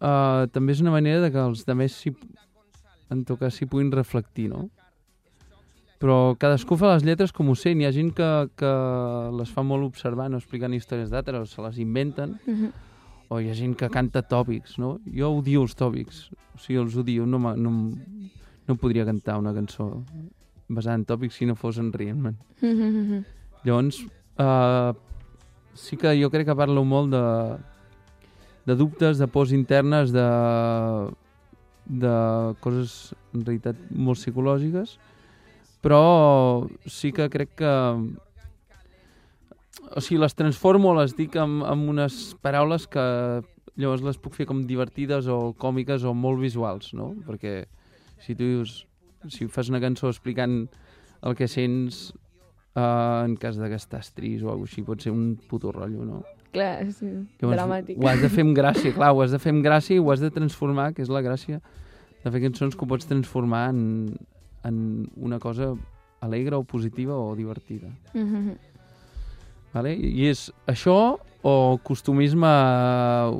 eh, 0.01 0.47
també 0.53 0.73
és 0.73 0.81
una 0.81 0.95
manera 0.95 1.21
de 1.21 1.31
que 1.31 1.39
els 1.39 1.67
demés 1.67 1.93
s'hi, 1.93 2.15
en 3.11 3.25
tot 3.25 3.39
cas 3.39 3.55
s'hi 3.55 3.67
puguin 3.67 3.93
reflectir, 3.93 4.49
no? 4.49 4.71
Però 6.03 6.37
cadascú 6.37 6.77
fa 6.77 6.93
les 6.95 7.05
lletres 7.07 7.33
com 7.33 7.49
ho 7.49 7.55
sent. 7.57 7.81
Hi 7.81 7.87
ha 7.89 7.93
gent 7.95 8.11
que, 8.17 8.31
que 8.61 8.73
les 9.39 9.53
fa 9.53 9.65
molt 9.65 9.87
observant 9.87 10.35
o 10.35 10.41
explicant 10.41 10.75
històries 10.77 11.13
d'altres 11.13 11.41
o 11.41 11.47
se 11.47 11.63
les 11.63 11.79
inventen 11.79 12.37
Uh 12.47 12.55
-huh. 12.55 12.73
o 13.29 13.41
hi 13.41 13.51
ha 13.51 13.55
gent 13.55 13.75
que 13.77 13.89
canta 13.89 14.23
tòpics, 14.23 14.79
no? 14.79 14.99
Jo 15.07 15.31
odio 15.31 15.63
els 15.63 15.75
tòpics, 15.75 16.31
o 16.55 16.59
sigui, 16.59 16.79
els 16.79 16.97
odio, 16.97 17.27
no, 17.27 17.39
no, 17.57 17.71
no 18.69 18.77
podria 18.77 19.05
cantar 19.05 19.39
una 19.39 19.53
cançó 19.55 20.03
basada 20.69 20.97
en 20.97 21.05
tòpics 21.05 21.35
si 21.35 21.47
no 21.47 21.55
fos 21.55 21.79
en 21.79 21.93
rient-me'n. 21.93 22.37
Uh 22.63 22.69
-huh. 22.69 23.25
Llavors, 23.65 24.07
uh, 24.39 24.95
sí 25.75 25.97
que 25.97 26.15
jo 26.21 26.31
crec 26.31 26.47
que 26.47 26.55
parlo 26.55 26.85
molt 26.85 27.11
de, 27.11 27.57
de 28.67 28.75
dubtes, 28.77 29.19
de 29.19 29.27
pors 29.27 29.53
internes, 29.53 30.13
de, 30.13 30.27
de 31.87 32.55
coses 32.61 33.15
en 33.35 33.45
realitat 33.45 33.77
molt 33.91 34.19
psicològiques, 34.19 34.99
però 35.87 36.67
sí 36.91 37.13
que 37.15 37.29
crec 37.31 37.53
que 37.63 37.73
o 39.95 40.01
sigui, 40.03 40.19
les 40.19 40.35
transformo, 40.35 40.91
les 40.99 41.15
dic 41.15 41.37
amb, 41.39 41.63
amb 41.63 41.93
unes 41.93 42.35
paraules 42.43 42.89
que 42.91 43.05
llavors 43.79 44.03
les 44.03 44.19
puc 44.19 44.35
fer 44.35 44.49
com 44.51 44.65
divertides 44.67 45.29
o 45.31 45.55
còmiques 45.63 46.03
o 46.03 46.15
molt 46.17 46.43
visuals, 46.43 46.91
no? 46.99 47.13
Perquè 47.29 47.61
si 48.25 48.35
tu 48.35 48.43
dius, 48.43 48.81
si 49.31 49.47
fas 49.53 49.71
una 49.71 49.83
cançó 49.85 50.11
explicant 50.11 50.65
el 51.23 51.39
que 51.39 51.47
sents 51.47 52.09
uh, 52.75 53.23
en 53.23 53.39
cas 53.39 53.61
de 53.61 53.71
que 53.71 53.79
estàs 53.79 54.11
trist 54.17 54.43
o 54.43 54.51
alguna 54.51 54.73
així, 54.73 54.83
pot 54.83 55.07
ser 55.07 55.15
un 55.15 55.37
puto 55.49 55.71
rotllo, 55.71 56.03
no? 56.09 56.23
Clar, 56.57 56.83
sí. 56.91 57.13
Llavors, 57.39 57.61
Dramàtic. 57.61 58.03
Ho 58.03 58.11
has 58.11 58.23
de 58.25 58.33
fer 58.33 58.43
amb 58.49 58.59
gràcia, 58.59 58.95
clar, 58.97 59.15
ho 59.15 59.23
has 59.23 59.39
de 59.39 59.43
fer 59.43 59.55
amb 59.55 59.63
gràcia 59.63 60.01
i 60.01 60.03
ho 60.03 60.11
has 60.11 60.25
de 60.25 60.35
transformar, 60.35 60.91
que 60.97 61.07
és 61.07 61.13
la 61.13 61.23
gràcia 61.23 61.61
de 62.25 62.33
fer 62.33 62.49
cançons 62.49 62.75
que 62.75 62.83
ho 62.83 62.91
pots 62.91 63.07
transformar 63.07 63.69
en, 63.71 64.17
en 64.67 65.09
una 65.17 65.39
cosa 65.39 65.75
alegre 66.21 66.57
o 66.57 66.65
positiva 66.65 67.17
o 67.17 67.35
divertida. 67.37 67.89
Uh 68.15 68.21
-huh. 68.21 68.57
Vale? 69.73 69.95
I 69.95 70.29
és 70.29 70.53
això 70.67 71.19
o 71.43 71.79
costumisme 71.83 72.47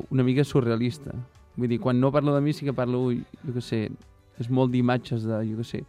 una 0.09 0.23
mica 0.23 0.43
surrealista. 0.43 1.11
Vull 1.55 1.67
dir, 1.67 1.79
quan 1.79 1.99
no 1.99 2.11
parlo 2.11 2.35
de 2.35 2.41
mi 2.41 2.53
sí 2.53 2.65
que 2.65 2.73
parlo, 2.73 3.11
jo 3.11 3.53
què 3.53 3.61
sé, 3.61 3.91
és 4.39 4.49
molt 4.49 4.71
d'imatges 4.71 5.23
de, 5.23 5.41
jo 5.49 5.57
què 5.57 5.63
sé, 5.63 5.83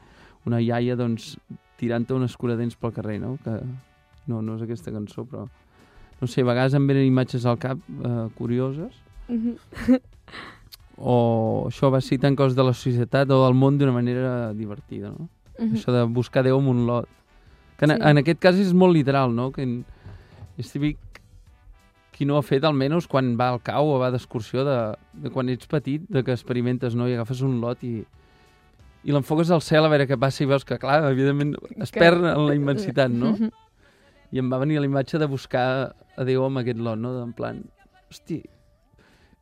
una 0.46 0.61
iaia, 0.61 0.96
doncs, 0.96 1.37
tirant-te 1.77 2.14
unes 2.14 2.37
curadents 2.37 2.77
pel 2.77 2.92
carrer, 2.92 3.20
no? 3.20 3.38
Que 3.44 3.61
no, 4.27 4.42
no 4.42 4.57
és 4.57 4.62
aquesta 4.62 4.90
cançó, 4.90 5.24
però... 5.24 5.48
No 6.20 6.27
sé, 6.27 6.40
a 6.40 6.44
vegades 6.44 6.74
em 6.74 6.87
venen 6.87 7.07
imatges 7.07 7.46
al 7.46 7.59
cap 7.59 7.79
eh, 7.79 8.29
curioses 8.35 8.92
Uh 9.29 9.35
-huh. 9.44 10.01
O 11.01 11.67
això 11.69 11.91
va 11.93 12.01
citant 12.01 12.37
coses 12.37 12.57
de 12.57 12.65
la 12.65 12.73
societat 12.75 13.31
o 13.31 13.45
del 13.45 13.55
món 13.55 13.79
d'una 13.79 13.93
manera 13.93 14.53
divertida, 14.55 15.11
no? 15.11 15.29
Uh 15.59 15.65
-huh. 15.67 15.73
Això 15.75 15.93
de 15.93 16.03
buscar 16.05 16.43
Déu 16.45 16.59
amb 16.59 16.69
un 16.69 16.87
lot. 16.87 17.09
Que 17.79 17.85
en, 17.85 17.91
Sí. 17.93 17.99
en 18.03 18.19
aquest 18.19 18.39
cas 18.41 18.55
és 18.57 18.73
molt 18.75 18.93
literal, 18.95 19.35
no? 19.35 19.51
Que 19.53 19.63
en, 19.63 19.85
és 20.57 20.71
típic 20.73 20.99
qui 22.13 22.25
no 22.25 22.37
ha 22.37 22.43
fet, 22.43 22.65
almenys 22.65 23.07
quan 23.07 23.37
va 23.39 23.51
al 23.51 23.61
cau 23.63 23.87
o 23.87 23.99
va 23.99 24.11
d'excursió 24.11 24.65
de, 24.65 24.97
de 25.13 25.31
quan 25.31 25.49
ets 25.49 25.67
petit, 25.69 26.03
de 26.09 26.25
que 26.25 26.33
experimentes, 26.33 26.95
no? 26.97 27.09
I 27.09 27.13
agafes 27.15 27.43
un 27.43 27.61
lot 27.61 27.83
i, 27.85 28.05
i 29.05 29.13
l'enfoques 29.13 29.51
al 29.53 29.61
cel 29.63 29.85
a 29.85 29.89
veure 29.89 30.09
què 30.09 30.19
passa 30.19 30.43
i 30.43 30.47
veus 30.47 30.65
que, 30.65 30.79
clar, 30.79 31.05
evidentment 31.13 31.55
es 31.81 31.93
Que- 31.93 32.01
perd 32.01 32.25
en 32.25 32.47
la 32.47 32.55
immensitat, 32.55 33.11
no? 33.11 33.31
Uh 33.31 33.37
-huh. 33.37 33.51
I 34.33 34.39
em 34.41 34.51
va 34.53 34.59
venir 34.59 34.81
la 34.81 34.87
imatge 34.87 35.17
de 35.19 35.27
buscar 35.27 35.95
a 36.17 36.25
Déu 36.25 36.45
amb 36.45 36.59
aquest 36.59 36.79
lot, 36.79 36.99
no? 36.99 37.23
En 37.23 37.33
plan, 37.33 37.63
hosti, 38.11 38.43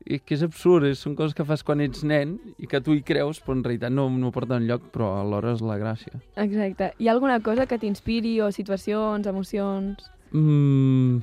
i 0.07 0.19
que 0.23 0.35
és 0.37 0.43
absurd, 0.45 0.87
és, 0.87 1.01
són 1.03 1.15
coses 1.17 1.35
que 1.35 1.45
fas 1.47 1.63
quan 1.67 1.81
ets 1.83 2.03
nen 2.07 2.37
i 2.61 2.69
que 2.69 2.79
tu 2.83 2.95
hi 2.95 3.03
creus, 3.05 3.41
però 3.43 3.57
en 3.57 3.63
realitat 3.65 3.91
no, 3.91 4.07
no 4.09 4.31
porta 4.35 4.59
enlloc, 4.59 4.87
però 4.93 5.11
alhora 5.19 5.51
és 5.55 5.63
la 5.65 5.77
gràcia. 5.81 6.21
Exacte. 6.39 6.93
Hi 6.97 7.09
ha 7.09 7.15
alguna 7.15 7.39
cosa 7.43 7.67
que 7.67 7.79
t'inspiri 7.81 8.37
o 8.45 8.49
situacions, 8.55 9.27
emocions? 9.27 10.07
Mm, 10.31 11.19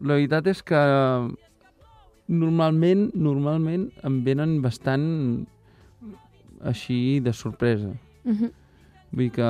la 0.00 0.18
veritat 0.18 0.50
és 0.52 0.62
que 0.66 0.80
normalment, 2.26 3.08
normalment 3.14 3.88
em 4.04 4.20
venen 4.26 4.58
bastant 4.64 5.06
així 6.66 7.20
de 7.20 7.32
sorpresa. 7.32 7.92
Uh 8.24 8.32
-huh. 8.34 8.50
Vull 9.12 9.24
dir 9.24 9.32
que 9.32 9.48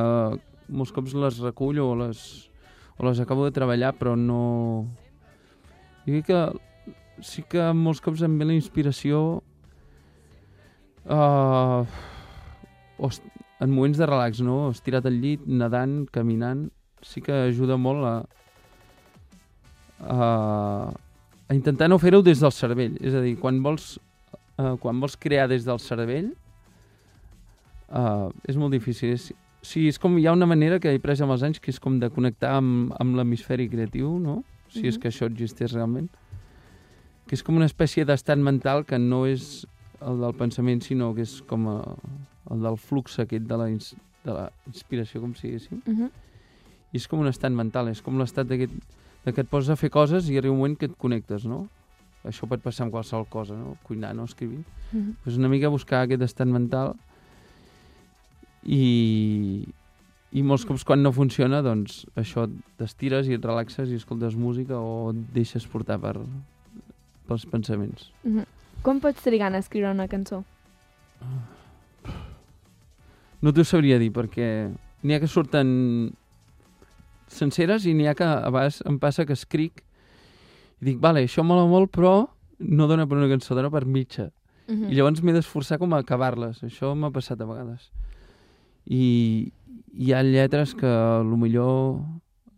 molts 0.69 0.93
cops 0.93 1.15
les 1.15 1.39
recullo 1.39 1.91
o 1.91 1.97
les, 1.97 2.51
o 2.99 3.07
les 3.07 3.21
acabo 3.21 3.45
de 3.45 3.51
treballar, 3.51 3.95
però 3.95 4.17
no... 4.17 4.87
Jo 6.07 6.13
dic 6.13 6.27
que 6.27 6.41
sí 7.23 7.43
que 7.49 7.73
molts 7.75 8.01
cops 8.05 8.23
em 8.23 8.39
ve 8.39 8.45
la 8.45 8.55
inspiració 8.57 9.43
uh, 11.09 11.85
o 12.99 13.09
est- 13.09 13.23
en 13.61 13.71
moments 13.73 13.97
de 13.99 14.07
relax, 14.07 14.41
no? 14.45 14.69
Estirat 14.71 15.07
al 15.09 15.17
llit, 15.23 15.47
nedant, 15.49 16.05
caminant, 16.13 16.67
sí 17.01 17.23
que 17.25 17.33
ajuda 17.49 17.79
molt 17.81 18.05
a, 18.05 18.15
a, 20.01 20.93
a 21.49 21.55
intentar 21.57 21.89
no 21.89 21.99
fer-ho 21.99 22.21
des 22.23 22.41
del 22.45 22.53
cervell. 22.53 22.99
És 23.01 23.15
a 23.17 23.23
dir, 23.25 23.37
quan 23.41 23.63
vols, 23.65 23.95
uh, 24.59 24.75
quan 24.83 25.01
vols 25.01 25.17
crear 25.17 25.49
des 25.49 25.65
del 25.65 25.81
cervell, 25.81 26.33
uh, 27.89 28.29
és 28.45 28.57
molt 28.61 28.77
difícil. 28.77 29.15
És, 29.17 29.31
sí, 29.65 29.87
és 29.89 29.99
com, 29.99 30.19
hi 30.21 30.27
ha 30.29 30.37
una 30.37 30.47
manera 30.49 30.79
que 30.83 30.93
he 30.93 31.01
pres 31.01 31.23
amb 31.25 31.33
els 31.33 31.43
anys 31.47 31.59
que 31.63 31.73
és 31.73 31.81
com 31.81 31.97
de 32.03 32.11
connectar 32.13 32.57
amb, 32.59 32.93
amb 33.01 33.17
l'hemisferi 33.17 33.71
creatiu, 33.73 34.19
no? 34.21 34.43
Si 34.69 34.85
és 34.87 34.97
Mhm. 34.97 35.01
que 35.03 35.09
això 35.09 35.27
existeix 35.31 35.73
realment. 35.73 36.11
Que 37.27 37.35
és 37.35 37.43
com 37.43 37.57
una 37.59 37.67
espècie 37.67 38.05
d'estat 38.07 38.39
mental 38.39 38.85
que 38.87 38.99
no 38.99 39.25
és 39.27 39.67
el 40.01 40.21
del 40.21 40.35
pensament, 40.39 40.83
sinó 40.85 41.13
que 41.15 41.25
és 41.27 41.41
com 41.49 41.67
a, 41.73 41.79
el 42.53 42.63
del 42.63 42.77
flux 42.79 43.19
aquest 43.19 43.49
de 43.49 43.57
la, 43.59 43.71
ins, 43.73 43.95
de 44.25 44.33
la 44.37 44.51
inspiració, 44.67 45.21
com 45.21 45.35
si 45.35 45.49
diguéssim. 45.49 45.83
Uh 45.87 45.95
-huh. 45.95 46.11
I 46.93 46.97
és 46.97 47.09
com 47.09 47.21
un 47.21 47.27
estat 47.27 47.53
mental, 47.53 47.89
és 47.89 48.03
com 48.03 48.19
l'estat 48.19 48.47
d'aquest 48.47 48.73
de 49.27 49.33
que 49.33 49.43
et 49.43 49.49
poses 49.51 49.71
a 49.71 49.77
fer 49.77 49.91
coses 49.91 50.29
i 50.31 50.39
arriba 50.39 50.55
un 50.55 50.61
moment 50.61 50.77
que 50.79 50.87
et 50.87 50.95
connectes, 50.97 51.45
no? 51.51 51.65
Això 52.27 52.47
pot 52.47 52.63
passar 52.63 52.85
amb 52.85 52.95
qualsevol 52.95 53.27
cosa, 53.27 53.57
no? 53.59 53.77
Cuinar, 53.83 54.15
no? 54.15 54.25
Escrivint. 54.25 54.65
Uh 54.93 54.99
-huh. 54.99 55.15
Pues 55.25 55.37
una 55.37 55.49
mica 55.49 55.69
buscar 55.69 56.03
aquest 56.03 56.23
estat 56.23 56.47
mental 56.47 56.95
i, 58.63 59.67
i 60.31 60.43
molts 60.43 60.65
cops 60.65 60.85
quan 60.85 61.03
no 61.03 61.13
funciona, 61.13 61.61
doncs 61.63 62.07
això 62.15 62.49
t'estires 62.77 63.27
i 63.27 63.35
et 63.35 63.45
relaxes 63.45 63.91
i 63.91 63.95
escoltes 63.95 64.37
música 64.37 64.79
o 64.79 65.11
et 65.11 65.17
deixes 65.35 65.67
portar 65.67 65.99
per, 65.99 66.21
pels 67.27 67.47
pensaments. 67.47 68.11
Uh 68.25 68.41
-huh. 68.41 68.47
Com 68.83 69.01
pots 69.01 69.23
trigar 69.23 69.53
a 69.55 69.59
escriure 69.59 69.91
una 69.91 70.09
cançó? 70.09 70.45
No 73.41 73.53
t'ho 73.53 73.65
sabria 73.65 73.99
dir 73.99 74.13
perquè 74.13 74.71
n'hi 75.03 75.15
ha 75.15 75.21
que 75.21 75.27
surten 75.27 76.13
senceres 77.27 77.87
i 77.87 77.95
n'hi 77.95 78.07
ha 78.07 78.15
que 78.15 78.25
a 78.25 78.51
vegades 78.51 78.83
em 78.87 78.99
passa 78.99 79.27
que 79.27 79.33
escric 79.33 79.83
i 80.81 80.85
dic, 80.85 80.99
vale, 81.01 81.25
això 81.25 81.43
mola 81.43 81.67
molt, 81.67 81.91
però 81.91 82.29
no 82.59 82.87
dona 82.87 83.07
per 83.07 83.17
una 83.17 83.29
cançó, 83.29 83.55
dona 83.55 83.71
per 83.71 83.87
mitja. 83.87 84.31
Uh 84.69 84.75
-huh. 84.75 84.91
I 84.91 84.95
llavors 84.95 85.23
m'he 85.23 85.33
d'esforçar 85.33 85.79
com 85.79 85.95
a 85.95 85.99
acabar-les. 85.99 86.63
Això 86.63 86.95
m'ha 86.95 87.11
passat 87.11 87.41
a 87.41 87.47
vegades. 87.47 87.91
I 88.85 89.53
hi 89.95 90.13
ha 90.13 90.23
lletres 90.23 90.75
que 90.75 91.23
millor 91.25 92.01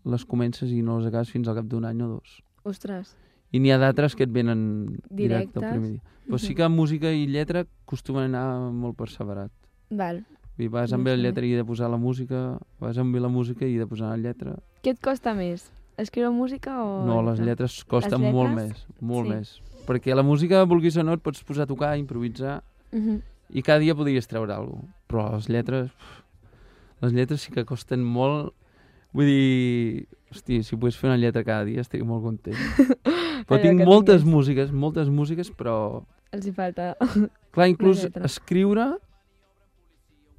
les 0.04 0.24
comences 0.24 0.70
i 0.70 0.83
no 0.83 0.98
les 0.98 1.07
acabes 1.07 1.31
fins 1.31 1.48
al 1.48 1.54
cap 1.54 1.66
d'un 1.66 1.85
any 1.85 2.02
o 2.02 2.09
dos. 2.09 2.42
Ostres. 2.64 3.16
I 3.52 3.61
n'hi 3.61 3.70
ha 3.72 3.78
d'altres 3.80 4.14
que 4.14 4.24
et 4.24 4.32
venen 4.32 4.98
directe 5.08 5.58
Directes. 5.58 5.62
el 5.62 5.70
primer 5.70 5.90
dia. 5.90 6.02
Però 6.28 6.38
sí 6.38 6.54
que 6.54 6.68
música 6.68 7.11
i 7.12 7.26
lletra 7.26 7.62
acostumen 7.64 8.34
a 8.34 8.42
anar 8.42 8.72
molt 8.72 8.96
per 8.98 9.08
separat. 9.08 9.50
Val. 9.90 10.24
Dir, 10.58 10.68
vas 10.68 10.92
amb 10.92 11.06
No 11.06 11.14
la 11.14 11.22
lletra 11.22 11.46
i 11.46 11.52
de 11.56 11.64
posar 11.64 11.88
la 11.88 11.96
música, 11.96 12.58
vas 12.80 12.98
amb 12.98 13.14
la 13.16 13.28
música 13.28 13.64
i 13.64 13.76
de 13.78 13.87
posar 13.87 14.11
la 14.11 14.16
lletra. 14.18 14.56
Què 14.82 14.90
et 14.90 15.00
costa 15.00 15.32
més? 15.34 15.70
Escriure 15.96 16.30
música 16.30 16.82
o... 16.84 17.06
No, 17.06 17.22
les 17.22 17.40
lletres 17.40 17.84
costen 17.84 18.20
Les 18.22 18.32
molt 18.34 18.50
lletres? 18.54 18.84
més, 18.87 19.00
molt 19.00 19.26
Sí. 19.28 19.34
més. 19.34 19.54
Perquè 19.88 20.14
la 20.14 20.22
música, 20.22 20.62
vulguis 20.64 20.96
o 20.98 21.02
no, 21.02 21.14
et 21.14 21.22
pots 21.22 21.42
posar 21.42 21.62
a 21.64 21.66
tocar, 21.66 21.96
improvisar, 21.98 22.62
Mhm. 22.92 23.20
i 23.50 23.62
cada 23.62 23.78
dia 23.78 23.94
podries 23.94 24.26
treure 24.28 24.52
alguna 24.52 24.80
cosa. 24.82 24.94
Però 25.08 25.32
les 25.34 25.48
lletres... 25.48 25.87
uf, 25.90 26.24
Les 27.00 27.12
lletres 27.12 27.40
sí 27.40 27.52
que 27.52 27.64
costen 27.64 28.02
molt... 28.04 28.52
Vull 29.14 29.24
dir... 29.26 30.06
Hosti, 30.30 30.62
si 30.62 30.76
pogués 30.76 30.96
fer 30.98 31.08
una 31.08 31.16
lletra 31.16 31.44
cada 31.44 31.64
dia 31.64 31.80
estaria 31.80 32.04
molt 32.04 32.22
content. 32.24 32.56
Però 33.48 33.61
tinc 33.62 33.80
moltes 33.84 34.22
tingués. 34.22 34.34
músiques, 34.34 34.72
moltes 34.72 35.08
músiques, 35.08 35.50
però... 35.50 36.02
Els 36.32 36.46
hi 36.46 36.52
falta... 36.52 36.94
Clar, 37.54 37.68
inclús 37.72 38.04
escriure... 38.22 38.90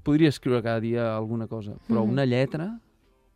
Podria 0.03 0.29
escriure 0.31 0.61
cada 0.63 0.79
dia 0.79 1.09
alguna 1.15 1.47
cosa, 1.47 1.73
però 1.87 2.03
Mhm. 2.05 2.11
una 2.13 2.25
lletra, 2.25 2.79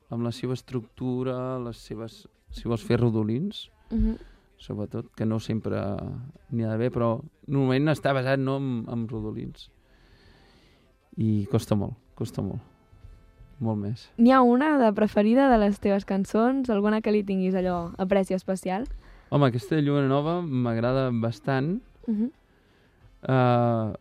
amb 0.09 0.23
la 0.23 0.31
seva 0.31 0.53
estructura, 0.53 1.59
les 1.59 1.77
seves... 1.77 2.27
Si 2.53 2.67
vols 2.69 2.83
fer 2.86 2.99
rodolins, 3.01 3.69
Mhm. 3.89 4.15
sobretot, 4.57 5.09
que 5.15 5.25
no 5.25 5.39
sempre 5.39 5.81
n'hi 6.51 6.63
ha 6.63 6.69
d'haver, 6.69 6.91
però 6.93 7.19
normalment 7.47 7.89
està 7.89 8.13
basat 8.13 8.39
no 8.39 8.57
en, 8.57 8.86
en 8.88 9.07
rodolins. 9.09 9.69
I 11.17 11.45
costa 11.51 11.75
molt, 11.75 11.95
costa 12.15 12.41
molt. 12.41 12.62
Molt 13.59 13.77
més. 13.79 14.09
N'hi 14.17 14.31
ha 14.31 14.41
una 14.41 14.77
de 14.77 14.91
preferida 14.93 15.49
de 15.49 15.57
les 15.57 15.79
teves 15.79 16.05
cançons? 16.05 16.69
Alguna 16.69 17.01
que 17.01 17.12
li 17.12 17.23
tinguis 17.23 17.53
allò 17.55 17.91
apreci 17.97 18.33
especial? 18.33 18.88
Home, 19.29 19.47
aquesta 19.47 19.79
Lluna 19.81 20.07
Nova 20.07 20.41
m'agrada 20.41 21.09
bastant. 21.12 21.79
Mhm. 22.07 22.29
Uh, 23.23 23.93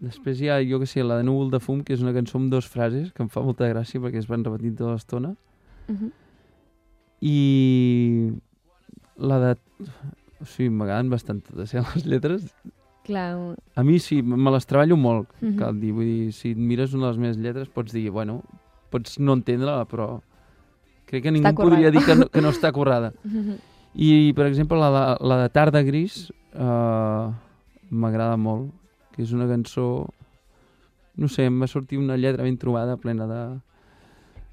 després 0.00 0.40
hi 0.40 0.48
ha, 0.48 0.60
jo 0.64 0.78
que 0.80 0.86
sé, 0.88 1.02
la 1.04 1.18
de 1.18 1.24
Núvol 1.28 1.50
de 1.52 1.60
Fum, 1.60 1.82
que 1.84 1.92
és 1.94 2.00
una 2.02 2.12
cançó 2.16 2.38
amb 2.40 2.50
dues 2.52 2.66
frases, 2.68 3.12
que 3.12 3.22
em 3.22 3.28
fa 3.32 3.42
molta 3.44 3.68
gràcia 3.68 4.00
perquè 4.00 4.18
es 4.22 4.26
van 4.28 4.44
repetint 4.44 4.76
tota 4.78 4.94
l'estona. 4.96 5.34
Mhm. 5.88 6.10
I 7.20 8.32
la 9.18 9.38
de... 9.40 9.52
O 10.40 10.44
sigui, 10.44 10.68
m'agraden 10.68 11.08
bastant 11.08 11.40
totes, 11.46 11.72
eh, 11.74 11.80
les 11.94 12.04
lletres. 12.04 12.42
Clar, 13.06 13.54
A 13.78 13.82
mi 13.86 13.98
sí, 14.02 14.18
me 14.22 14.50
les 14.50 14.66
treballo 14.66 14.96
molt, 14.96 15.28
Mhm. 15.40 15.56
cal 15.58 15.78
dir. 15.80 15.92
Vull 15.94 16.04
dir, 16.04 16.32
si 16.32 16.50
et 16.50 16.58
mires 16.58 16.92
una 16.92 17.06
de 17.06 17.12
les 17.12 17.18
meves 17.18 17.36
lletres 17.38 17.68
pots 17.68 17.92
dir, 17.92 18.10
bueno, 18.10 18.42
pots 18.90 19.18
no 19.20 19.32
entendre-la, 19.32 19.86
però 19.86 20.20
crec 21.06 21.22
que 21.22 21.30
ningú 21.30 21.54
podria 21.54 21.90
dir 21.90 22.04
que 22.04 22.14
no, 22.16 22.26
que 22.28 22.42
no 22.42 22.50
està 22.50 22.72
currada. 22.72 23.12
Mhm. 23.24 23.56
I, 23.96 24.32
per 24.36 24.46
exemple, 24.46 24.76
la, 24.78 24.90
de- 24.92 25.26
la 25.26 25.38
de 25.42 25.48
Tarda 25.54 25.80
Gris 25.82 26.26
uh, 26.54 27.32
m'agrada 27.90 28.36
molt, 28.36 28.68
que 29.14 29.22
és 29.24 29.32
una 29.32 29.48
cançó... 29.48 30.06
No 31.16 31.30
sé, 31.32 31.46
em 31.48 31.56
va 31.62 31.68
sortir 31.70 31.96
una 31.96 32.18
lletra 32.20 32.44
ben 32.44 32.58
trobada, 32.60 32.98
plena 33.00 33.24
de... 33.30 33.40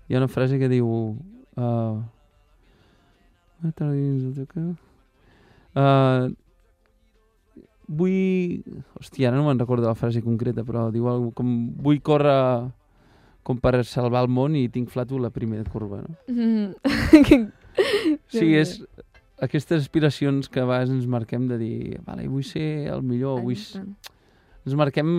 Hi 0.08 0.16
ha 0.16 0.22
una 0.22 0.30
frase 0.32 0.60
que 0.62 0.70
diu... 0.72 0.88
Uh, 1.60 2.00
uh, 5.76 6.32
vull... 7.88 8.64
Hòstia, 9.00 9.30
ara 9.30 9.38
no 9.38 9.46
me'n 9.48 9.60
recordo 9.60 9.88
la 9.90 9.96
frase 10.00 10.24
concreta, 10.24 10.64
però 10.64 10.88
diu 10.94 11.08
alguna 11.12 11.36
com... 11.36 11.52
Vull 11.84 12.00
córrer 12.06 12.38
com 13.44 13.60
per 13.60 13.82
salvar 13.84 14.22
el 14.24 14.32
món 14.32 14.56
i 14.56 14.70
tinc 14.72 14.88
flato 14.92 15.20
la 15.20 15.34
primera 15.36 15.68
curva, 15.68 16.00
no? 16.06 16.16
Mhm. 16.32 17.52
Sí, 18.30 18.52
és 18.54 18.78
aquestes 19.42 19.82
aspiracions 19.82 20.50
que 20.50 20.60
a 20.62 20.66
vegades 20.66 20.90
ens 20.94 21.08
marquem 21.08 21.48
de 21.48 21.58
dir, 21.58 22.00
vale, 22.06 22.28
vull 22.28 22.44
ser 22.44 22.88
el 22.94 23.02
millor, 23.04 23.42
vull... 23.42 23.56
s-" 23.58 23.74
Tant. 23.80 23.96
Ens 24.66 24.76
marquem 24.80 25.10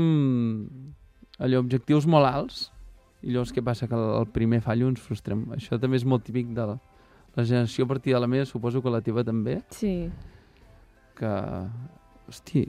allò, 1.39 1.59
objectius 1.61 2.07
molt 2.09 2.25
alts 2.29 2.71
i 3.25 3.33
llavors 3.33 3.53
què 3.53 3.63
passa? 3.65 3.89
Que 3.89 3.97
el, 3.97 4.27
primer 4.33 4.61
fallo 4.65 4.89
ens 4.89 5.01
frustrem. 5.01 5.47
Això 5.57 5.79
també 5.81 5.97
és 6.01 6.05
molt 6.09 6.25
típic 6.25 6.53
de 6.57 6.65
la, 6.71 6.79
la 7.37 7.45
generació 7.45 7.85
a 7.85 7.89
partir 7.89 8.15
de 8.15 8.21
la 8.21 8.29
meva, 8.31 8.45
suposo 8.49 8.81
que 8.85 8.93
la 8.93 9.01
teva 9.05 9.25
també, 9.25 9.59
Sí. 9.73 10.11
que, 11.19 11.31
hosti, 12.29 12.65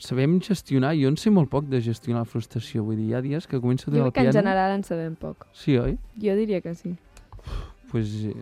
sabem 0.00 0.38
gestionar, 0.40 0.94
jo 0.96 1.08
en 1.08 1.16
sé 1.20 1.30
molt 1.32 1.50
poc 1.52 1.66
de 1.68 1.80
gestionar 1.84 2.22
la 2.24 2.28
frustració, 2.28 2.84
vull 2.84 2.96
dir, 2.96 3.10
hi 3.10 3.14
ha 3.14 3.20
dies 3.24 3.46
que 3.46 3.60
començo 3.60 3.90
a 3.90 3.92
Jo 3.92 3.98
tocar 3.98 4.06
el 4.06 4.12
crec 4.12 4.14
que 4.14 4.26
en 4.28 4.32
piano... 4.32 4.40
general 4.44 4.76
en 4.78 4.84
sabem 4.84 5.16
poc. 5.20 5.46
Sí, 5.52 5.76
oi? 5.78 5.98
Jo 6.20 6.36
diria 6.36 6.60
que 6.60 6.74
sí. 6.74 6.94
pues, 7.90 8.12
eh, 8.24 8.34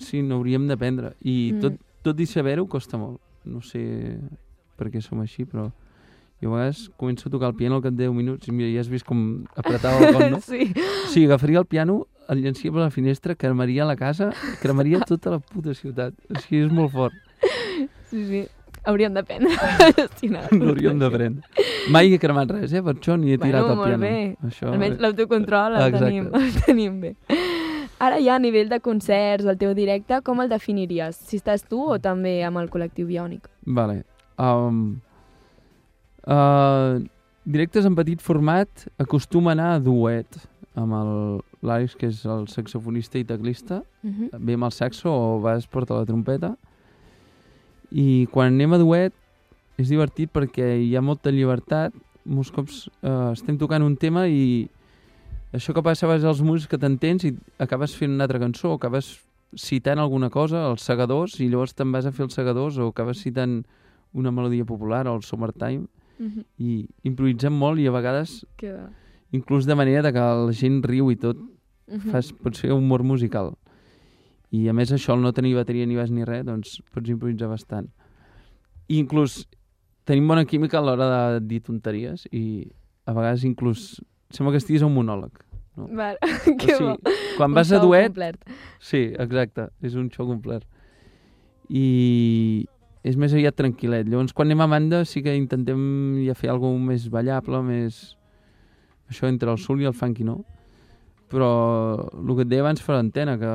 sí, 0.00 0.22
n'hauríem 0.22 0.66
d'aprendre. 0.68 1.14
I 1.22 1.52
Mm. 1.54 1.60
tot, 1.60 1.78
tot 2.02 2.20
i 2.20 2.26
saber-ho 2.26 2.66
costa 2.66 2.98
molt. 2.98 3.20
No 3.44 3.60
sé 3.64 4.18
per 4.76 4.90
què 4.90 5.00
som 5.00 5.20
així, 5.20 5.44
però 5.44 5.70
jo 6.40 6.48
a 6.54 6.56
vegades 6.56 6.90
començo 6.96 7.28
a 7.28 7.30
tocar 7.32 7.48
el 7.50 7.54
piano 7.56 7.76
al 7.76 7.82
cap 7.82 7.92
de 7.92 8.04
10 8.08 8.14
minuts 8.16 8.48
i 8.48 8.52
mira, 8.52 8.70
ja 8.72 8.80
has 8.80 8.88
vist 8.88 9.04
com 9.04 9.44
apretava 9.56 10.00
el 10.06 10.14
got, 10.14 10.30
no? 10.30 10.40
sí. 10.44 10.72
Sí, 11.12 11.24
agafaria 11.26 11.58
el 11.60 11.66
piano, 11.66 12.06
el 12.28 12.40
llencia 12.42 12.70
per 12.72 12.80
la 12.80 12.90
finestra, 12.90 13.34
cremaria 13.34 13.84
la 13.84 13.96
casa, 13.96 14.30
cremaria 14.62 15.00
tota 15.00 15.30
la 15.36 15.38
puta 15.40 15.74
ciutat. 15.74 16.14
O 16.30 16.38
sigui, 16.40 16.64
és 16.66 16.72
molt 16.72 16.92
fort. 16.92 17.12
sí, 18.10 18.24
sí. 18.26 18.46
Hauríem 18.88 19.12
d'aprendre 19.12 19.52
a 19.60 19.90
gestionar. 19.92 20.46
L'hauríem 20.56 20.96
d'aprendre. 20.98 21.44
Mai 21.92 22.14
he 22.14 22.18
cremat 22.18 22.48
res, 22.48 22.72
eh? 22.72 22.80
Per 22.80 22.94
això 22.94 23.18
ni 23.20 23.34
he 23.34 23.36
tirat 23.36 23.60
Bueno, 23.66 23.72
el 23.72 23.76
molt 23.76 23.90
piano. 23.90 24.00
bé. 24.00 24.36
Això... 24.48 24.70
Almenys 24.72 25.00
l'autocontrol 25.04 25.76
el 25.76 25.82
Exacte. 25.90 26.06
tenim, 26.06 26.30
el 26.32 26.54
tenim 26.64 27.00
bé. 27.02 27.10
Ara 28.00 28.16
ja 28.24 28.34
a 28.36 28.40
nivell 28.40 28.70
de 28.70 28.78
concerts, 28.80 29.44
el 29.44 29.58
teu 29.60 29.74
directe, 29.76 30.22
com 30.24 30.40
el 30.40 30.48
definiries? 30.48 31.18
Si 31.28 31.36
estàs 31.36 31.66
tu 31.68 31.82
o 31.92 31.98
també 32.00 32.38
amb 32.46 32.56
el 32.62 32.70
col·lectiu 32.72 33.04
biònic? 33.10 33.48
Vale. 33.66 34.04
Um, 34.40 35.00
uh, 36.26 36.96
directes 37.44 37.84
en 37.84 37.94
petit 37.98 38.22
format 38.24 38.86
acostuma 39.00 39.52
a 39.52 39.56
anar 39.58 39.68
a 39.74 39.80
duet 39.84 40.40
amb 40.80 40.94
el- 40.96 41.40
l'Àlex, 41.62 41.94
que 41.98 42.06
és 42.08 42.24
el 42.24 42.46
saxofonista 42.48 43.18
i 43.18 43.24
teclista, 43.24 43.82
Uh 44.02 44.10
-huh. 44.10 44.30
ve 44.38 44.54
amb 44.54 44.64
el 44.64 44.72
saxo 44.72 45.10
o 45.12 45.40
va 45.42 45.56
es 45.56 45.66
porta 45.66 45.92
la 45.94 46.06
trompeta. 46.06 46.56
I 47.92 48.26
quan 48.32 48.46
anem 48.54 48.72
a 48.72 48.78
duet 48.78 49.12
és 49.76 49.88
divertit 49.90 50.30
perquè 50.32 50.80
hi 50.80 50.96
ha 50.96 51.00
molta 51.02 51.30
llibertat. 51.30 51.92
Molts 52.24 52.50
cops 52.50 52.88
eh, 53.02 53.32
estem 53.32 53.58
tocant 53.58 53.82
un 53.82 53.96
tema 53.96 54.26
i 54.28 54.68
això 55.52 55.74
que 55.74 55.82
passa 55.82 56.06
a 56.06 56.08
vegades 56.10 56.24
als 56.28 56.42
músics 56.42 56.68
que 56.70 56.78
t'entens 56.78 57.24
i 57.24 57.34
acabes 57.58 57.96
fent 57.98 58.12
una 58.14 58.24
altra 58.24 58.38
cançó, 58.38 58.70
o 58.72 58.78
acabes 58.78 59.18
citant 59.56 59.98
alguna 59.98 60.30
cosa, 60.30 60.68
els 60.70 60.82
segadors, 60.86 61.40
i 61.40 61.48
llavors 61.48 61.74
te'n 61.74 61.90
vas 61.92 62.06
a 62.06 62.12
fer 62.12 62.24
els 62.28 62.34
segadors 62.34 62.78
o 62.78 62.86
acabes 62.92 63.18
citant 63.18 63.64
una 64.14 64.30
melodia 64.30 64.64
popular 64.64 65.06
o 65.08 65.14
el 65.16 65.22
Summertime 65.22 65.86
Uh 66.20 66.26
-huh. 66.26 66.44
i 66.58 66.86
improvisem 67.02 67.50
molt 67.52 67.78
i 67.80 67.86
a 67.86 67.90
vegades 67.90 68.44
Que 68.58 68.72
va. 68.72 68.90
inclús 69.32 69.64
de 69.64 69.74
manera 69.74 70.02
de 70.02 70.12
que 70.12 70.18
la 70.18 70.52
gent 70.52 70.84
riu 70.84 71.10
i 71.10 71.16
tot 71.16 71.36
Uh 71.36 71.94
-huh. 71.96 72.10
fas, 72.12 72.32
pots 72.32 72.60
fer 72.60 72.72
humor 72.72 73.02
musical. 73.02 73.54
I 74.50 74.68
a 74.68 74.72
més 74.74 74.92
això, 74.92 75.14
el 75.14 75.22
no 75.22 75.32
tenir 75.32 75.54
bateria 75.54 75.86
ni 75.86 75.96
baix 75.96 76.10
ni 76.10 76.24
res, 76.24 76.44
doncs 76.44 76.82
pots 76.92 77.08
improvisar 77.08 77.48
bastant. 77.48 77.88
I 78.88 78.98
inclús 78.98 79.48
tenim 80.04 80.28
bona 80.28 80.44
química 80.44 80.78
a 80.78 80.82
l'hora 80.82 81.38
de 81.40 81.46
dir 81.46 81.62
tonteries 81.62 82.28
i 82.32 82.70
a 83.06 83.12
vegades 83.14 83.42
inclús 83.44 84.02
sembla 84.28 84.52
que 84.52 84.58
estiguis 84.58 84.82
a 84.82 84.86
un 84.86 84.94
monòleg. 84.94 85.32
Val. 85.76 86.18
O 86.22 86.56
que 86.60 86.74
sigui, 86.74 86.84
bo. 86.84 86.96
quan 87.36 87.50
Un 87.50 87.54
vas 87.54 87.72
a 87.72 87.78
duet, 87.78 88.10
Complet. 88.10 88.36
sí, 88.78 89.12
exacte, 89.18 89.68
és 89.82 89.94
un 89.94 90.10
show 90.10 90.26
complet. 90.26 90.66
I 91.70 92.66
és 93.06 93.16
més 93.16 93.32
aviat 93.32 93.56
tranquil·let. 93.56 94.08
Llavors, 94.10 94.34
quan 94.36 94.48
anem 94.50 94.60
a 94.60 94.68
banda 94.68 95.04
sí 95.08 95.22
que 95.24 95.34
intentem 95.36 96.20
ja 96.26 96.34
fer 96.36 96.50
alguna 96.52 96.92
més 96.92 97.08
ballable, 97.12 97.62
més... 97.64 98.16
Això 99.10 99.26
entre 99.26 99.50
el 99.50 99.58
soul 99.58 99.80
i 99.82 99.88
el 99.88 99.96
funky, 99.96 100.22
no? 100.22 100.44
Però 101.30 101.48
el 102.14 102.34
que 102.36 102.44
et 102.44 102.50
deia 102.50 102.62
abans 102.62 102.82
fa 102.82 102.94
l'antena, 102.94 103.38
que 103.40 103.54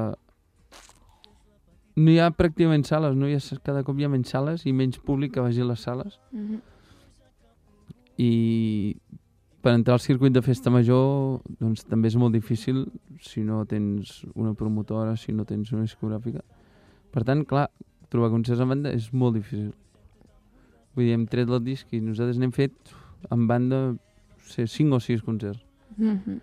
no 1.95 2.11
hi 2.11 2.17
ha 2.19 2.31
pràcticament 2.35 2.83
sales, 2.87 3.15
no? 3.15 3.29
Hi 3.29 3.37
ha, 3.37 3.59
cada 3.63 3.83
cop 3.87 3.99
hi 3.99 4.07
ha 4.07 4.11
menys 4.11 4.33
sales 4.33 4.65
i 4.67 4.73
menys 4.75 4.99
públic 4.99 5.35
que 5.35 5.43
vagi 5.43 5.63
a 5.63 5.69
les 5.69 5.79
sales. 5.79 6.19
Uh 6.33 6.39
-huh. 6.39 6.59
I 8.17 8.95
per 9.65 9.73
entrar 9.73 9.95
al 9.97 10.03
circuit 10.03 10.29
de 10.29 10.43
festa 10.45 10.69
major 10.69 11.39
doncs 11.57 11.87
també 11.89 12.11
és 12.11 12.15
molt 12.21 12.35
difícil 12.37 12.83
si 13.25 13.41
no 13.41 13.63
tens 13.65 14.19
una 14.35 14.51
promotora, 14.53 15.15
si 15.17 15.33
no 15.33 15.41
tens 15.49 15.71
una 15.73 15.87
discogràfica. 15.87 16.43
Per 17.09 17.23
tant, 17.25 17.41
clar, 17.49 17.71
trobar 18.13 18.29
concerts 18.29 18.61
en 18.61 18.69
banda 18.69 18.91
és 18.93 19.07
molt 19.09 19.39
difícil. 19.39 19.71
Vull 20.93 21.07
dir, 21.07 21.15
hem 21.17 21.25
tret 21.31 21.49
el 21.49 21.63
disc 21.65 21.97
i 21.97 22.03
nosaltres 22.03 22.37
n'hem 22.37 22.53
fet 22.53 22.93
en 23.33 23.47
banda 23.49 23.79
no 23.95 24.51
sé, 24.51 24.67
5 24.69 24.99
o 24.99 25.01
6 25.01 25.25
concerts. 25.25 25.65
Uh 25.97 26.13
-huh. 26.13 26.39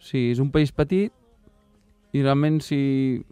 Sí, 0.00 0.30
és 0.32 0.40
un 0.40 0.50
país 0.50 0.72
petit 0.72 1.12
i 2.12 2.22
realment 2.22 2.60
si, 2.60 3.22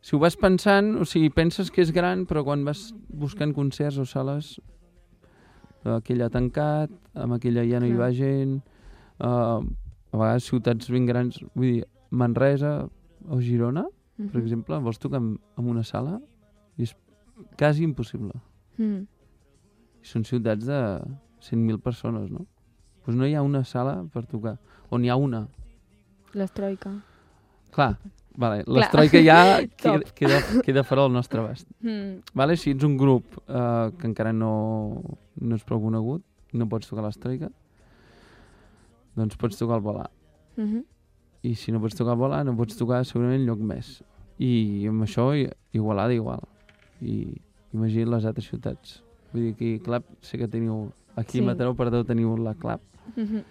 si 0.00 0.14
ho 0.14 0.18
vas 0.20 0.36
pensant, 0.36 0.94
o 1.00 1.04
sigui, 1.04 1.28
penses 1.30 1.70
que 1.70 1.82
és 1.82 1.90
gran, 1.90 2.26
però 2.26 2.44
quan 2.44 2.64
vas 2.64 2.94
buscant 3.08 3.52
concerts 3.52 3.98
o 3.98 4.04
sales, 4.04 4.60
aquella 5.90 6.26
ha 6.26 6.30
tancat, 6.30 6.90
amb 7.14 7.32
aquella 7.34 7.64
ja 7.66 7.80
no 7.80 7.86
hi 7.86 7.92
va 7.98 8.10
gent, 8.12 8.60
uh, 9.20 9.60
a 10.12 10.16
vegades 10.16 10.44
ciutats 10.44 10.90
ben 10.90 11.06
grans, 11.06 11.40
vull 11.54 11.72
dir, 11.78 11.84
Manresa 12.10 12.88
o 13.28 13.40
Girona, 13.40 13.82
per 14.16 14.26
Mhm. 14.36 14.42
exemple, 14.42 14.78
vols 14.78 14.98
tocar 14.98 15.18
en, 15.20 15.38
en 15.58 15.68
una 15.68 15.82
sala 15.82 16.20
i 16.78 16.82
és 16.82 16.94
quasi 17.58 17.82
impossible. 17.82 18.32
Mm. 18.78 19.06
I 20.02 20.06
són 20.06 20.24
ciutats 20.24 20.66
de 20.66 20.78
100.000 21.40 21.78
persones, 21.80 22.30
no? 22.30 22.46
Doncs 23.06 23.18
no 23.18 23.26
hi 23.26 23.34
ha 23.34 23.42
una 23.42 23.64
sala 23.64 24.04
per 24.12 24.26
tocar. 24.26 24.58
O 24.90 24.98
n'hi 24.98 25.08
ha 25.10 25.16
una. 25.16 25.48
L'estroika. 26.34 26.92
Clar, 27.72 27.96
vale, 28.36 28.64
Clar. 28.64 28.76
l'estroika 28.78 29.20
ja 29.22 29.38
queda, 29.76 29.98
Top. 30.00 30.12
queda, 30.14 30.38
queda 30.64 30.84
fora 30.84 31.02
del 31.02 31.12
nostre 31.12 31.40
abast. 31.40 31.66
Mm. 31.82 32.20
Vale? 32.34 32.56
Si 32.56 32.70
ets 32.70 32.84
un 32.84 32.96
grup 32.96 33.24
eh, 33.48 33.90
que 33.98 34.06
encara 34.06 34.32
no, 34.32 35.02
no 35.40 35.54
és 35.56 35.64
prou 35.64 35.80
conegut, 35.82 36.22
no 36.52 36.68
pots 36.68 36.86
tocar 36.88 37.02
l'estroika, 37.04 37.50
doncs 39.16 39.36
pots 39.36 39.58
tocar 39.58 39.76
el 39.80 39.82
volar. 39.84 40.10
Mhm. 40.56 40.84
I 41.42 41.54
si 41.58 41.72
no 41.72 41.80
pots 41.82 41.96
tocar 41.98 42.12
el 42.14 42.18
volar, 42.20 42.44
no 42.46 42.54
pots 42.56 42.76
tocar 42.78 43.04
segurament 43.04 43.42
lloc 43.44 43.58
més. 43.58 44.02
I 44.38 44.86
amb 44.88 45.02
això, 45.02 45.32
Igualada 45.72 46.12
igual. 46.14 46.40
I 47.00 47.40
imagina't 47.72 48.10
les 48.12 48.24
altres 48.28 48.46
ciutats. 48.46 49.02
Vull 49.32 49.42
dir, 49.48 49.54
aquí 49.54 49.70
Clap 49.80 50.04
sé 50.20 50.38
que 50.38 50.46
teniu... 50.48 50.92
Aquí 51.16 51.38
Sí. 51.38 51.42
a 51.42 51.46
Mataró, 51.46 51.74
perdó, 51.74 52.04
teniu 52.04 52.36
la 52.36 52.54
Clap. 52.54 52.80
Mhm. 53.16 53.42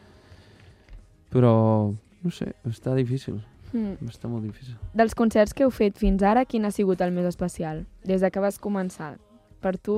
Però, 1.31 1.93
no 2.23 2.31
sé, 2.31 2.53
està 2.65 2.93
difícil. 2.95 3.41
Mm. 3.73 3.95
Està 4.09 4.27
molt 4.27 4.43
difícil. 4.43 4.75
Dels 4.93 5.13
concerts 5.15 5.53
que 5.55 5.63
heu 5.63 5.71
fet 5.71 5.97
fins 5.97 6.21
ara, 6.23 6.43
quin 6.45 6.65
ha 6.65 6.71
sigut 6.71 6.99
el 7.01 7.11
més 7.15 7.25
especial? 7.29 7.85
Des 8.03 8.21
de 8.21 8.29
que 8.31 8.39
vas 8.43 8.59
començar. 8.59 9.13
Per 9.61 9.77
tu... 9.77 9.95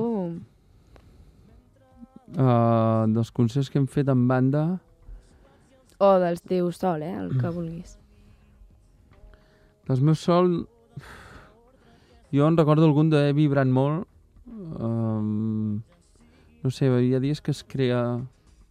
Uh, 2.34 3.04
dels 3.12 3.30
concerts 3.30 3.68
que 3.70 3.78
hem 3.78 3.86
fet 3.86 4.08
en 4.08 4.26
banda, 4.28 4.80
O 6.02 6.18
dels 6.18 6.40
teus 6.42 6.76
sol, 6.82 7.02
eh? 7.06 7.12
El 7.14 7.30
Mm. 7.34 7.40
que 7.40 7.48
vulguis. 7.50 7.98
dels 9.86 10.00
meus 10.00 10.18
sol... 10.20 10.66
Jo 12.32 12.48
en 12.48 12.56
recordo 12.56 12.84
algun 12.84 13.10
d'haver 13.10 13.32
vibrat 13.34 13.66
molt. 13.68 14.08
Um, 14.48 15.82
no 16.64 16.70
sé, 16.70 16.86
hi 16.88 17.14
ha 17.14 17.20
dies 17.20 17.40
que 17.40 17.52
es 17.52 17.62
crea 17.62 18.20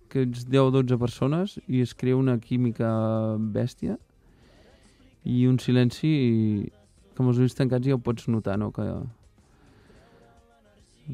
que 0.10 0.24
ets 0.24 0.44
10 0.50 0.60
o 0.68 0.72
12 0.72 0.98
persones 0.98 1.60
i 1.68 1.82
es 1.82 1.94
crea 1.96 2.18
una 2.18 2.38
química 2.40 3.38
bèstia 3.40 3.98
i 5.24 5.46
un 5.48 5.60
silenci 5.60 6.12
que 7.14 7.22
amb 7.22 7.32
els 7.32 7.40
ulls 7.44 7.56
tancats 7.58 7.88
ja 7.88 7.96
ho 7.96 8.02
pots 8.04 8.28
notar, 8.32 8.58
no? 8.60 8.72
Que... 8.76 8.88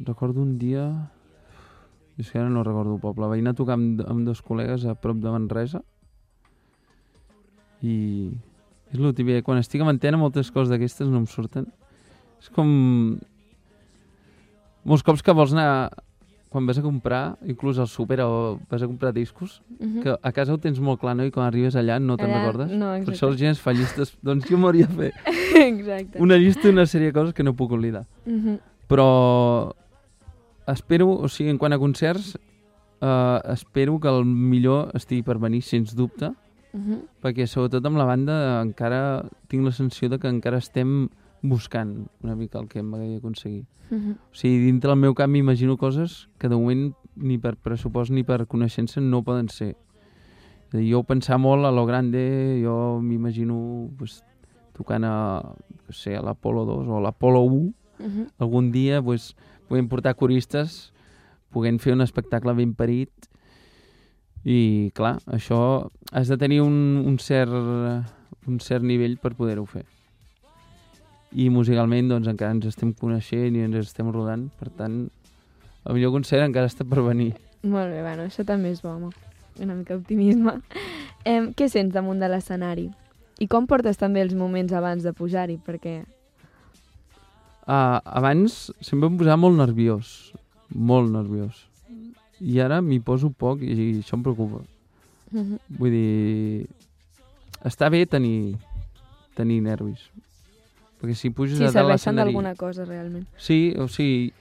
Recordo 0.05 0.41
un 0.41 0.57
dia... 0.62 0.89
És 2.20 2.34
que 2.34 2.39
ara 2.41 2.49
no 2.51 2.66
recordo 2.68 2.97
el 2.97 2.99
poble. 2.99 3.30
Vaig 3.32 3.39
anar 3.39 3.53
a 3.55 3.57
tocar 3.62 3.78
amb, 3.78 4.01
amb 4.03 4.26
dos 4.28 4.41
col·legues 4.43 4.84
a 4.84 4.97
prop 4.99 5.22
de 5.24 5.32
Manresa 5.32 5.80
i 7.80 7.93
és 8.91 8.99
el 8.99 9.14
típic, 9.16 9.43
quan 9.45 9.62
estic 9.62 9.84
amb 9.84 9.93
antena 9.93 10.20
moltes 10.20 10.49
coses 10.51 10.72
d'aquestes 10.74 11.07
no 11.07 11.22
em 11.22 11.28
surten. 11.30 11.70
És 12.41 12.49
com... 12.51 12.70
Molts 14.89 15.03
cops 15.05 15.24
que 15.24 15.36
vols 15.36 15.53
anar 15.53 15.70
quan 16.50 16.66
vas 16.66 16.78
a 16.80 16.82
comprar, 16.82 17.38
inclús 17.45 17.78
al 17.78 17.88
súper 17.88 18.22
o 18.22 18.60
vas 18.70 18.82
a 18.82 18.88
comprar 18.88 19.14
discos, 19.14 19.62
Mhm. 19.80 20.02
que 20.02 20.16
a 20.22 20.32
casa 20.32 20.52
ho 20.54 20.58
tens 20.58 20.80
molt 20.80 21.00
clar, 21.00 21.16
no? 21.16 21.24
I 21.24 21.30
quan 21.32 21.45
arribes 21.45 21.76
allà 21.76 22.00
no 22.02 22.18
te'n 22.18 22.34
recordes? 22.34 22.72
no, 22.72 22.88
Per 22.91 22.97
exacte. 23.02 23.12
això 23.16 23.30
la 23.30 23.38
gent 23.38 23.52
es 23.52 23.62
fa 23.62 23.72
llistes. 23.72 24.18
doncs 24.24 24.50
jo 24.50 24.58
m'hauria 24.58 24.88
de 24.88 24.93
fer 24.95 25.14
Exacte. 25.70 26.20
una 26.20 26.38
llista 26.38 26.68
d'una 26.68 26.86
sèrie 26.88 27.08
de 27.08 27.14
coses 27.14 27.34
que 27.34 27.43
no 27.43 27.54
puc 27.54 27.72
oblidar. 27.72 28.06
Mhm. 28.26 28.60
Però 28.89 29.74
espero, 30.68 31.10
o 31.10 31.28
sigui, 31.30 31.50
en 31.52 31.58
quant 31.58 31.74
a 31.74 31.78
concerts, 31.80 32.38
eh, 33.02 33.39
espero 33.54 34.00
que 34.00 34.08
el 34.10 34.26
millor 34.26 34.91
estigui 34.95 35.24
per 35.24 35.38
venir, 35.39 35.62
sens 35.62 35.95
dubte, 35.95 36.32
Mhm. 36.74 37.02
perquè 37.22 37.47
sobretot 37.47 37.86
amb 37.86 37.97
la 37.97 38.06
banda 38.06 38.62
encara 38.62 39.26
tinc 39.47 39.64
la 39.66 39.72
sensació 39.72 40.10
de 40.10 40.20
que 40.20 40.28
encara 40.28 40.58
estem 40.58 41.10
buscant 41.42 42.08
una 42.24 42.36
mica 42.36 42.60
el 42.60 42.68
que 42.68 42.80
hem 42.80 42.92
d'aconseguir. 42.92 43.66
Mhm. 43.92 44.12
O 44.32 44.36
sigui, 44.36 44.60
dintre 44.66 44.90
del 44.92 45.00
meu 45.00 45.14
cap 45.16 45.30
m'imagino 45.30 45.78
coses 45.78 46.28
que 46.38 46.50
de 46.50 46.56
moment 46.56 46.94
ni 47.16 47.38
per 47.38 47.56
pressupost 47.58 48.12
ni 48.12 48.24
per 48.24 48.46
coneixença 48.48 49.02
no 49.02 49.24
poden 49.24 49.50
ser. 49.50 49.76
Jo 50.72 51.02
pensar 51.04 51.40
molt 51.40 51.66
a 51.66 51.72
lo 51.72 51.86
grande, 51.86 52.62
jo 52.64 53.00
m'imagino 53.02 53.90
pues, 53.98 54.24
tocant 54.74 55.04
a, 55.04 55.42
no 55.42 55.92
sé, 55.94 56.16
a 56.16 56.22
l'Apolo 56.22 56.66
2 56.66 56.88
o 56.88 56.98
a 56.98 57.02
l'Apolo 57.02 57.42
1, 57.42 57.74
Mhm. 58.00 58.28
algun 58.40 58.72
dia 58.72 59.02
pues, 59.02 59.36
podem 59.68 59.88
portar 59.90 60.16
coristes, 60.16 60.94
puguem 61.52 61.80
fer 61.80 61.94
un 61.94 62.02
espectacle 62.02 62.54
ben 62.54 62.74
parit 62.76 63.10
i, 64.46 64.92
clar, 64.96 65.18
això 65.28 65.90
has 66.14 66.28
de 66.30 66.38
tenir 66.38 66.62
un, 66.62 67.04
un, 67.06 67.18
cert, 67.20 67.50
un 68.48 68.60
cert 68.60 68.84
nivell 68.84 69.18
per 69.18 69.34
poder-ho 69.36 69.66
fer. 69.66 69.86
I 71.38 71.50
musicalment, 71.54 72.10
doncs, 72.10 72.28
encara 72.32 72.56
ens 72.56 72.66
estem 72.72 72.94
coneixent 72.98 73.56
i 73.56 73.66
ens 73.68 73.78
estem 73.84 74.10
rodant, 74.10 74.48
per 74.58 74.72
tant, 74.74 75.04
el 75.86 75.96
millor 75.96 76.14
concert 76.16 76.44
encara 76.46 76.70
està 76.70 76.86
per 76.88 77.04
venir. 77.06 77.34
Molt 77.64 77.92
bé, 77.92 78.02
bueno, 78.02 78.26
això 78.30 78.46
també 78.48 78.72
és 78.74 78.82
bo, 78.82 78.96
home. 78.96 79.12
Una 79.60 79.76
mica 79.76 79.96
d'optimisme. 79.96 80.56
Em, 81.28 81.52
què 81.54 81.68
sents 81.70 81.94
damunt 81.94 82.22
de 82.22 82.30
l'escenari? 82.32 82.88
I 83.40 83.48
com 83.52 83.68
portes 83.68 84.00
també 84.00 84.24
els 84.24 84.36
moments 84.36 84.74
abans 84.76 85.04
de 85.04 85.14
pujar-hi? 85.16 85.60
Perquè... 85.64 86.02
Uh, 87.70 88.00
abans 88.04 88.72
sempre 88.82 89.12
em 89.12 89.18
posava 89.20 89.38
molt 89.38 89.60
nerviós, 89.60 90.32
molt 90.74 91.12
nerviós. 91.14 91.68
I 92.40 92.62
ara 92.64 92.80
m'hi 92.82 93.02
poso 93.04 93.30
poc 93.30 93.62
i, 93.62 93.74
i 93.76 93.90
això 94.00 94.18
em 94.18 94.24
preocupa. 94.26 94.64
Mhm. 95.32 95.60
Vull 95.78 95.94
dir, 95.94 96.70
està 97.68 97.92
bé 97.94 98.06
tenir, 98.10 98.56
tenir 99.38 99.60
nervis. 99.62 100.08
Perquè 101.00 101.16
si 101.16 101.32
puges 101.32 101.58
Si 101.58 101.66
a 101.66 101.72
dalt 101.72 101.93
l'escenari... 101.93 102.34
d'alguna 102.34 102.56
cosa, 102.60 102.86
realment. 102.86 103.26
Sí, 103.39 103.74
o 103.80 103.88
sigui, 103.88 104.34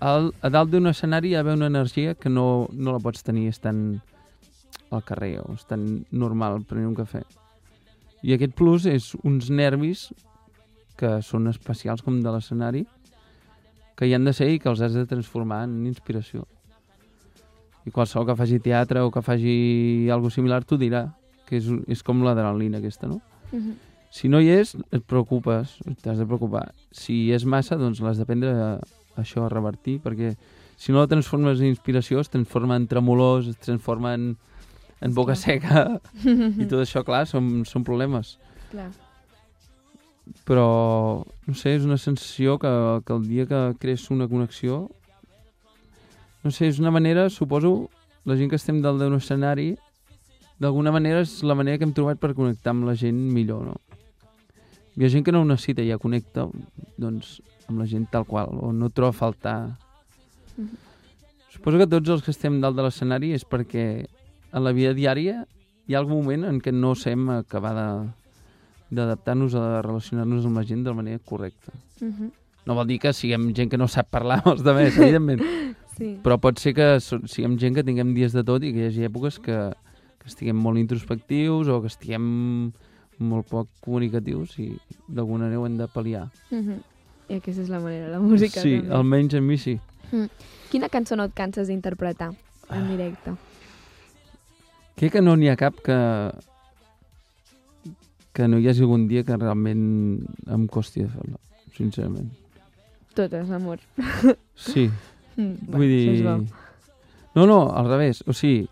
al, 0.00 0.30
a 0.40 0.50
dalt 0.52 0.70
d'un 0.72 0.88
escenari 0.88 1.34
hi 1.34 1.36
ha 1.36 1.44
una 1.44 1.68
energia 1.68 2.14
que 2.14 2.30
no, 2.32 2.68
no 2.72 2.94
la 2.94 3.02
pots 3.04 3.24
tenir 3.26 3.48
estant 3.52 4.00
al 4.90 5.04
carrer 5.04 5.38
o 5.42 5.52
estant 5.52 6.04
normal 6.10 6.62
prenent 6.64 6.92
un 6.92 6.96
cafè. 6.96 7.24
I 8.24 8.34
aquest 8.34 8.54
plus 8.58 8.86
és 8.88 9.12
uns 9.22 9.50
nervis 9.50 10.08
que 10.98 11.18
són 11.22 11.46
especials 11.50 12.02
com 12.02 12.22
de 12.22 12.32
l'escenari 12.34 12.86
que 13.98 14.06
hi 14.06 14.14
han 14.14 14.24
de 14.26 14.32
ser 14.34 14.48
i 14.54 14.60
que 14.62 14.70
els 14.70 14.80
has 14.82 14.94
de 14.94 15.04
transformar 15.10 15.64
en 15.66 15.84
inspiració. 15.86 16.44
I 17.86 17.90
qualsevol 17.94 18.28
que 18.28 18.38
faci 18.38 18.58
teatre 18.62 19.02
o 19.02 19.10
que 19.10 19.22
faci 19.26 20.08
alguna 20.12 20.34
similar 20.34 20.62
t'ho 20.64 20.78
dirà, 20.78 21.08
que 21.48 21.58
és, 21.58 21.68
és 21.90 22.02
com 22.06 22.22
l'adrenalina 22.22 22.78
aquesta, 22.78 23.10
no? 23.10 23.20
Mhm. 23.50 23.87
Si 24.10 24.28
no 24.32 24.40
hi 24.40 24.48
és, 24.54 24.72
et 24.94 25.04
preocupes, 25.04 25.76
t'has 26.02 26.20
de 26.20 26.26
preocupar. 26.26 26.70
Si 26.94 27.28
és 27.34 27.44
massa, 27.44 27.76
doncs 27.76 28.00
l'has 28.00 28.20
d'aprendre 28.20 28.54
a, 28.54 28.68
a 28.78 29.20
això 29.20 29.44
a 29.44 29.50
revertir, 29.52 29.98
perquè 30.04 30.32
si 30.78 30.94
no 30.94 31.02
la 31.02 31.10
transformes 31.10 31.60
en 31.60 31.68
inspiració, 31.72 32.22
es 32.22 32.30
transforma 32.32 32.78
en 32.78 32.86
tremolors, 32.88 33.50
es 33.50 33.58
transforma 33.60 34.14
en, 34.14 34.30
en 35.00 35.14
boca 35.14 35.36
seca, 35.36 36.00
i 36.62 36.68
tot 36.70 36.80
això, 36.80 37.04
clar, 37.04 37.26
són, 37.28 37.66
són 37.68 37.84
problemes. 37.84 38.36
Clar. 38.70 38.88
Però, 40.48 40.68
no 41.48 41.56
sé, 41.56 41.74
és 41.76 41.84
una 41.88 41.98
sensació 42.00 42.56
que, 42.62 42.70
que 43.04 43.16
el 43.16 43.28
dia 43.28 43.48
que 43.48 43.60
crees 43.82 44.06
una 44.14 44.28
connexió, 44.28 44.86
no 46.44 46.52
sé, 46.54 46.68
és 46.70 46.78
una 46.80 46.92
manera, 46.94 47.28
suposo, 47.28 47.90
la 48.28 48.36
gent 48.38 48.48
que 48.52 48.60
estem 48.60 48.80
dalt 48.84 49.02
d'un 49.02 49.18
escenari, 49.18 49.72
d'alguna 50.62 50.92
manera 50.94 51.20
és 51.24 51.40
la 51.46 51.56
manera 51.58 51.78
que 51.78 51.86
hem 51.86 51.94
trobat 51.96 52.20
per 52.22 52.36
connectar 52.38 52.74
amb 52.74 52.86
la 52.88 52.96
gent 52.98 53.18
millor, 53.34 53.66
no? 53.66 53.87
Hi 54.98 55.06
ha 55.06 55.10
gent 55.12 55.24
que 55.24 55.30
no 55.30 55.44
ho 55.44 55.46
necessita, 55.46 55.84
ja 55.86 55.98
connecta, 56.02 56.48
doncs, 56.98 57.36
amb 57.70 57.78
la 57.78 57.86
gent 57.86 58.08
tal 58.10 58.24
qual, 58.26 58.50
o 58.58 58.72
no 58.74 58.88
troba 58.90 59.12
a 59.14 59.18
faltar. 59.18 59.58
Mhm. 60.56 60.68
Suposo 61.54 61.78
que 61.78 61.86
tots 61.86 62.10
els 62.10 62.22
que 62.22 62.32
estem 62.34 62.60
dalt 62.60 62.76
de 62.76 62.82
l'escenari 62.82 63.32
és 63.32 63.44
perquè 63.46 63.84
en 64.52 64.64
la 64.64 64.72
vida 64.72 64.94
diària 64.94 65.44
hi 65.86 65.94
ha 65.94 65.98
algun 66.02 66.18
moment 66.20 66.44
en 66.44 66.58
què 66.60 66.72
no 66.74 66.94
sabem 66.94 67.28
acabar 67.30 67.74
de 67.78 67.88
d'adaptar-nos 68.90 69.52
a 69.54 69.82
relacionar-nos 69.84 70.46
amb 70.48 70.56
la 70.56 70.64
gent 70.64 70.82
de 70.82 70.88
la 70.90 70.96
manera 70.96 71.18
correcta. 71.18 71.72
Mhm. 72.00 72.30
No 72.66 72.74
vol 72.74 72.86
dir 72.86 72.98
que 72.98 73.12
siguem 73.12 73.52
gent 73.54 73.70
que 73.70 73.76
no 73.76 73.86
sap 73.88 74.08
parlar 74.10 74.38
amb 74.42 74.54
els 74.54 74.66
altres, 74.66 74.96
evidentment, 74.98 75.40
Sí. 75.98 76.16
però 76.22 76.38
pot 76.40 76.58
ser 76.58 76.74
que 76.74 77.00
siguem 77.00 77.58
gent 77.58 77.74
que 77.74 77.84
tinguem 77.84 78.14
dies 78.14 78.32
de 78.32 78.42
tot 78.44 78.62
i 78.62 78.72
que 78.72 78.78
hi 78.78 78.86
hagi 78.88 79.04
èpoques 79.08 79.38
que, 79.42 79.56
que 80.18 80.26
estiguem 80.26 80.56
molt 80.56 80.78
introspectius 80.78 81.68
o 81.68 81.80
que 81.82 81.88
estiguem 81.88 82.72
molt 83.18 83.48
poc 83.50 83.68
comunicatius 83.80 84.58
i 84.58 84.68
d'alguna 85.08 85.44
manera 85.46 85.60
ho 85.60 85.66
hem 85.66 85.76
de 85.78 85.86
pal·liar. 85.88 86.28
Mhm. 86.50 86.78
I 87.28 87.34
aquesta 87.40 87.62
és 87.62 87.68
la 87.68 87.80
manera, 87.80 88.08
la 88.08 88.18
música. 88.20 88.60
sí, 88.60 88.78
també. 88.80 88.94
almenys 88.94 89.34
a 89.34 89.40
mi 89.40 89.58
sí. 89.58 89.78
Quina 90.70 90.88
cançó 90.88 91.16
no 91.16 91.24
et 91.24 91.34
canses 91.34 91.68
d'interpretar 91.68 92.30
Ah. 92.68 92.76
en 92.76 92.88
directe? 92.88 93.32
Crec 94.96 95.12
que 95.12 95.20
no 95.22 95.36
n'hi 95.36 95.48
ha 95.48 95.56
cap 95.56 95.74
que 95.84 96.30
que 98.32 98.46
no 98.48 98.58
hi 98.58 98.68
hagi 98.68 98.82
algun 98.82 99.08
dia 99.08 99.24
que 99.24 99.36
realment 99.36 100.24
em 100.46 100.66
costi 100.70 101.02
de 101.02 101.08
fer-la, 101.08 101.38
sincerament. 101.76 102.28
Totes, 103.14 103.50
amor. 103.50 103.78
Sí, 104.54 104.90
Mm, 105.38 105.54
vull 105.70 105.86
dir... 105.86 106.08
És 106.16 106.22
bo. 106.24 106.32
No, 107.36 107.44
no, 107.46 107.58
al 107.70 107.86
revés. 107.86 108.24
O 108.26 108.32
sigui, 108.34 108.64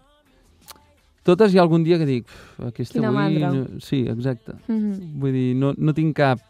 totes 1.27 1.53
hi 1.55 1.59
ha 1.59 1.63
algun 1.67 1.83
dia 1.85 1.99
que 1.99 2.07
dic, 2.07 2.27
"Uf, 2.31 2.67
aquesta 2.71 2.97
Quina 3.01 3.09
avui... 3.11 3.19
mandra." 3.19 3.51
No... 3.53 3.81
Sí, 3.83 4.05
exacte. 4.09 4.55
Mhm. 4.69 5.19
Vull 5.21 5.33
dir, 5.35 5.49
no, 5.59 5.75
no 5.77 5.93
tinc 5.95 6.15
cap, 6.17 6.41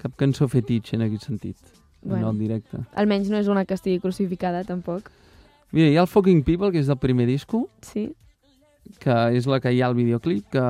cap 0.00 0.12
cançó 0.16 0.48
fetitxe 0.48 0.96
en 0.96 1.02
aquest 1.06 1.24
sentit, 1.28 1.56
Bueno. 2.02 2.28
en 2.30 2.34
el 2.34 2.38
directe. 2.38 2.78
Almenys 2.94 3.30
no 3.30 3.36
és 3.38 3.48
una 3.48 3.64
que 3.64 3.74
estigui 3.74 4.00
crucificada, 4.00 4.64
tampoc. 4.64 5.10
Mira, 5.72 5.88
hi 5.90 5.96
ha 5.96 6.02
el 6.02 6.06
Fucking 6.08 6.42
People, 6.46 6.70
que 6.72 6.78
és 6.80 6.86
del 6.86 6.98
primer 6.98 7.26
disco, 7.26 7.68
Sí? 7.82 8.12
que 9.02 9.10
és 9.36 9.46
la 9.50 9.58
que 9.60 9.72
hi 9.74 9.80
ha 9.82 9.86
al 9.88 9.96
videoclip, 9.96 10.44
que, 10.52 10.62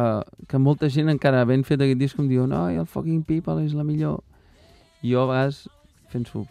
que 0.48 0.58
molta 0.58 0.88
gent 0.88 1.10
encara 1.12 1.44
ben 1.44 1.64
fet 1.68 1.80
aquest 1.84 1.98
disc 2.00 2.18
em 2.18 2.28
diu 2.30 2.46
no, 2.48 2.70
i 2.72 2.76
el 2.80 2.86
Fucking 2.86 3.22
People 3.28 3.62
és 3.64 3.74
la 3.76 3.84
millor. 3.84 4.22
I 5.02 5.12
jo 5.12 5.20
a 5.20 5.26
vegades 5.26 5.68
penso, 6.12 6.40
"Uf, 6.40 6.48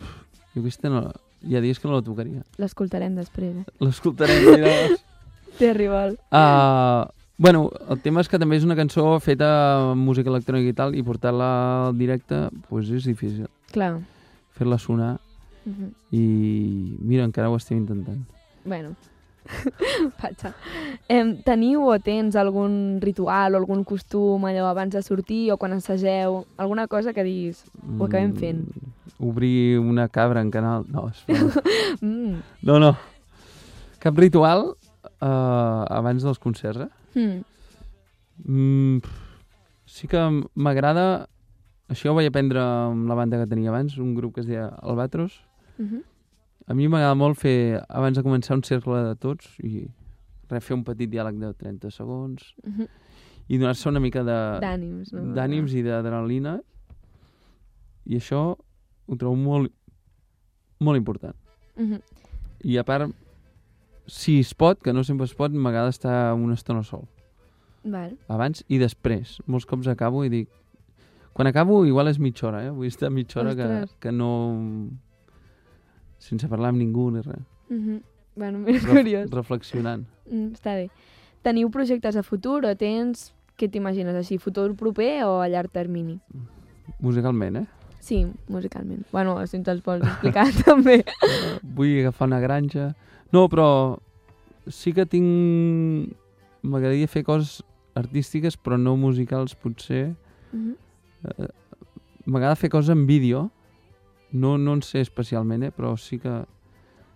jo 0.54 0.62
aquesta 0.62 0.90
no, 0.94 1.12
hi 1.42 1.56
ha 1.56 1.62
dies 1.62 1.80
que 1.80 1.88
no 1.88 1.96
la 1.96 2.04
tocaria. 2.04 2.44
L'escoltarem 2.62 3.16
després, 3.16 3.56
eh? 3.58 3.66
L'escoltarem. 3.80 4.46
mira. 4.46 4.70
Té 5.60 5.74
rival. 5.74 6.18
Uh, 6.32 7.06
bueno, 7.38 7.70
el 7.90 8.00
tema 8.04 8.22
és 8.24 8.30
que 8.32 8.40
també 8.40 8.58
és 8.60 8.66
una 8.68 8.76
cançó 8.76 9.08
feta 9.24 9.50
amb 9.92 10.04
música 10.08 10.30
electrònica 10.32 10.72
i 10.72 10.78
tal, 10.78 10.96
i 10.96 11.04
portar-la 11.04 11.50
al 11.90 11.98
directe 11.98 12.48
pues, 12.70 12.90
és 12.92 13.06
difícil. 13.08 13.48
Clar. 13.72 13.98
Fer-la 14.58 14.78
sonar, 14.80 15.18
Mhm. 15.66 15.88
i 16.14 16.98
mira, 17.02 17.24
encara 17.26 17.50
ho 17.50 17.56
estem 17.58 17.80
intentant. 17.80 18.20
Bueno, 18.64 18.92
patxa. 20.22 20.54
Em, 21.10 21.32
teniu 21.44 21.88
o 21.90 21.96
tens 22.00 22.36
algun 22.38 23.00
ritual 23.02 23.56
o 23.56 23.58
algun 23.58 23.84
costum 23.84 24.46
allò 24.46 24.68
abans 24.70 24.94
de 24.94 25.02
sortir 25.02 25.52
o 25.52 25.58
quan 25.58 25.74
assageu? 25.74 26.46
Alguna 26.58 26.86
cosa 26.88 27.14
que 27.14 27.24
diguis, 27.26 27.64
ho 28.00 28.06
acabem 28.06 28.36
fent? 28.38 28.60
Mm, 28.62 28.94
obrir 29.28 29.80
una 29.80 30.08
cabra 30.08 30.42
en 30.42 30.52
canal... 30.52 30.86
No, 30.88 31.10
és. 31.10 31.26
Mm. 32.02 32.42
no, 32.62 32.80
no. 32.80 32.96
Cap 34.00 34.18
ritual 34.18 34.76
uh, 35.22 35.86
abans 35.90 36.24
dels 36.24 36.40
concerts, 36.40 36.86
eh? 36.88 36.90
Mm. 37.20 37.44
Mm, 38.46 39.00
pff, 39.02 39.46
sí 39.86 40.08
que 40.12 40.20
m'agrada... 40.56 41.28
Això 41.88 42.10
ho 42.10 42.16
vaig 42.18 42.26
aprendre 42.32 42.58
amb 42.64 43.06
la 43.08 43.14
banda 43.14 43.38
que 43.38 43.46
tenia 43.46 43.70
abans, 43.70 44.00
un 44.02 44.16
grup 44.18 44.34
que 44.34 44.42
es 44.42 44.48
deia 44.50 44.66
Albatros. 44.82 45.36
Mhm. 45.78 46.00
A 46.66 46.74
mi 46.74 46.88
m'agrada 46.90 47.14
molt 47.14 47.38
fer, 47.38 47.84
abans 47.94 48.18
de 48.18 48.24
començar, 48.26 48.56
un 48.58 48.64
cercle 48.66 49.04
de 49.06 49.16
tots 49.22 49.52
i 49.62 49.84
res, 50.50 50.64
fer 50.66 50.74
un 50.74 50.82
petit 50.84 51.12
diàleg 51.12 51.38
de 51.38 51.52
30 51.54 51.92
segons 51.94 52.56
Mhm. 52.66 52.88
i 53.50 53.58
donar-se 53.60 53.88
una 53.90 54.00
mica 54.00 54.24
de 54.24 54.38
D'ànims, 54.66 55.14
no? 55.14 55.34
d'ànims 55.36 55.74
i 55.78 55.84
d'adrenalina 55.86 56.56
i 58.08 58.18
això 58.18 58.58
ho 59.08 59.16
trobo 59.16 59.36
molt, 59.36 59.72
molt 60.80 60.98
important. 60.98 61.36
Mhm. 61.78 62.02
I 62.64 62.78
a 62.78 62.84
part, 62.84 63.12
si 64.08 64.40
es 64.40 64.54
pot, 64.54 64.82
que 64.82 64.94
no 64.94 65.04
sempre 65.04 65.26
es 65.26 65.34
pot, 65.34 65.52
m'agrada 65.52 65.90
estar 65.90 66.34
una 66.34 66.54
estona 66.54 66.84
sol. 66.84 67.08
Val. 67.84 68.18
Abans 68.28 68.64
i 68.68 68.78
després. 68.82 69.40
Molts 69.46 69.66
cops 69.70 69.88
acabo 69.92 70.24
i 70.26 70.30
dic... 70.30 70.50
Quan 71.36 71.48
acabo, 71.50 71.82
igual 71.86 72.08
és 72.08 72.18
mitja 72.18 72.48
hora, 72.48 72.62
eh? 72.64 72.70
Vull 72.72 72.88
estar 72.88 73.10
mitja 73.12 73.42
hora 73.42 73.56
que, 73.58 73.66
Ostres. 73.66 73.96
que 74.00 74.12
no... 74.16 74.30
Sense 76.18 76.48
parlar 76.50 76.72
amb 76.72 76.80
ningú 76.82 77.10
ni 77.12 77.22
res. 77.22 77.42
Mhm. 77.70 78.02
Bueno, 78.36 78.60
més 78.66 78.82
Ref- 78.84 78.92
curiós. 78.92 79.30
Reflexionant. 79.32 80.06
Mm, 80.30 80.54
està 80.56 80.74
bé. 80.80 80.90
Teniu 81.46 81.70
projectes 81.72 82.16
a 82.18 82.24
futur 82.24 82.64
o 82.66 82.76
tens... 82.76 83.32
Què 83.56 83.70
t'imagines 83.72 84.16
així? 84.20 84.36
Futur 84.36 84.74
proper 84.76 85.22
o 85.24 85.38
a 85.40 85.46
llarg 85.48 85.72
termini? 85.72 86.18
Musicalment, 87.00 87.62
eh? 87.62 87.68
Sí, 88.04 88.18
musicalment. 88.52 89.06
Bueno, 89.14 89.38
si 89.48 89.56
ens 89.56 89.70
els 89.72 89.80
vols 89.86 90.04
explicar 90.04 90.50
també. 90.66 90.98
Vull 91.64 91.94
agafar 92.02 92.28
una 92.28 92.42
granja... 92.44 92.90
No, 93.36 93.48
però 93.52 93.68
sí 94.72 94.94
que 94.96 95.06
tinc... 95.10 96.14
M'agradaria 96.66 97.10
fer 97.12 97.22
coses 97.28 97.60
artístiques, 98.00 98.56
però 98.58 98.78
no 98.80 98.96
musicals, 98.98 99.54
potser. 99.60 100.16
Mhm. 100.52 100.74
Eh, 101.30 101.52
M'agrada 102.26 102.56
fer 102.58 102.72
coses 102.74 102.90
en 102.90 103.06
vídeo. 103.06 103.52
No, 104.32 104.58
no 104.58 104.74
en 104.74 104.82
sé 104.82 105.04
especialment, 105.04 105.68
eh? 105.68 105.72
però 105.72 105.96
sí 105.98 106.18
que... 106.20 106.44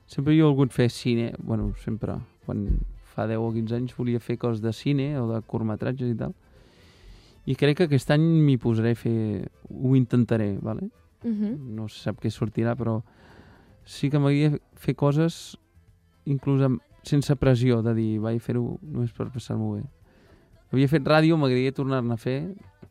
Sempre 0.10 0.36
jo 0.36 0.46
he 0.46 0.50
volgut 0.50 0.74
fer 0.74 0.90
cine. 0.90 1.32
Bueno, 1.40 1.72
sempre. 1.84 2.18
Quan 2.46 2.68
fa 3.14 3.26
10 3.30 3.42
o 3.42 3.50
15 3.54 3.76
anys 3.78 3.96
volia 3.98 4.22
fer 4.22 4.38
coses 4.42 4.62
de 4.62 4.74
cine 4.74 5.12
o 5.20 5.26
de 5.32 5.42
curtmetratges 5.42 6.14
i 6.14 6.18
tal. 6.18 6.36
I 7.50 7.56
crec 7.58 7.78
que 7.78 7.88
aquest 7.90 8.12
any 8.14 8.26
m'hi 8.46 8.58
posaré 8.62 8.94
a 8.94 9.00
fer... 9.00 9.50
Ho 9.70 9.96
intentaré, 9.98 10.58
vale? 10.62 10.90
Mhm. 11.24 11.76
no 11.76 11.90
se 11.92 12.00
sap 12.00 12.22
què 12.24 12.30
sortirà, 12.32 12.78
però 12.80 13.02
sí 13.84 14.08
que 14.10 14.20
m'agradaria 14.22 14.62
fer 14.80 14.96
coses 14.96 15.58
inclús 16.26 16.62
amb, 16.66 16.82
sense 17.08 17.36
pressió 17.40 17.82
de 17.86 17.94
dir 17.96 18.10
vaig 18.24 18.42
fer-ho 18.44 18.78
només 18.82 19.12
per 19.16 19.30
passar-m'ho 19.34 19.78
bé. 19.78 19.84
Havia 20.70 20.90
fet 20.92 21.08
ràdio, 21.08 21.38
m'agradaria 21.40 21.74
tornar-ne 21.74 22.14
a 22.14 22.20
fer. 22.20 22.40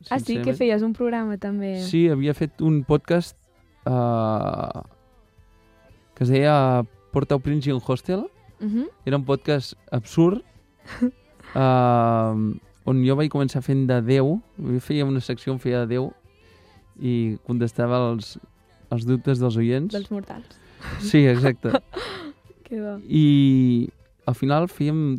Ah, 0.09 0.19
sí? 0.19 0.39
Que 0.39 0.43
sincerament. 0.43 0.59
feies 0.59 0.83
un 0.87 0.95
programa 0.97 1.37
també? 1.39 1.77
Sí, 1.87 2.09
havia 2.11 2.35
fet 2.35 2.63
un 2.65 2.81
podcast 2.87 3.37
uh, 3.87 4.83
que 6.19 6.27
es 6.27 6.33
deia 6.33 6.85
Porta 7.13 7.39
Prince 7.39 7.71
in 7.71 7.81
Hostel. 7.85 8.27
Mhm. 8.61 8.89
Era 9.07 9.17
un 9.17 9.25
podcast 9.25 9.75
absurd 9.93 10.43
uh, 11.55 12.35
on 12.91 13.05
jo 13.07 13.15
vaig 13.15 13.31
començar 13.31 13.63
fent 13.63 13.87
de 13.87 14.01
Déu. 14.03 14.39
Jo 14.59 14.81
feia 14.83 15.07
una 15.07 15.23
secció 15.23 15.55
on 15.55 15.63
feia 15.63 15.85
de 15.85 15.95
Déu 15.95 16.11
i 16.99 17.39
contestava 17.47 18.01
els, 18.11 18.39
els 18.91 19.07
dubtes 19.07 19.39
dels 19.39 19.59
oients. 19.61 19.95
Dels 19.95 20.11
mortals. 20.11 20.59
Sí, 21.03 21.27
exacte. 21.27 21.79
Que. 22.69 22.81
I 23.09 23.89
al 24.29 24.37
final 24.37 24.69
fèiem 24.69 25.19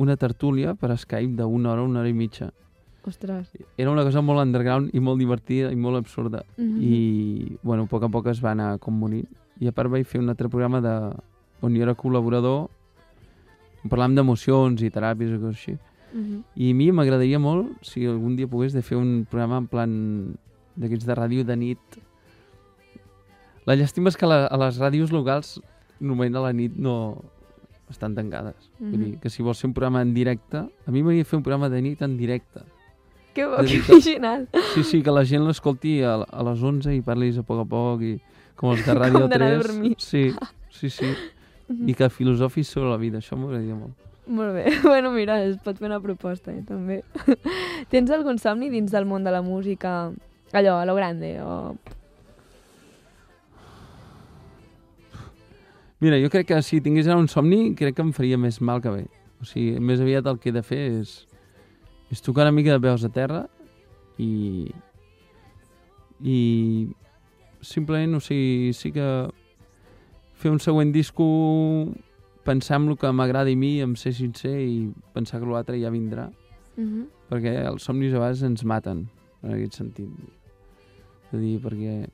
una 0.00 0.16
tertúlia 0.16 0.74
per 0.74 0.96
Skype 0.98 1.36
d'una 1.38 1.72
hora, 1.72 1.84
una 1.86 2.00
hora 2.00 2.10
i 2.10 2.16
mitja. 2.16 2.50
Ostres. 3.06 3.48
Era 3.78 3.90
una 3.90 4.04
cosa 4.04 4.20
molt 4.20 4.42
underground 4.42 4.90
i 4.94 5.00
molt 5.00 5.18
divertida 5.18 5.70
i 5.72 5.76
molt 5.76 5.96
absurda. 5.96 6.44
Mhm. 6.56 6.80
I, 6.82 7.58
bueno, 7.62 7.84
a 7.84 7.86
poc 7.86 8.02
a 8.04 8.08
poc 8.08 8.26
es 8.26 8.42
va 8.44 8.52
anar 8.52 8.78
com 8.78 8.98
morint. 8.98 9.28
I 9.60 9.68
a 9.68 9.72
part 9.72 9.90
vaig 9.90 10.06
fer 10.06 10.20
un 10.20 10.28
altre 10.28 10.48
programa 10.48 10.80
de, 10.80 10.94
on 11.62 11.74
jo 11.74 11.82
era 11.82 11.94
col·laborador, 11.94 12.68
parlàvem 13.88 14.16
d'emocions 14.16 14.82
i 14.82 14.90
teràpies 14.90 15.32
i 15.32 15.40
coses 15.40 15.56
així. 15.56 15.78
Mhm. 16.12 16.42
I 16.56 16.70
a 16.70 16.74
mi 16.74 16.90
m'agradaria 16.92 17.38
molt, 17.38 17.72
si 17.82 18.04
algun 18.06 18.36
dia 18.36 18.48
pogués, 18.48 18.72
de 18.72 18.82
fer 18.82 18.98
un 18.98 19.26
programa 19.30 19.58
en 19.58 19.66
plan 19.66 20.36
d'aquests 20.76 21.06
de 21.06 21.14
ràdio 21.14 21.44
de 21.44 21.56
nit. 21.56 22.00
La 23.66 23.76
llàstima 23.76 24.08
és 24.08 24.16
que 24.16 24.26
la, 24.26 24.46
a 24.46 24.56
les 24.56 24.78
ràdios 24.78 25.12
locals 25.12 25.60
normalment 26.00 26.36
a 26.36 26.40
la 26.48 26.52
nit 26.52 26.74
no 26.76 27.22
estan 27.90 28.14
tancades. 28.14 28.70
Vull 28.78 28.92
Mhm. 28.98 29.04
dir, 29.04 29.18
que 29.20 29.30
si 29.30 29.42
vols 29.42 29.60
fer 29.60 29.68
un 29.68 29.74
programa 29.74 30.02
en 30.02 30.14
directe... 30.14 30.58
A 30.58 30.90
mi 30.90 31.02
m'agradaria 31.02 31.24
fer 31.24 31.36
un 31.38 31.42
programa 31.42 31.68
de 31.68 31.80
nit 31.82 32.02
en 32.02 32.16
directe. 32.16 32.60
Que 33.34 33.46
bo, 33.46 33.56
que 33.56 33.62
original. 33.92 34.48
Sí, 34.74 34.82
sí, 34.82 35.02
que 35.02 35.10
la 35.10 35.24
gent 35.24 35.44
l'escolti 35.46 36.00
a, 36.02 36.14
a 36.22 36.42
les 36.42 36.62
11 36.62 36.94
i 36.94 37.00
parlis 37.02 37.38
a 37.38 37.42
poc 37.46 37.60
a 37.60 37.64
poc 37.64 38.02
i 38.02 38.20
com 38.56 38.72
els 38.72 38.84
de 38.86 38.94
Ràdio 38.98 39.20
Com 39.26 39.28
d'anar 39.30 39.46
a 39.54 39.58
3. 39.58 39.66
dormir. 39.66 39.94
Sí, 39.98 40.32
sí, 40.70 40.90
sí. 40.90 41.10
I 41.86 41.94
que 41.94 42.08
filosofis 42.10 42.66
sobre 42.68 42.90
la 42.90 42.96
vida, 42.98 43.18
això 43.18 43.36
m'agradaria 43.38 43.74
molt. 43.78 43.94
Molt 44.26 44.54
bé. 44.54 44.64
Bueno, 44.84 45.10
mira, 45.12 45.42
es 45.42 45.56
pot 45.58 45.76
fer 45.78 45.86
una 45.86 46.00
proposta, 46.00 46.50
eh, 46.52 46.62
també. 46.66 47.02
Tens 47.90 48.10
algun 48.10 48.38
somni 48.38 48.68
dins 48.70 48.90
del 48.90 49.06
món 49.06 49.22
de 49.24 49.30
la 49.30 49.42
música? 49.42 50.10
Allò, 50.52 50.78
a 50.80 50.84
lo 50.86 50.94
grande, 50.94 51.40
o... 51.42 51.76
Mira, 56.00 56.16
jo 56.16 56.30
crec 56.32 56.48
que 56.48 56.62
si 56.64 56.80
tingués 56.80 57.08
ara 57.08 57.20
un 57.20 57.28
somni, 57.28 57.74
crec 57.76 57.98
que 57.98 58.04
em 58.04 58.12
faria 58.16 58.38
més 58.40 58.60
mal 58.64 58.80
que 58.80 58.92
bé. 58.94 59.02
O 59.40 59.48
sigui, 59.48 59.80
més 59.80 60.00
aviat 60.00 60.26
el 60.30 60.38
que 60.40 60.48
he 60.48 60.56
de 60.56 60.62
fer 60.64 60.80
és, 61.00 61.12
és 62.12 62.24
tocar 62.24 62.46
una 62.48 62.56
mica 62.56 62.72
de 62.72 62.80
peus 62.80 63.04
a 63.04 63.10
terra 63.12 63.44
i, 64.20 64.70
i 66.24 66.38
simplement, 67.60 68.16
o 68.16 68.20
sigui, 68.24 68.72
sí 68.76 68.92
que 68.96 69.06
fer 70.40 70.52
un 70.52 70.60
següent 70.60 70.92
disco 70.92 71.26
pensar 72.44 72.80
en 72.80 72.88
el 72.88 72.96
que 72.96 73.12
m'agrada 73.12 73.52
a 73.52 73.56
mi, 73.56 73.78
em 73.84 73.92
ser 74.00 74.14
sincer 74.16 74.56
i 74.64 74.88
pensar 75.12 75.40
que 75.40 75.48
l'altre 75.48 75.80
ja 75.80 75.92
vindrà, 75.92 76.30
Uh 76.80 76.86
-huh. 76.86 77.06
perquè 77.28 77.66
els 77.66 77.82
somnis 77.82 78.14
a 78.14 78.18
vegades 78.18 78.42
ens 78.42 78.64
maten, 78.64 79.08
en 79.42 79.52
aquest 79.52 79.74
sentit. 79.74 80.08
És 81.26 81.34
a 81.34 81.36
dir, 81.36 81.60
perquè 81.60 82.08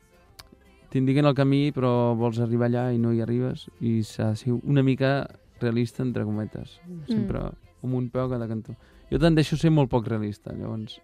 t'indiquen 0.97 1.29
el 1.29 1.37
camí 1.37 1.69
però 1.77 2.15
vols 2.17 2.41
arribar 2.41 2.71
allà 2.71 2.89
i 2.97 3.01
no 3.01 3.13
hi 3.13 3.21
arribes 3.21 3.69
i 3.85 4.01
s'ha 4.03 4.33
de 4.33 4.41
ser 4.41 4.57
una 4.57 4.83
mica 4.83 5.29
realista 5.61 6.03
entre 6.03 6.25
cometes. 6.25 6.81
Sempre 7.07 7.51
amb 7.85 7.95
un 7.95 8.09
peu 8.11 8.25
a 8.25 8.31
cada 8.33 8.49
cantó. 8.49 8.75
Jo 9.11 9.21
tendeixo 9.23 9.55
a 9.57 9.61
ser 9.61 9.71
molt 9.71 9.93
poc 9.93 10.09
realista 10.09 10.57
llavors, 10.57 10.99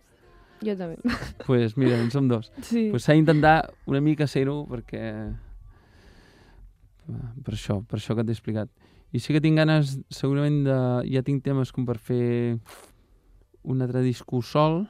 Jo 0.62 0.76
també. 0.78 0.97
pues, 1.47 1.76
mira, 1.76 1.99
en 1.99 2.11
som 2.11 2.28
dos. 2.28 2.53
Sí. 2.62 2.88
pues 2.90 3.05
s'ha 3.05 3.16
d'intentar 3.16 3.72
una 3.90 4.01
mica 4.01 4.28
ser-ho 4.30 4.62
perquè 4.70 5.03
per 7.43 7.55
això, 7.57 7.80
per 7.82 7.99
això 7.99 8.16
que 8.16 8.24
t'he 8.24 8.34
explicat. 8.34 8.70
I 9.12 9.20
sí 9.20 9.34
que 9.34 9.43
tinc 9.45 9.59
ganes 9.59 9.99
segurament 10.14 10.62
de... 10.64 10.78
ja 11.11 11.24
tinc 11.26 11.43
temes 11.45 11.74
com 11.74 11.86
per 11.88 11.99
fer 11.99 12.59
un 13.62 13.82
altre 13.82 14.03
disco 14.03 14.43
sol. 14.43 14.86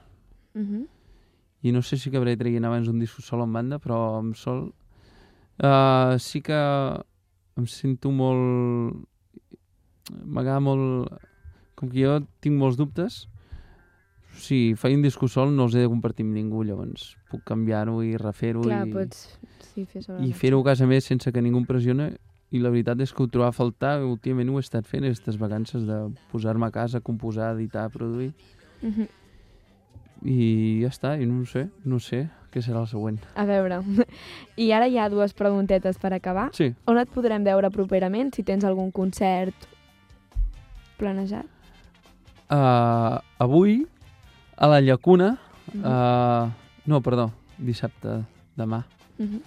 Uh 0.55 0.61
-huh. 0.61 0.87
i 1.63 1.73
no 1.73 1.81
sé 1.81 1.97
si 1.97 2.11
acabaré 2.11 2.37
traient 2.37 2.65
abans 2.65 2.89
un 2.89 2.99
disco 2.99 3.23
sol 3.23 3.41
en 3.41 3.53
banda, 3.53 3.79
però 3.79 4.19
amb 4.19 4.35
sol 4.35 4.75
uh, 5.63 6.19
sí 6.19 6.43
que 6.45 6.59
em 7.59 7.67
sento 7.67 8.13
molt... 8.15 9.03
M'agrada 10.13 10.61
molt 10.61 11.13
com 11.79 11.91
que 11.91 12.03
jo 12.03 12.19
tinc 12.43 12.59
molts 12.59 12.77
dubtes, 12.79 13.23
si 14.39 14.75
faig 14.79 14.97
un 14.97 15.03
disco 15.03 15.29
sol 15.29 15.53
no 15.55 15.67
els 15.69 15.77
he 15.77 15.85
de 15.85 15.91
compartir 15.91 16.25
amb 16.27 16.37
ningú, 16.37 16.63
llavors 16.65 17.13
puc 17.31 17.43
canviar-ho 17.49 18.01
i 18.05 18.15
refer-ho 18.21 18.65
i, 18.65 18.77
pots 18.93 19.25
sí, 19.73 19.85
fer 19.89 20.03
i 20.25 20.33
fer-ho 20.37 20.61
a 20.63 20.69
casa 20.71 20.89
més 20.89 21.09
sense 21.09 21.33
que 21.33 21.43
ningú 21.45 21.63
em 21.63 21.67
pressiona 21.69 22.11
i 22.53 22.61
la 22.61 22.73
veritat 22.73 23.01
és 23.01 23.13
que 23.13 23.25
ho 23.25 23.31
trobava 23.33 23.53
a 23.53 23.57
faltar, 23.57 23.95
últimament 24.05 24.53
ho 24.53 24.61
he 24.61 24.65
estat 24.65 24.89
fent 24.89 25.07
aquestes 25.09 25.39
vacances 25.41 25.87
de 25.89 25.99
posar-me 26.33 26.69
a 26.69 26.75
casa, 26.75 27.01
composar, 27.01 27.55
editar, 27.57 27.89
produir. 27.91 28.33
Mhm. 28.83 29.09
i 30.23 30.83
ja 30.83 30.89
està, 30.91 31.17
i 31.19 31.27
no 31.27 31.45
sé, 31.47 31.69
no 31.85 31.99
sé 31.99 32.29
què 32.53 32.61
serà 32.63 32.81
el 32.83 32.87
següent. 32.91 33.19
A 33.37 33.45
veure, 33.49 33.81
i 34.57 34.71
ara 34.73 34.87
hi 34.89 34.99
ha 34.99 35.09
dues 35.09 35.33
preguntetes 35.35 35.99
per 35.99 36.13
acabar. 36.13 36.51
Sí, 36.53 36.75
On 36.87 36.99
et 36.99 37.09
podrem 37.11 37.45
veure 37.45 37.71
properament, 37.71 38.35
si 38.35 38.43
tens 38.45 38.65
algun 38.65 38.91
concert 38.93 39.69
planejat? 40.99 41.47
uh, 42.53 43.17
avui 43.41 43.87
a 44.57 44.67
la 44.69 44.81
Llacuna, 44.81 45.39
Mhm. 45.73 45.85
uh, 45.87 46.51
no, 46.87 47.01
perdó, 47.01 47.31
dissabte, 47.57 48.25
demà, 48.59 48.83
Mhm. 49.19 49.41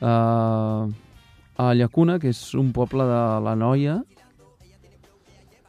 uh, 0.00 0.86
a 1.56 1.62
la 1.66 1.74
Llacuna, 1.74 2.18
que 2.20 2.28
és 2.28 2.54
un 2.54 2.72
poble 2.72 3.02
de 3.02 3.40
la 3.42 3.56
Noia. 3.56 4.02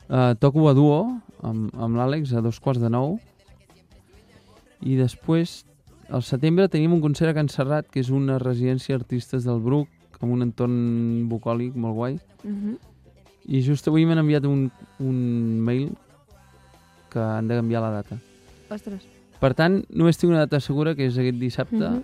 Uh, 0.09 0.35
toco 0.39 0.69
a 0.69 0.73
duo 0.73 1.21
amb, 1.43 1.73
amb 1.75 1.95
l'Àlex 1.97 2.31
a 2.37 2.41
dos 2.41 2.59
quarts 2.59 2.79
de 2.81 2.89
nou. 2.89 3.19
I 4.81 4.95
després, 4.95 5.65
al 6.09 6.23
setembre, 6.23 6.67
tenim 6.69 6.93
un 6.93 7.01
concert 7.01 7.31
a 7.31 7.33
Can 7.35 7.49
Serrat, 7.49 7.87
que 7.91 7.99
és 7.99 8.09
una 8.13 8.37
residència 8.39 8.97
d'artistes 8.97 9.43
del 9.47 9.59
Bruc, 9.63 9.89
amb 10.21 10.33
un 10.33 10.41
entorn 10.45 11.27
bucòlic 11.29 11.75
molt 11.75 11.95
guai. 11.95 12.19
Mhm. 12.43 12.77
I 13.47 13.61
just 13.63 13.87
avui 13.87 14.05
m'han 14.05 14.19
enviat 14.19 14.45
un, 14.45 14.71
un 14.99 15.59
mail 15.63 15.91
que 17.09 17.19
han 17.19 17.47
de 17.47 17.55
canviar 17.55 17.81
la 17.81 17.91
data. 17.91 18.17
Ostres. 18.69 19.05
Per 19.39 19.53
tant, 19.53 19.83
només 19.89 20.17
tinc 20.17 20.31
una 20.31 20.39
data 20.43 20.59
segura, 20.59 20.95
que 20.95 21.05
és 21.05 21.17
aquest 21.17 21.37
dissabte, 21.37 21.77
Mhm. 21.77 22.03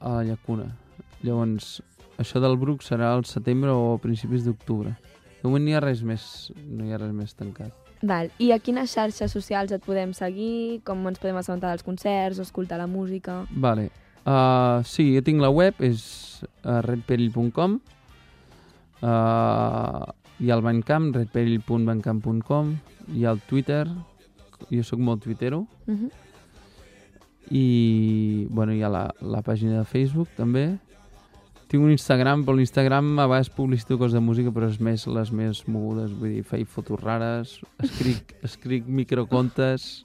a 0.00 0.08
la 0.16 0.24
llacuna. 0.24 0.76
Llavors, 1.22 1.82
això 2.18 2.40
del 2.40 2.56
Bruc 2.56 2.80
serà 2.82 3.12
al 3.14 3.24
setembre 3.24 3.70
o 3.70 3.94
a 3.94 3.98
principis 3.98 4.44
d'octubre. 4.44 4.96
De 5.42 5.48
moment 5.48 5.64
no 5.64 5.70
hi 5.70 5.74
ha 5.74 5.80
res 5.80 6.02
més, 6.04 6.24
no 6.68 6.84
hi 6.84 6.92
ha 6.92 6.98
res 7.00 7.12
més 7.16 7.32
tancat. 7.34 7.72
Val. 8.02 8.30
I 8.40 8.50
a 8.52 8.58
quines 8.58 8.92
xarxes 8.94 9.32
socials 9.32 9.72
et 9.72 9.82
podem 9.84 10.12
seguir? 10.16 10.80
Com 10.84 11.02
ens 11.08 11.18
podem 11.20 11.36
assabentar 11.36 11.70
dels 11.74 11.84
concerts 11.84 12.38
o 12.38 12.42
escoltar 12.46 12.78
la 12.80 12.86
música? 12.88 13.42
Vale. 13.52 13.90
Uh, 14.24 14.80
sí, 14.84 15.14
jo 15.14 15.22
tinc 15.24 15.40
la 15.40 15.48
web, 15.50 15.74
és 15.84 16.42
uh, 16.44 16.80
redperill.com 16.84 17.78
uh, 19.02 19.08
ha 19.08 20.54
el 20.56 20.62
Bandcamp, 20.64 21.10
redperill.bandcamp.com 21.16 22.74
ha 23.24 23.30
el 23.32 23.40
Twitter, 23.48 23.86
jo 24.70 24.82
sóc 24.84 25.00
molt 25.00 25.22
twittero, 25.24 25.66
Mhm. 25.86 26.10
i 27.50 28.46
bueno, 28.50 28.72
hi 28.72 28.82
ha 28.82 28.88
la, 28.88 29.14
la 29.20 29.40
pàgina 29.42 29.78
de 29.80 29.84
Facebook 29.84 30.28
també 30.36 30.78
tinc 31.70 31.84
un 31.86 31.92
Instagram, 31.94 32.42
però 32.44 32.56
l'Instagram 32.58 33.12
a 33.22 33.28
vegades 33.30 33.50
publicito 33.54 33.98
coses 33.98 34.16
de 34.16 34.22
música 34.24 34.50
però 34.54 34.66
és 34.70 34.80
més 34.82 35.06
les 35.06 35.30
més 35.30 35.62
mogudes, 35.70 36.10
vull 36.18 36.34
dir, 36.34 36.44
faig 36.46 36.66
fotos 36.66 36.98
rares 37.02 37.58
escric, 37.84 38.34
escric 38.48 38.88
microcontes 38.90 40.04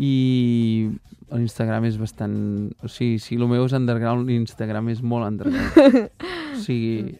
i 0.00 0.88
l'Instagram 1.32 1.84
és 1.88 1.98
bastant 2.00 2.34
o 2.80 2.88
sigui, 2.88 3.20
si 3.20 3.36
el 3.36 3.46
meu 3.50 3.66
és 3.68 3.76
underground 3.76 4.28
l'Instagram 4.28 4.88
és 4.92 5.04
molt 5.04 5.28
underground 5.28 6.12
o 6.56 6.60
sigui 6.64 7.18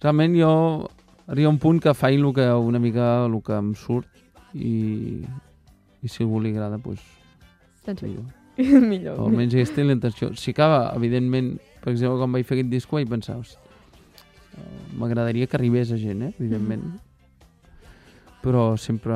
realment 0.00 0.38
jo 0.38 0.52
arriba 1.30 1.50
un 1.50 1.58
punt 1.62 1.82
que 1.82 1.94
faig 1.94 2.18
el 2.20 2.30
que 2.34 2.46
una 2.54 2.82
mica 2.82 3.12
el 3.26 3.40
que 3.46 3.58
em 3.58 3.74
surt 3.74 4.54
i, 4.54 5.22
i 6.02 6.10
si 6.10 6.22
algú 6.22 6.38
li 6.42 6.54
agrada 6.54 6.78
doncs 6.78 7.02
Doncs 7.86 8.02
bé, 8.02 8.10
millor 8.10 8.38
millor. 8.92 9.18
o 9.18 9.26
almenys 9.28 9.54
aquesta 9.56 9.80
és 9.80 9.88
la 9.88 9.94
intenció. 9.96 10.30
Si 10.36 10.52
acaba, 10.54 10.90
evidentment, 10.96 11.54
per 11.80 11.92
exemple, 11.92 12.18
quan 12.18 12.32
vaig 12.32 12.46
fer 12.46 12.58
aquest 12.58 12.70
disco 12.70 12.96
vaig 12.96 13.08
pensar, 13.08 13.36
"Hosti, 13.36 13.56
eh, 14.56 14.96
m'agradaria 14.98 15.46
que 15.46 15.56
arribés 15.56 15.92
a 15.92 15.96
gent, 15.96 16.22
eh? 16.22 16.32
evidentment. 16.38 17.00
Però 18.42 18.76
sempre 18.76 19.14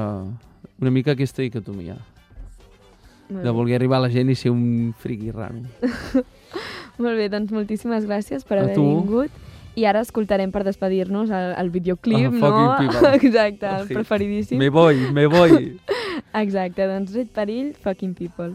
una 0.81 0.91
mica 0.91 1.13
aquesta 1.13 1.43
dicotomia, 1.43 1.97
de 3.29 3.51
voler 3.51 3.77
arribar 3.77 3.99
a 3.99 4.03
la 4.03 4.11
gent 4.11 4.29
i 4.31 4.35
ser 4.35 4.51
un 4.53 4.95
friqui 4.99 5.31
raro. 5.31 5.63
Molt 6.99 7.17
bé, 7.19 7.29
doncs 7.29 7.51
moltíssimes 7.51 8.05
gràcies 8.07 8.45
per 8.45 8.59
A 8.59 8.63
haver 8.63 8.75
tu. 8.77 8.85
vingut. 8.85 9.31
I 9.75 9.87
ara 9.91 10.05
escoltarem 10.05 10.53
per 10.55 10.63
despedir-nos 10.63 11.31
el, 11.35 11.55
el 11.59 11.71
videoclip, 11.75 12.29
El 12.31 12.39
no? 12.39 12.77
Exacte, 13.19 13.67
el 13.67 13.89
preferidíssim. 13.89 14.59
Me 14.59 14.69
voy, 14.69 15.11
me 15.11 15.27
voy. 15.27 15.81
Exacte, 16.45 16.87
doncs 16.87 17.13
Red 17.15 17.33
Perill, 17.35 17.75
Fucking 17.75 18.15
People. 18.15 18.55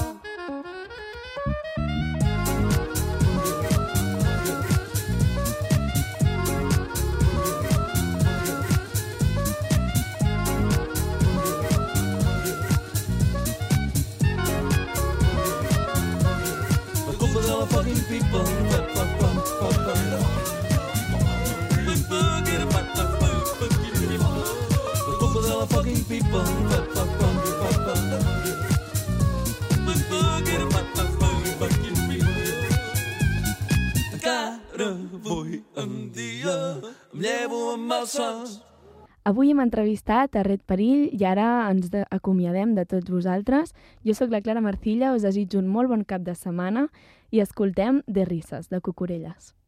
Avui 39.23 39.51
hem 39.51 39.59
entrevistat 39.63 40.35
a 40.35 40.43
Red 40.43 40.65
Perill 40.67 41.07
i 41.15 41.23
ara 41.23 41.69
ens 41.69 41.87
acomiadem 42.09 42.75
de 42.75 42.83
tots 42.83 43.07
vosaltres. 43.07 43.71
Jo 44.03 44.17
sóc 44.17 44.35
la 44.35 44.41
Clara 44.43 44.59
Marcilla, 44.59 45.13
us 45.15 45.23
desitjo 45.23 45.63
un 45.63 45.71
molt 45.71 45.87
bon 45.95 46.03
cap 46.03 46.27
de 46.27 46.35
setmana 46.35 46.89
i 47.31 47.39
escoltem 47.39 48.03
De 48.07 48.25
Risses, 48.25 48.67
de 48.67 48.81
Cucurelles. 48.81 49.60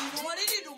What 0.00 0.38
did 0.38 0.50
you 0.50 0.64
do? 0.64 0.69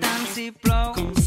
Dance 0.00 0.42
y 0.42 0.52
Flow. 0.52 1.21